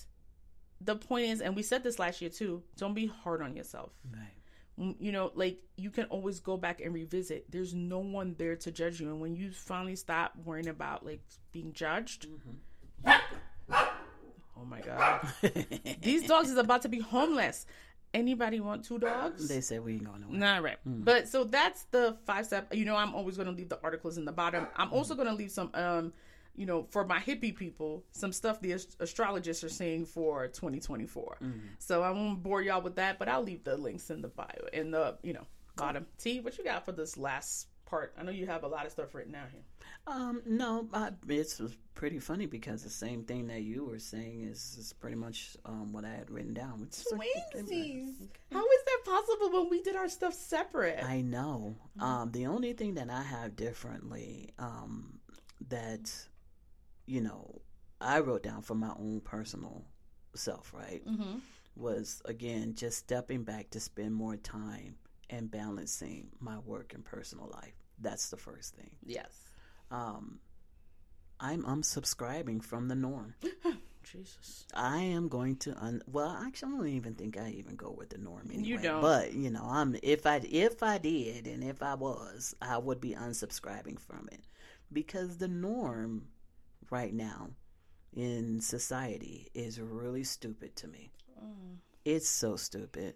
the 0.82 0.96
point 0.96 1.26
is, 1.28 1.42
and 1.42 1.56
we 1.56 1.64
said 1.64 1.84
this 1.84 2.00
last 2.00 2.22
year 2.22 2.30
too, 2.30 2.64
don't 2.78 2.94
be 2.94 3.08
hard 3.08 3.42
on 3.42 3.56
yourself. 3.56 3.92
Right. 4.12 4.34
Mm, 4.80 4.96
You 5.00 5.12
know, 5.12 5.32
like 5.36 5.60
you 5.76 5.90
can 5.90 6.06
always 6.06 6.40
go 6.40 6.58
back 6.58 6.82
and 6.82 6.94
revisit. 6.94 7.52
There's 7.52 7.74
no 7.74 8.00
one 8.00 8.36
there 8.38 8.56
to 8.58 8.72
judge 8.72 9.00
you. 9.00 9.10
And 9.10 9.20
when 9.20 9.36
you 9.36 9.52
finally 9.52 9.96
stop 9.96 10.34
worrying 10.44 10.68
about 10.70 11.06
like 11.06 11.22
being 11.52 11.74
judged, 11.74 12.28
oh 13.06 14.66
my 14.66 14.82
God. 14.82 15.28
These 16.02 16.28
dogs 16.28 16.50
is 16.50 16.58
about 16.58 16.82
to 16.84 16.90
be 16.90 17.00
homeless. 17.00 17.66
Anybody 18.14 18.60
want 18.60 18.84
two 18.86 18.98
dogs? 19.00 19.48
They 19.48 19.62
said 19.62 19.84
we 19.84 19.94
ain't 19.94 20.06
going 20.06 20.22
nowhere. 20.22 20.38
Nah, 20.38 20.58
right. 20.60 20.78
But 20.86 21.28
so 21.28 21.44
that's 21.44 21.84
the 21.92 22.18
five 22.26 22.46
step. 22.46 22.74
You 22.74 22.86
know, 22.86 22.96
I'm 22.96 23.14
always 23.14 23.36
going 23.36 23.48
to 23.48 23.54
leave 23.54 23.70
the 23.70 23.80
articles 23.84 24.18
in 24.18 24.26
the 24.26 24.32
bottom. 24.32 24.68
I'm 24.76 24.92
also 24.92 25.14
going 25.14 25.28
to 25.28 25.34
leave 25.34 25.52
some, 25.52 25.70
um, 25.74 26.14
you 26.56 26.66
know, 26.66 26.88
for 26.90 27.06
my 27.06 27.20
hippie 27.20 27.56
people, 27.56 28.04
some 28.12 28.32
stuff 28.32 28.60
the 28.62 28.74
ast- 28.74 28.98
astrologists 29.00 29.64
are 29.64 29.70
saying 29.70 30.06
for 30.06 30.48
2024. 30.48 31.38
So 31.80 32.02
I 32.02 32.10
won't 32.12 32.42
bore 32.42 32.62
y'all 32.62 32.82
with 32.82 32.96
that, 32.96 33.20
but 33.20 33.28
I'll 33.28 33.44
leave 33.44 33.64
the 33.64 33.78
links 33.78 34.10
in 34.10 34.22
the 34.22 34.30
bio 34.30 34.48
in 34.74 34.90
the 34.92 35.18
you 35.22 35.34
know 35.34 35.46
bottom. 35.76 36.08
T, 36.18 36.40
what 36.40 36.58
you 36.58 36.64
got 36.64 36.86
for 36.86 36.94
this 36.94 37.18
last 37.18 37.68
part? 37.88 38.14
I 38.20 38.24
know 38.24 38.32
you 38.32 38.46
have 38.46 38.64
a 38.64 38.68
lot 38.68 38.86
of 38.86 38.92
stuff 38.92 39.16
written 39.16 39.34
down 39.34 39.48
here. 39.52 39.64
Um, 40.06 40.42
no, 40.46 40.88
I, 40.94 41.12
it's 41.28 41.62
pretty 41.96 42.20
funny 42.20 42.46
because 42.46 42.84
the 42.84 42.90
same 42.90 43.24
thing 43.24 43.48
that 43.48 43.62
you 43.62 43.86
were 43.86 44.00
saying 44.00 44.44
is, 44.44 44.78
is 44.80 44.94
pretty 44.94 45.16
much 45.16 45.58
um, 45.66 45.92
what 45.92 46.06
I 46.06 46.12
had 46.14 46.30
written 46.30 46.54
down. 46.54 46.88
Like- 47.12 47.28
Twinsies. 47.56 48.14
How 48.52 48.64
is 48.64 48.84
that 48.86 49.00
possible 49.06 49.52
when 49.52 49.70
we 49.70 49.82
did 49.82 49.96
our 49.96 50.10
stuff 50.10 50.34
separate? 50.34 51.04
I 51.04 51.22
know. 51.22 51.76
Um, 52.00 52.32
the 52.32 52.46
only 52.46 52.74
thing 52.74 52.94
that 52.96 53.10
I 53.10 53.24
have 53.24 53.56
differently, 53.56 54.54
um, 54.60 55.20
that, 55.70 56.12
you 57.06 57.22
know, 57.22 57.62
I 58.00 58.20
wrote 58.20 58.44
down 58.44 58.62
for 58.62 58.76
my 58.76 58.92
own 59.00 59.22
personal 59.22 59.86
self, 60.36 60.72
right, 60.74 61.04
mm-hmm. 61.06 61.40
was 61.76 62.22
again 62.26 62.76
just 62.76 63.00
stepping 63.00 63.44
back 63.44 63.72
to 63.72 63.80
spend 63.80 64.14
more 64.14 64.38
time 64.38 64.96
and 65.30 65.52
balancing 65.52 66.30
my 66.40 66.58
work 66.60 66.94
and 66.94 67.04
personal 67.04 67.50
life. 67.54 67.74
That's 68.00 68.30
the 68.30 68.38
first 68.38 68.76
thing. 68.76 68.92
Yes. 69.06 69.32
Um, 69.92 70.40
I'm 71.40 71.64
unsubscribing 71.64 72.64
from 72.64 72.88
the 72.88 72.96
norm. 72.96 73.36
Jesus. 74.04 74.66
I 74.74 75.00
am 75.00 75.28
going 75.28 75.58
to 75.58 75.76
un. 75.84 76.02
Well, 76.08 76.30
actually, 76.30 76.74
I 76.74 76.78
don't 76.78 76.88
even 76.88 77.16
think 77.16 77.38
I 77.38 77.50
even 77.50 77.76
go 77.76 77.92
with 77.92 78.10
the 78.10 78.18
norm 78.18 78.50
anyway. 78.54 78.68
don't. 78.78 79.02
But 79.02 79.34
you 79.34 79.50
know, 79.50 79.68
I'm 79.70 79.98
if 80.02 80.26
I 80.26 80.38
if 80.50 80.82
I 80.82 80.98
did 80.98 81.46
and 81.46 81.64
if 81.64 81.84
I 81.84 81.96
was, 81.96 82.56
I 82.62 82.78
would 82.78 83.02
be 83.02 83.12
unsubscribing 83.12 84.00
from 84.00 84.30
it 84.32 84.42
because 84.94 85.38
the 85.38 85.50
norm 85.50 86.28
right 86.90 87.14
now 87.14 87.50
in 88.16 88.62
society 88.62 89.50
is 89.54 89.80
really 89.80 90.24
stupid 90.24 90.76
to 90.78 90.88
me. 90.88 91.12
It's 92.06 92.30
so 92.30 92.56
stupid. 92.56 93.16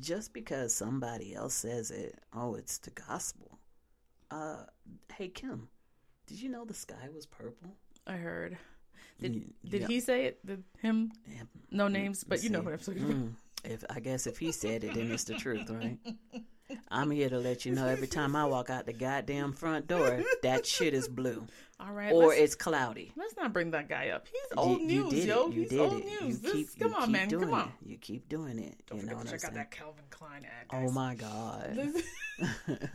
Just 0.00 0.32
because 0.32 0.74
somebody 0.74 1.34
else 1.34 1.54
says 1.54 1.90
it, 1.90 2.18
oh, 2.32 2.54
it's 2.54 2.78
the 2.78 2.90
gospel. 2.90 3.58
Uh, 4.30 4.64
hey 5.14 5.28
Kim, 5.28 5.68
did 6.26 6.40
you 6.40 6.48
know 6.48 6.64
the 6.64 6.74
sky 6.74 7.08
was 7.14 7.26
purple? 7.26 7.70
I 8.06 8.16
heard. 8.16 8.56
Did 9.20 9.34
You- 9.34 9.54
did 9.68 9.82
he 9.88 10.00
say 10.00 10.26
it? 10.26 10.44
Did 10.46 10.62
him? 10.80 11.10
Yeah. 11.26 11.42
No 11.70 11.88
names, 11.88 12.22
but 12.24 12.42
you 12.44 12.50
know 12.50 12.60
what 12.60 12.74
I'm 12.74 12.78
talking 12.78 13.02
about. 13.04 13.16
mm, 13.16 13.32
if 13.64 13.84
I 13.90 14.00
guess 14.00 14.26
if 14.26 14.38
he 14.38 14.52
said 14.52 14.84
it, 14.84 14.94
then 14.94 15.10
it's 15.10 15.24
the 15.24 15.34
truth, 15.34 15.68
right? 15.70 15.98
I'm 16.90 17.10
here 17.10 17.28
to 17.28 17.38
let 17.38 17.64
you 17.64 17.74
know 17.74 17.86
every 17.86 18.06
time 18.08 18.34
I 18.36 18.44
walk 18.44 18.70
out 18.70 18.86
the 18.86 18.92
goddamn 18.92 19.52
front 19.52 19.86
door, 19.88 20.22
that 20.42 20.66
shit 20.66 20.94
is 20.94 21.08
blue 21.08 21.46
All 21.80 21.92
right, 21.92 22.12
or 22.12 22.34
it's 22.34 22.54
cloudy. 22.54 23.12
let's 23.16 23.36
not 23.36 23.52
bring 23.52 23.70
that 23.72 23.88
guy 23.88 24.08
up. 24.10 24.26
He's 24.26 24.40
You- 24.50 24.56
old 24.56 24.80
you 24.80 24.86
news, 25.04 25.10
did 25.12 25.28
yo. 25.28 25.46
It. 25.48 25.52
You 25.54 25.60
He's 25.62 25.70
did 25.70 25.80
old 25.80 25.92
it. 26.00 26.04
news. 26.06 26.22
You 26.22 26.34
This, 26.36 26.52
keep, 26.52 26.78
come 26.80 26.90
you 26.90 26.96
on, 26.96 27.12
man. 27.12 27.28
Doing 27.28 27.44
Come 27.44 27.54
on. 27.54 27.68
It. 27.84 27.88
You 27.90 27.96
keep 27.98 28.28
doing 28.28 28.58
it. 28.58 28.74
Don't 28.86 28.98
you 29.00 29.06
know 29.06 29.10
forget 29.12 29.16
what 29.16 29.26
to 29.26 29.32
I'm 29.34 29.38
check 29.40 29.48
out 29.50 29.54
that 29.54 29.70
Calvin 29.70 30.04
Klein 30.10 30.44
ad. 30.44 30.66
Oh 30.72 30.90
my 30.90 31.14
god. 31.14 31.78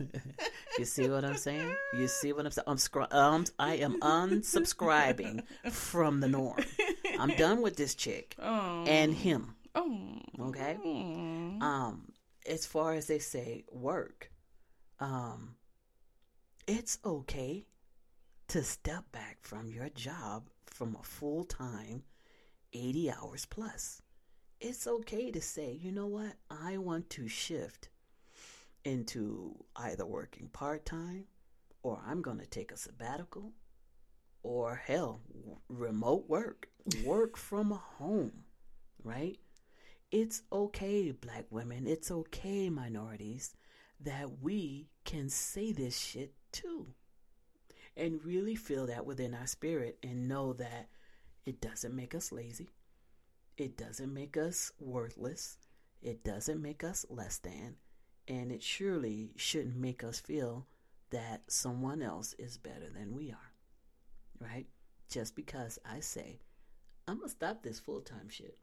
you 0.78 0.84
see 0.84 1.08
what 1.08 1.24
I'm 1.24 1.36
saying? 1.36 1.74
You 1.96 2.08
see 2.08 2.32
what 2.32 2.44
I'm 2.46 2.52
saying? 2.52 2.64
I'm 2.66 2.78
scr- 2.78 3.02
um, 3.10 3.44
I 3.58 3.74
am 3.76 4.00
unsubscribing 4.00 5.42
from 5.70 6.20
the 6.20 6.28
norm. 6.28 6.58
I'm 7.18 7.30
done 7.36 7.60
with 7.62 7.76
this 7.76 7.94
chick 7.94 8.36
oh. 8.42 8.84
and 8.86 9.14
him. 9.14 9.54
oh. 9.74 9.98
Okay. 10.40 10.76
Mm. 10.84 11.62
Um, 11.62 12.02
as 12.46 12.66
far 12.66 12.94
as 12.94 13.06
they 13.06 13.18
say 13.18 13.64
work, 13.70 14.30
um, 15.00 15.56
it's 16.66 16.98
okay 17.04 17.66
to 18.48 18.62
step 18.62 19.04
back 19.12 19.38
from 19.40 19.70
your 19.70 19.88
job 19.90 20.48
from 20.66 20.96
a 20.98 21.02
full 21.02 21.44
time, 21.44 22.02
eighty 22.72 23.10
hours 23.10 23.46
plus. 23.46 24.02
It's 24.60 24.86
okay 24.86 25.30
to 25.30 25.40
say, 25.40 25.72
you 25.72 25.92
know 25.92 26.06
what, 26.06 26.34
I 26.50 26.78
want 26.78 27.10
to 27.10 27.28
shift 27.28 27.88
into 28.84 29.54
either 29.76 30.06
working 30.06 30.48
part 30.48 30.86
time 30.86 31.24
or 31.82 32.00
I'm 32.06 32.22
going 32.22 32.38
to 32.38 32.46
take 32.46 32.72
a 32.72 32.76
sabbatical 32.76 33.52
or 34.42 34.76
hell, 34.76 35.20
w- 35.34 35.58
remote 35.68 36.28
work, 36.28 36.68
work 37.04 37.36
from 37.36 37.70
home, 37.70 38.44
right? 39.02 39.38
It's 40.14 40.42
okay, 40.52 41.10
black 41.10 41.46
women, 41.50 41.88
it's 41.88 42.08
okay, 42.08 42.70
minorities, 42.70 43.56
that 43.98 44.40
we 44.40 44.86
can 45.04 45.28
say 45.28 45.72
this 45.72 45.98
shit 45.98 46.34
too. 46.52 46.86
And 47.96 48.24
really 48.24 48.54
feel 48.54 48.86
that 48.86 49.06
within 49.06 49.34
our 49.34 49.48
spirit 49.48 49.98
and 50.04 50.28
know 50.28 50.52
that 50.52 50.88
it 51.44 51.60
doesn't 51.60 51.96
make 51.96 52.14
us 52.14 52.30
lazy. 52.30 52.68
It 53.56 53.76
doesn't 53.76 54.14
make 54.14 54.36
us 54.36 54.70
worthless. 54.78 55.58
It 56.00 56.22
doesn't 56.22 56.62
make 56.62 56.84
us 56.84 57.04
less 57.10 57.38
than. 57.38 57.74
And 58.28 58.52
it 58.52 58.62
surely 58.62 59.32
shouldn't 59.34 59.74
make 59.74 60.04
us 60.04 60.20
feel 60.20 60.68
that 61.10 61.42
someone 61.48 62.02
else 62.02 62.36
is 62.38 62.56
better 62.56 62.88
than 62.88 63.16
we 63.16 63.32
are. 63.32 63.52
Right? 64.38 64.66
Just 65.10 65.34
because 65.34 65.80
I 65.84 65.98
say, 65.98 66.38
I'm 67.08 67.16
going 67.16 67.26
to 67.26 67.34
stop 67.34 67.64
this 67.64 67.80
full 67.80 68.00
time 68.00 68.28
shit. 68.28 68.58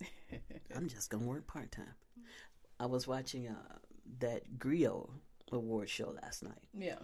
I'm 0.76 0.88
just 0.88 1.10
going 1.10 1.24
to 1.24 1.28
work 1.28 1.46
part 1.46 1.70
time. 1.72 1.94
I 2.78 2.86
was 2.86 3.06
watching 3.06 3.48
uh, 3.48 3.76
that 4.20 4.58
Grio 4.58 5.10
award 5.52 5.88
show 5.88 6.14
last 6.22 6.42
night. 6.42 6.62
yeah. 6.76 6.96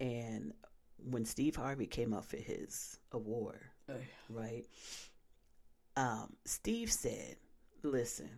And 0.00 0.52
when 1.10 1.24
Steve 1.24 1.56
Harvey 1.56 1.86
came 1.86 2.14
up 2.14 2.24
for 2.24 2.36
his 2.38 2.98
award, 3.12 3.60
Ugh. 3.88 3.96
right? 4.30 4.64
Um, 5.96 6.34
Steve 6.44 6.90
said, 6.90 7.36
"Listen, 7.82 8.30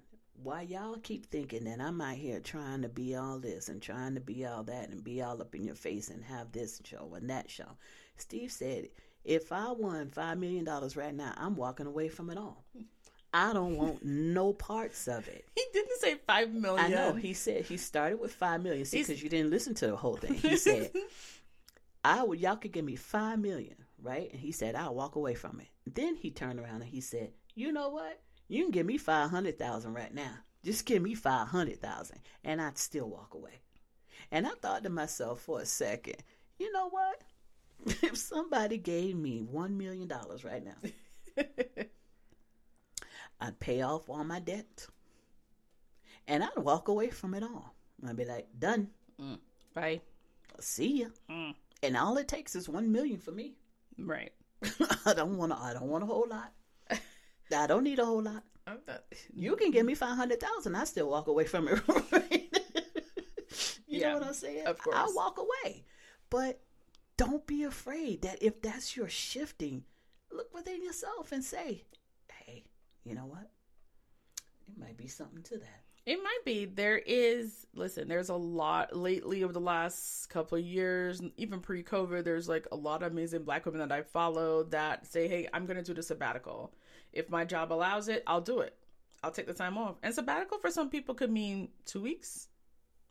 why 0.43 0.63
y'all 0.63 0.97
keep 0.97 1.27
thinking 1.27 1.65
that 1.65 1.81
I'm 1.81 2.01
out 2.01 2.17
here 2.17 2.41
trying 2.41 2.83
to 2.83 2.89
be 2.89 3.15
all 3.15 3.39
this 3.39 3.69
and 3.69 3.81
trying 3.81 4.15
to 4.15 4.21
be 4.21 4.45
all 4.47 4.65
that 4.65 4.89
and 4.89 5.05
be 5.05 5.23
all 5.23 5.41
up 5.41 5.55
in 5.55 5.65
your 5.65 5.75
face 5.77 6.09
and 6.09 6.25
have 6.25 6.51
this 6.53 6.81
show 6.85 7.13
and 7.15 7.31
that 7.31 7.49
show?" 7.51 7.77
Steve 8.17 8.51
said, 8.51 8.89
"If 9.25 9.53
I 9.53 9.71
won 9.73 10.11
five 10.11 10.39
million 10.39 10.65
dollars 10.65 10.97
right 10.97 11.15
now, 11.15 11.35
I'm 11.37 11.55
walking 11.57 11.87
away 11.87 12.09
from 12.09 12.31
it 12.31 12.39
all. 12.39 12.65
I 13.35 13.53
don't 13.53 13.77
want 13.77 14.05
no 14.05 14.53
parts 14.53 15.09
of 15.09 15.29
it." 15.29 15.45
He 15.55 15.65
didn't 15.73 15.99
say 15.99 16.17
five 16.27 16.53
million. 16.53 16.87
I 16.87 16.89
know. 16.89 17.15
He 17.15 17.33
said 17.35 17.65
he 17.65 17.77
started 17.77 18.21
with 18.21 18.35
five 18.35 18.63
million. 18.63 18.85
See, 18.85 18.99
because 18.99 19.23
you 19.23 19.29
didn't 19.29 19.51
listen 19.51 19.75
to 19.77 19.87
the 19.89 19.97
whole 19.97 20.17
thing. 20.17 20.35
He 20.35 20.57
said, 20.69 20.91
"I 22.05 22.23
would. 22.23 22.41
Y'all 22.41 22.57
could 22.57 22.73
give 22.73 22.85
me 22.85 22.97
five 22.97 23.39
million, 23.39 23.77
right?" 24.01 24.31
And 24.31 24.41
he 24.41 24.53
said, 24.53 24.75
"I'll 24.75 24.95
walk 24.95 25.17
away 25.17 25.35
from 25.35 25.61
it." 25.61 25.69
Then 25.87 26.17
he 26.17 26.31
turned 26.31 26.61
around 26.61 26.83
and 26.83 26.91
he 26.91 27.01
said, 27.01 27.33
"You 27.55 27.73
know 27.73 27.89
what? 27.89 28.21
You 28.49 28.65
can 28.65 28.71
give 28.73 28.87
me 28.87 28.99
five 28.99 29.31
hundred 29.31 29.59
thousand 29.59 29.95
right 29.95 30.15
now. 30.15 30.35
Just 30.65 30.87
give 30.87 31.03
me 31.03 31.15
five 31.15 31.49
hundred 31.49 31.81
thousand, 31.81 32.19
and 32.45 32.61
I'd 32.61 32.79
still 32.79 33.09
walk 33.09 33.35
away." 33.35 33.61
And 34.31 34.47
I 34.47 34.51
thought 34.61 34.83
to 34.85 34.91
myself 34.91 35.41
for 35.41 35.61
a 35.61 35.67
second, 35.67 36.17
you 36.59 36.73
know 36.73 36.89
what? 36.89 37.23
If 38.03 38.17
somebody 38.17 38.79
gave 38.79 39.17
me 39.17 39.41
one 39.43 39.77
million 39.77 40.07
dollars 40.07 40.45
right 40.45 40.65
now, 40.65 40.77
I'd 43.43 43.59
pay 43.61 43.83
off 43.83 44.09
all 44.09 44.25
my 44.25 44.39
debt, 44.41 44.87
and 46.29 46.43
I'd 46.45 46.57
walk 46.59 46.89
away 46.89 47.11
from 47.11 47.35
it 47.35 47.43
all. 47.43 47.75
I'd 48.07 48.17
be 48.17 48.25
like, 48.25 48.49
done. 48.59 48.89
Bye. 49.75 50.01
See 50.61 51.01
ya. 51.03 51.07
Mm. 51.31 51.55
And 51.83 51.97
all 51.97 52.17
it 52.19 52.29
takes 52.29 52.55
is 52.55 52.69
one 52.69 52.93
million 52.93 53.19
for 53.19 53.33
me. 53.33 53.55
Right. 53.99 54.33
I 55.07 55.15
don't 55.15 55.37
want. 55.37 55.53
I 55.53 55.73
don't 55.73 55.89
want 55.89 56.05
a 56.05 56.07
whole 56.07 56.27
lot. 56.29 56.53
I 56.91 57.67
don't 57.67 57.85
need 57.85 57.99
a 57.99 58.05
whole 58.05 58.23
lot. 58.23 58.45
Not- 58.67 59.05
You 59.35 59.57
can 59.57 59.71
give 59.73 59.85
me 59.85 59.95
five 59.95 60.17
hundred 60.17 60.41
thousand. 60.41 60.77
I 60.77 60.85
still 60.85 61.09
walk 61.11 61.27
away 61.27 61.45
from 61.47 61.69
it. 61.69 61.81
Right? 62.13 62.49
you 63.87 64.01
Yeah, 64.01 64.13
know 64.13 64.19
what 64.21 64.27
I'm 64.29 64.35
saying? 64.35 64.67
of 64.67 64.79
course. 64.79 64.97
I'll 64.97 65.15
walk 65.15 65.39
away, 65.39 65.85
but 66.31 66.61
don't 67.17 67.47
be 67.47 67.65
afraid 67.65 68.23
that 68.23 68.43
if 68.43 68.63
that's 68.63 68.97
your 68.97 69.09
shifting, 69.09 69.85
look 70.31 70.53
within 70.55 70.83
yourself 70.83 71.33
and 71.33 71.45
say, 71.45 71.57
"Hey, 71.67 71.85
you 73.05 73.15
know 73.15 73.27
what? 73.27 73.51
It 74.69 74.79
might 74.79 74.97
be 74.97 75.07
something 75.07 75.43
to 75.45 75.59
that." 75.59 75.83
It 76.05 76.17
might 76.17 76.41
be. 76.45 76.65
There 76.65 76.99
is, 76.99 77.65
listen, 77.75 78.09
there's 78.09 78.29
a 78.29 78.35
lot 78.35 78.97
lately 78.97 79.45
over 79.45 79.53
the 79.53 79.61
last 79.61 80.27
couple 80.31 80.59
of 80.59 80.65
years, 80.65 81.23
even 81.37 81.61
pre 81.61 81.85
COVID, 81.85 82.25
there's 82.25 82.49
like 82.49 82.67
a 82.73 82.77
lot 82.77 83.05
of 83.05 83.13
amazing 83.13 83.45
black 83.45 83.65
women 83.67 83.81
that 83.87 83.93
I 83.93 84.03
follow 84.03 84.65
that 84.65 85.07
say, 85.07 85.29
hey, 85.29 85.49
I'm 85.53 85.65
going 85.65 85.77
to 85.77 85.83
do 85.83 85.95
the 85.95 86.03
sabbatical. 86.03 86.75
If 87.13 87.31
my 87.31 87.45
job 87.45 87.73
allows 87.73 88.09
it, 88.09 88.25
I'll 88.27 88.41
do 88.41 88.61
it. 88.61 88.77
I'll 89.23 89.31
take 89.31 89.47
the 89.47 89.55
time 89.55 89.79
off. 89.79 89.95
And 90.03 90.13
sabbatical 90.13 90.59
for 90.59 90.73
some 90.73 90.91
people 90.91 91.15
could 91.15 91.31
mean 91.31 91.69
two 91.85 92.03
weeks, 92.03 92.49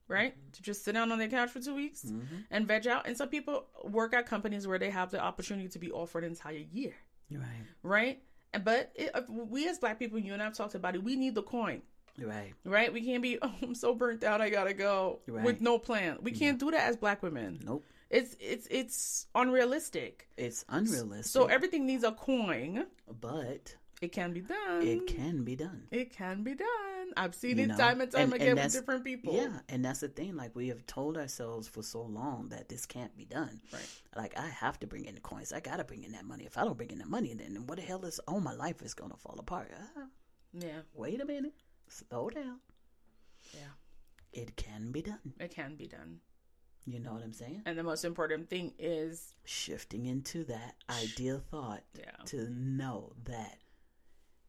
right? 0.10 0.36
To 0.52 0.62
just 0.62 0.84
sit 0.84 0.92
down 0.92 1.14
on 1.14 1.18
their 1.18 1.30
couch 1.30 1.52
for 1.52 1.62
two 1.62 1.76
weeks 1.76 2.04
Mhm. 2.04 2.44
and 2.52 2.68
veg 2.68 2.88
out. 2.88 3.08
And 3.08 3.16
some 3.16 3.30
people 3.30 3.70
work 3.86 4.14
at 4.14 4.26
companies 4.26 4.68
where 4.68 4.80
they 4.80 4.90
have 4.90 5.12
the 5.12 5.22
opportunity 5.22 5.70
to 5.70 5.80
be 5.80 5.92
off 5.92 6.10
for 6.10 6.18
an 6.18 6.26
entire 6.26 6.58
year, 6.58 6.96
right. 7.32 7.48
right? 7.84 8.24
But 8.64 8.92
it, 8.96 9.12
we 9.30 9.68
as 9.70 9.80
black 9.80 9.98
people, 10.00 10.20
you 10.20 10.34
and 10.34 10.42
I've 10.44 10.54
talked 10.56 10.76
about 10.76 10.96
it, 10.96 11.04
we 11.04 11.16
need 11.16 11.36
the 11.36 11.44
coin. 11.44 11.82
Right. 12.20 12.54
Right? 12.66 12.92
We 12.92 13.02
can't 13.02 13.24
be, 13.24 13.40
oh, 13.42 13.54
I'm 13.62 13.74
so 13.76 13.96
burnt 13.96 14.24
out, 14.24 14.42
I 14.42 14.50
gotta 14.50 14.74
go 14.74 15.20
Right. 15.28 15.44
with 15.46 15.62
no 15.62 15.80
plan. 15.80 16.18
We 16.22 16.32
can't 16.32 16.60
do 16.60 16.70
that 16.72 16.82
as 16.90 16.98
black 16.98 17.24
women. 17.24 17.60
Nope. 17.66 17.86
It's 18.10 18.36
it's 18.42 18.68
it's 18.70 19.28
unrealistic. 19.36 20.28
It's 20.36 20.66
unrealistic. 20.68 21.32
So 21.32 21.46
everything 21.46 21.86
needs 21.86 22.04
a 22.04 22.12
coin. 22.12 22.86
but 23.22 23.74
It 24.02 24.12
can 24.12 24.34
be 24.34 24.42
done. 24.42 24.82
it 24.86 25.08
can 25.08 25.44
be 25.46 25.56
done. 25.56 25.84
It 25.92 26.12
can 26.12 26.44
be 26.44 26.54
done. 26.56 26.68
I've 27.18 27.36
seen 27.36 27.58
You 27.58 27.64
it 27.66 27.68
know, 27.68 27.78
time 27.78 28.02
and 28.02 28.12
time 28.12 28.24
and- 28.24 28.34
and 28.34 28.42
again 28.42 28.56
with 28.56 28.74
different 28.74 29.04
people. 29.04 29.34
Yeah, 29.36 29.60
and 29.70 29.84
that's 29.86 30.00
the 30.02 30.08
thing. 30.10 30.36
Like 30.36 30.56
we 30.56 30.68
have 30.70 30.86
told 30.86 31.18
ourselves 31.18 31.68
for 31.68 31.84
so 31.84 32.02
long 32.04 32.50
that 32.50 32.70
this 32.70 32.86
can't 32.86 33.16
be 33.16 33.26
done. 33.26 33.62
Right. 33.72 33.88
Like 34.16 34.38
I 34.38 34.48
have 34.48 34.80
to 34.82 34.88
bring 34.88 35.06
in 35.06 35.16
the 35.16 35.22
coins. 35.22 35.52
I 35.54 35.60
gotta 35.60 35.84
bring 35.84 36.04
in 36.04 36.12
that 36.14 36.26
money. 36.26 36.46
If 36.46 36.58
I 36.58 36.64
don't 36.64 36.78
bring 36.78 36.92
in 36.92 37.00
that 37.00 37.10
money, 37.10 37.34
then 37.34 37.66
what 37.68 37.78
the 37.78 37.84
hell 37.84 38.04
is? 38.06 38.20
Oh, 38.28 38.40
my 38.40 38.54
life 38.54 38.82
is 38.82 38.94
gonna 38.94 39.18
fall 39.18 39.36
apart. 39.40 39.72
Ah, 39.98 40.08
Yeah. 40.54 40.82
wait 40.94 41.22
a 41.22 41.26
minute. 41.26 41.54
Slow 41.88 42.30
down. 42.30 42.60
Yeah. 43.54 43.72
It 44.34 44.56
can 44.56 44.92
be 44.92 45.02
done. 45.02 45.34
It 45.40 45.52
can 45.52 45.76
be 45.76 45.88
done. 45.88 46.22
You 46.86 47.00
know 47.00 47.14
what 47.14 47.22
I'm 47.22 47.34
saying? 47.34 47.62
And 47.66 47.78
the 47.78 47.84
most 47.84 48.04
important 48.06 48.50
thing 48.50 48.74
is 48.80 49.34
Shifting 49.44 50.06
into 50.08 50.44
that 50.46 50.76
ideal 50.90 51.40
thought 51.40 51.84
Yeah. 51.98 52.16
to 52.28 52.50
know 52.50 53.14
that 53.26 53.60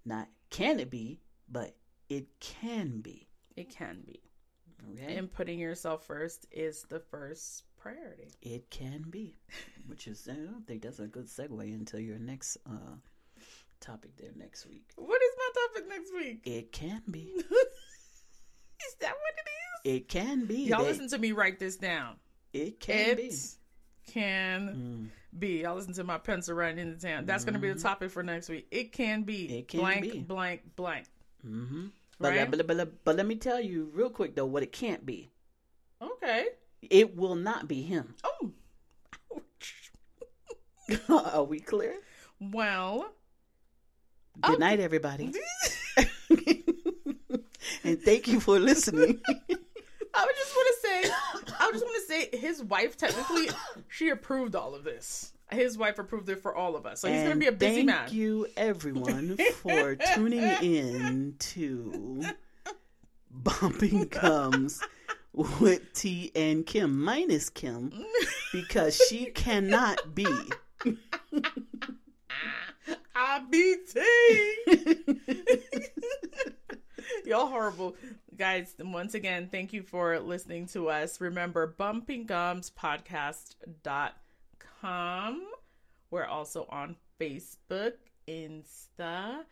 not 0.04 0.28
can 0.50 0.80
it 0.80 0.88
be, 0.90 1.20
but 1.48 1.76
it 2.16 2.26
can 2.40 3.00
be. 3.00 3.26
it 3.56 3.70
can 3.70 4.02
be. 4.06 4.20
Okay. 4.94 5.16
And 5.16 5.32
putting 5.32 5.58
yourself 5.58 6.04
first 6.06 6.46
is 6.50 6.82
the 6.88 6.98
first 6.98 7.62
priority. 7.78 8.32
It 8.42 8.68
can 8.70 9.04
be, 9.10 9.36
which 9.86 10.06
is 10.08 10.28
I 10.30 10.34
don't 10.34 10.66
think 10.66 10.82
that's 10.82 10.98
a 10.98 11.06
good 11.06 11.26
segue 11.26 11.62
into 11.72 12.02
your 12.02 12.18
next 12.18 12.56
uh, 12.68 12.96
topic 13.80 14.16
there 14.16 14.30
next 14.36 14.66
week. 14.66 14.90
What 14.96 15.20
is 15.22 15.30
my 15.38 15.50
topic 15.66 15.88
next 15.88 16.12
week? 16.14 16.40
It 16.44 16.72
can 16.72 17.02
be. 17.10 17.30
is 17.36 18.94
that 19.00 19.12
what 19.12 19.34
it 19.36 19.88
is? 19.88 19.96
It 19.96 20.08
can 20.08 20.46
be. 20.46 20.64
Y'all 20.64 20.82
that- 20.82 20.88
listen 20.90 21.08
to 21.10 21.18
me 21.18 21.30
write 21.32 21.58
this 21.60 21.76
down. 21.76 22.16
It 22.52 22.80
can 22.80 23.10
it 23.10 23.16
be. 23.16 23.32
can 24.12 25.10
Mm, 25.32 25.38
be. 25.38 25.62
Y'all 25.62 25.74
listen 25.76 25.94
to 25.94 26.04
my 26.04 26.18
pencil 26.18 26.54
right 26.54 26.76
into 26.76 27.00
town. 27.00 27.24
That's 27.24 27.44
going 27.44 27.54
to 27.54 27.60
be 27.60 27.72
the 27.72 27.80
topic 27.80 28.10
for 28.10 28.22
next 28.22 28.48
week. 28.48 28.66
It 28.70 28.92
can 28.92 29.22
be. 29.22 29.44
Mm-hmm. 29.46 29.54
It 29.54 29.68
can 29.68 29.80
blank, 29.80 30.02
be. 30.02 30.18
blank, 30.20 30.62
blank. 30.76 31.06
hmm 31.42 31.86
But, 32.22 32.36
Right? 32.36 32.50
but, 32.50 32.66
but, 32.66 32.76
but, 32.76 33.04
but 33.04 33.16
let 33.16 33.26
me 33.26 33.34
tell 33.36 33.60
you 33.60 33.90
real 33.92 34.10
quick 34.10 34.34
though 34.36 34.46
what 34.46 34.62
it 34.62 34.72
can't 34.72 35.04
be. 35.04 35.30
Okay. 36.00 36.46
It 36.82 37.16
will 37.16 37.34
not 37.34 37.68
be 37.68 37.82
him. 37.82 38.14
Oh. 38.24 38.52
Are 41.34 41.44
we 41.44 41.60
clear? 41.60 41.94
Well, 42.40 43.12
Good 44.40 44.54
um, 44.54 44.60
night, 44.60 44.80
everybody. 44.80 45.32
and 47.84 48.02
thank 48.02 48.26
you 48.28 48.40
for 48.40 48.58
listening. 48.58 49.20
I 50.14 50.24
would 50.26 50.36
just 50.36 50.54
want 50.56 50.68
to 50.68 50.88
say, 50.88 51.10
I 51.60 51.70
just 51.72 51.84
want 51.84 51.96
to 51.96 52.12
say, 52.12 52.38
his 52.38 52.62
wife 52.62 52.96
technically, 52.96 53.48
she 53.88 54.08
approved 54.10 54.54
all 54.56 54.74
of 54.74 54.84
this. 54.84 55.32
His 55.52 55.76
wife 55.78 55.98
approved 55.98 56.28
it 56.28 56.42
for 56.42 56.54
all 56.54 56.76
of 56.76 56.86
us, 56.86 57.00
so 57.00 57.08
he's 57.12 57.22
gonna 57.22 57.36
be 57.36 57.46
a 57.46 57.52
busy 57.52 57.76
thank 57.76 57.86
man. 57.86 57.98
Thank 57.98 58.12
you, 58.12 58.46
everyone, 58.56 59.36
for 59.54 59.96
tuning 60.14 60.42
in 60.42 61.36
to 61.38 62.24
Bumping 63.30 64.04
Gums 64.10 64.82
with 65.32 65.92
T 65.94 66.30
and 66.34 66.66
Kim, 66.66 67.02
minus 67.02 67.48
Kim, 67.50 67.92
because 68.52 68.96
she 68.96 69.26
cannot 69.26 70.14
be. 70.14 70.26
IBT. 73.14 74.02
Y'all 77.24 77.46
horrible. 77.46 77.96
Guys, 78.36 78.74
once 78.80 79.14
again, 79.14 79.48
thank 79.50 79.72
you 79.72 79.82
for 79.82 80.18
listening 80.18 80.66
to 80.66 80.88
us. 80.88 81.20
Remember, 81.20 81.66
bumpingumspodcast.com. 84.82 85.42
We're 86.10 86.26
also 86.26 86.66
on 86.68 86.96
Facebook, 87.20 87.92
Insta, 88.28 89.44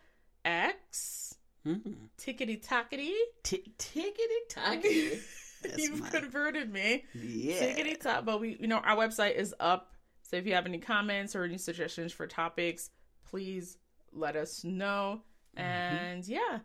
X, 0.45 1.35
Mhm. 1.65 2.09
Tickety 2.17 2.63
Tockety. 2.65 3.13
T- 3.43 3.73
Tickety 3.77 4.49
tockety. 4.49 5.21
You've 5.77 5.99
my- 6.01 6.09
converted 6.09 6.71
me. 6.71 7.05
Yeah. 7.13 7.59
Tickety 7.61 7.99
top. 7.99 8.25
But 8.25 8.39
we, 8.39 8.57
you 8.59 8.67
know, 8.67 8.77
our 8.79 8.95
website 8.95 9.35
is 9.35 9.53
up. 9.59 9.93
So 10.23 10.37
if 10.37 10.45
you 10.47 10.53
have 10.53 10.65
any 10.65 10.79
comments 10.79 11.35
or 11.35 11.43
any 11.43 11.57
suggestions 11.59 12.11
for 12.11 12.25
topics, 12.25 12.89
please 13.29 13.77
let 14.11 14.35
us 14.35 14.63
know. 14.63 15.21
Mm-hmm. 15.55 15.63
And 15.67 16.27
yeah, 16.27 16.59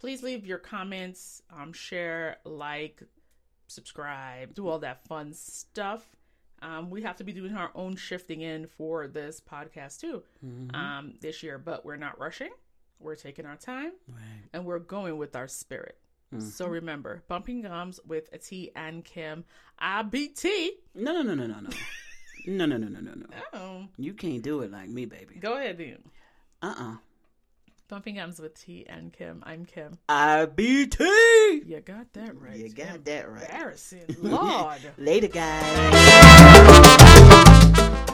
please 0.00 0.22
leave 0.22 0.44
your 0.44 0.58
comments, 0.58 1.40
um, 1.50 1.72
share, 1.72 2.38
like, 2.44 3.02
subscribe, 3.68 4.52
do 4.54 4.68
all 4.68 4.80
that 4.80 5.06
fun 5.06 5.32
stuff. 5.32 6.06
Um, 6.62 6.88
we 6.90 7.02
have 7.02 7.16
to 7.16 7.24
be 7.24 7.32
doing 7.32 7.54
our 7.54 7.70
own 7.74 7.96
shifting 7.96 8.40
in 8.40 8.66
for 8.68 9.08
this 9.08 9.40
podcast 9.40 10.00
too 10.00 10.22
Mhm. 10.44 10.74
um, 10.74 11.14
this 11.20 11.42
year, 11.42 11.58
but 11.58 11.84
we're 11.84 11.96
not 11.96 12.18
rushing. 12.18 12.52
We're 13.00 13.16
taking 13.16 13.44
our 13.46 13.56
time 13.56 13.92
Right. 14.08 14.48
and 14.52 14.64
we're 14.64 14.78
going 14.78 15.16
with 15.18 15.34
our 15.36 15.48
spirit. 15.48 15.98
So 16.38 16.64
Mm-hmm. 16.64 16.72
remember, 16.72 17.22
bumping 17.28 17.60
gums 17.62 18.00
with 18.06 18.32
a 18.32 18.38
T 18.38 18.70
and 18.74 19.04
Kim, 19.04 19.44
IBT. 19.80 20.70
No, 20.94 21.12
no, 21.12 21.22
no, 21.22 21.34
no, 21.34 21.46
no, 21.46 21.60
no. 21.60 21.70
No, 22.44 22.66
no, 22.66 22.76
no, 22.76 22.88
no, 22.88 23.00
no, 23.00 23.14
no. 23.14 23.26
Oh, 23.52 23.88
You 23.98 24.14
can't 24.14 24.42
do 24.42 24.62
it 24.62 24.72
like 24.72 24.88
me, 24.88 25.04
baby. 25.04 25.36
go 25.36 25.56
ahead, 25.56 25.78
then. 25.78 26.02
Uh 26.60 26.74
uh 26.76 26.96
Bumping 27.92 28.14
gums 28.14 28.40
with 28.40 28.58
T 28.58 28.86
and 28.88 29.12
Kim. 29.12 29.42
I'm 29.44 29.66
Kim. 29.66 29.98
IBT! 30.08 30.98
You 31.66 31.82
got 31.84 32.10
that 32.14 32.40
right. 32.40 32.56
You 32.56 32.70
got 32.70 33.04
that 33.04 33.30
right. 33.30 33.42
Embarrassing, 33.42 34.16
Lord. 34.22 34.80
Later, 34.96 35.28
guys. 35.28 35.68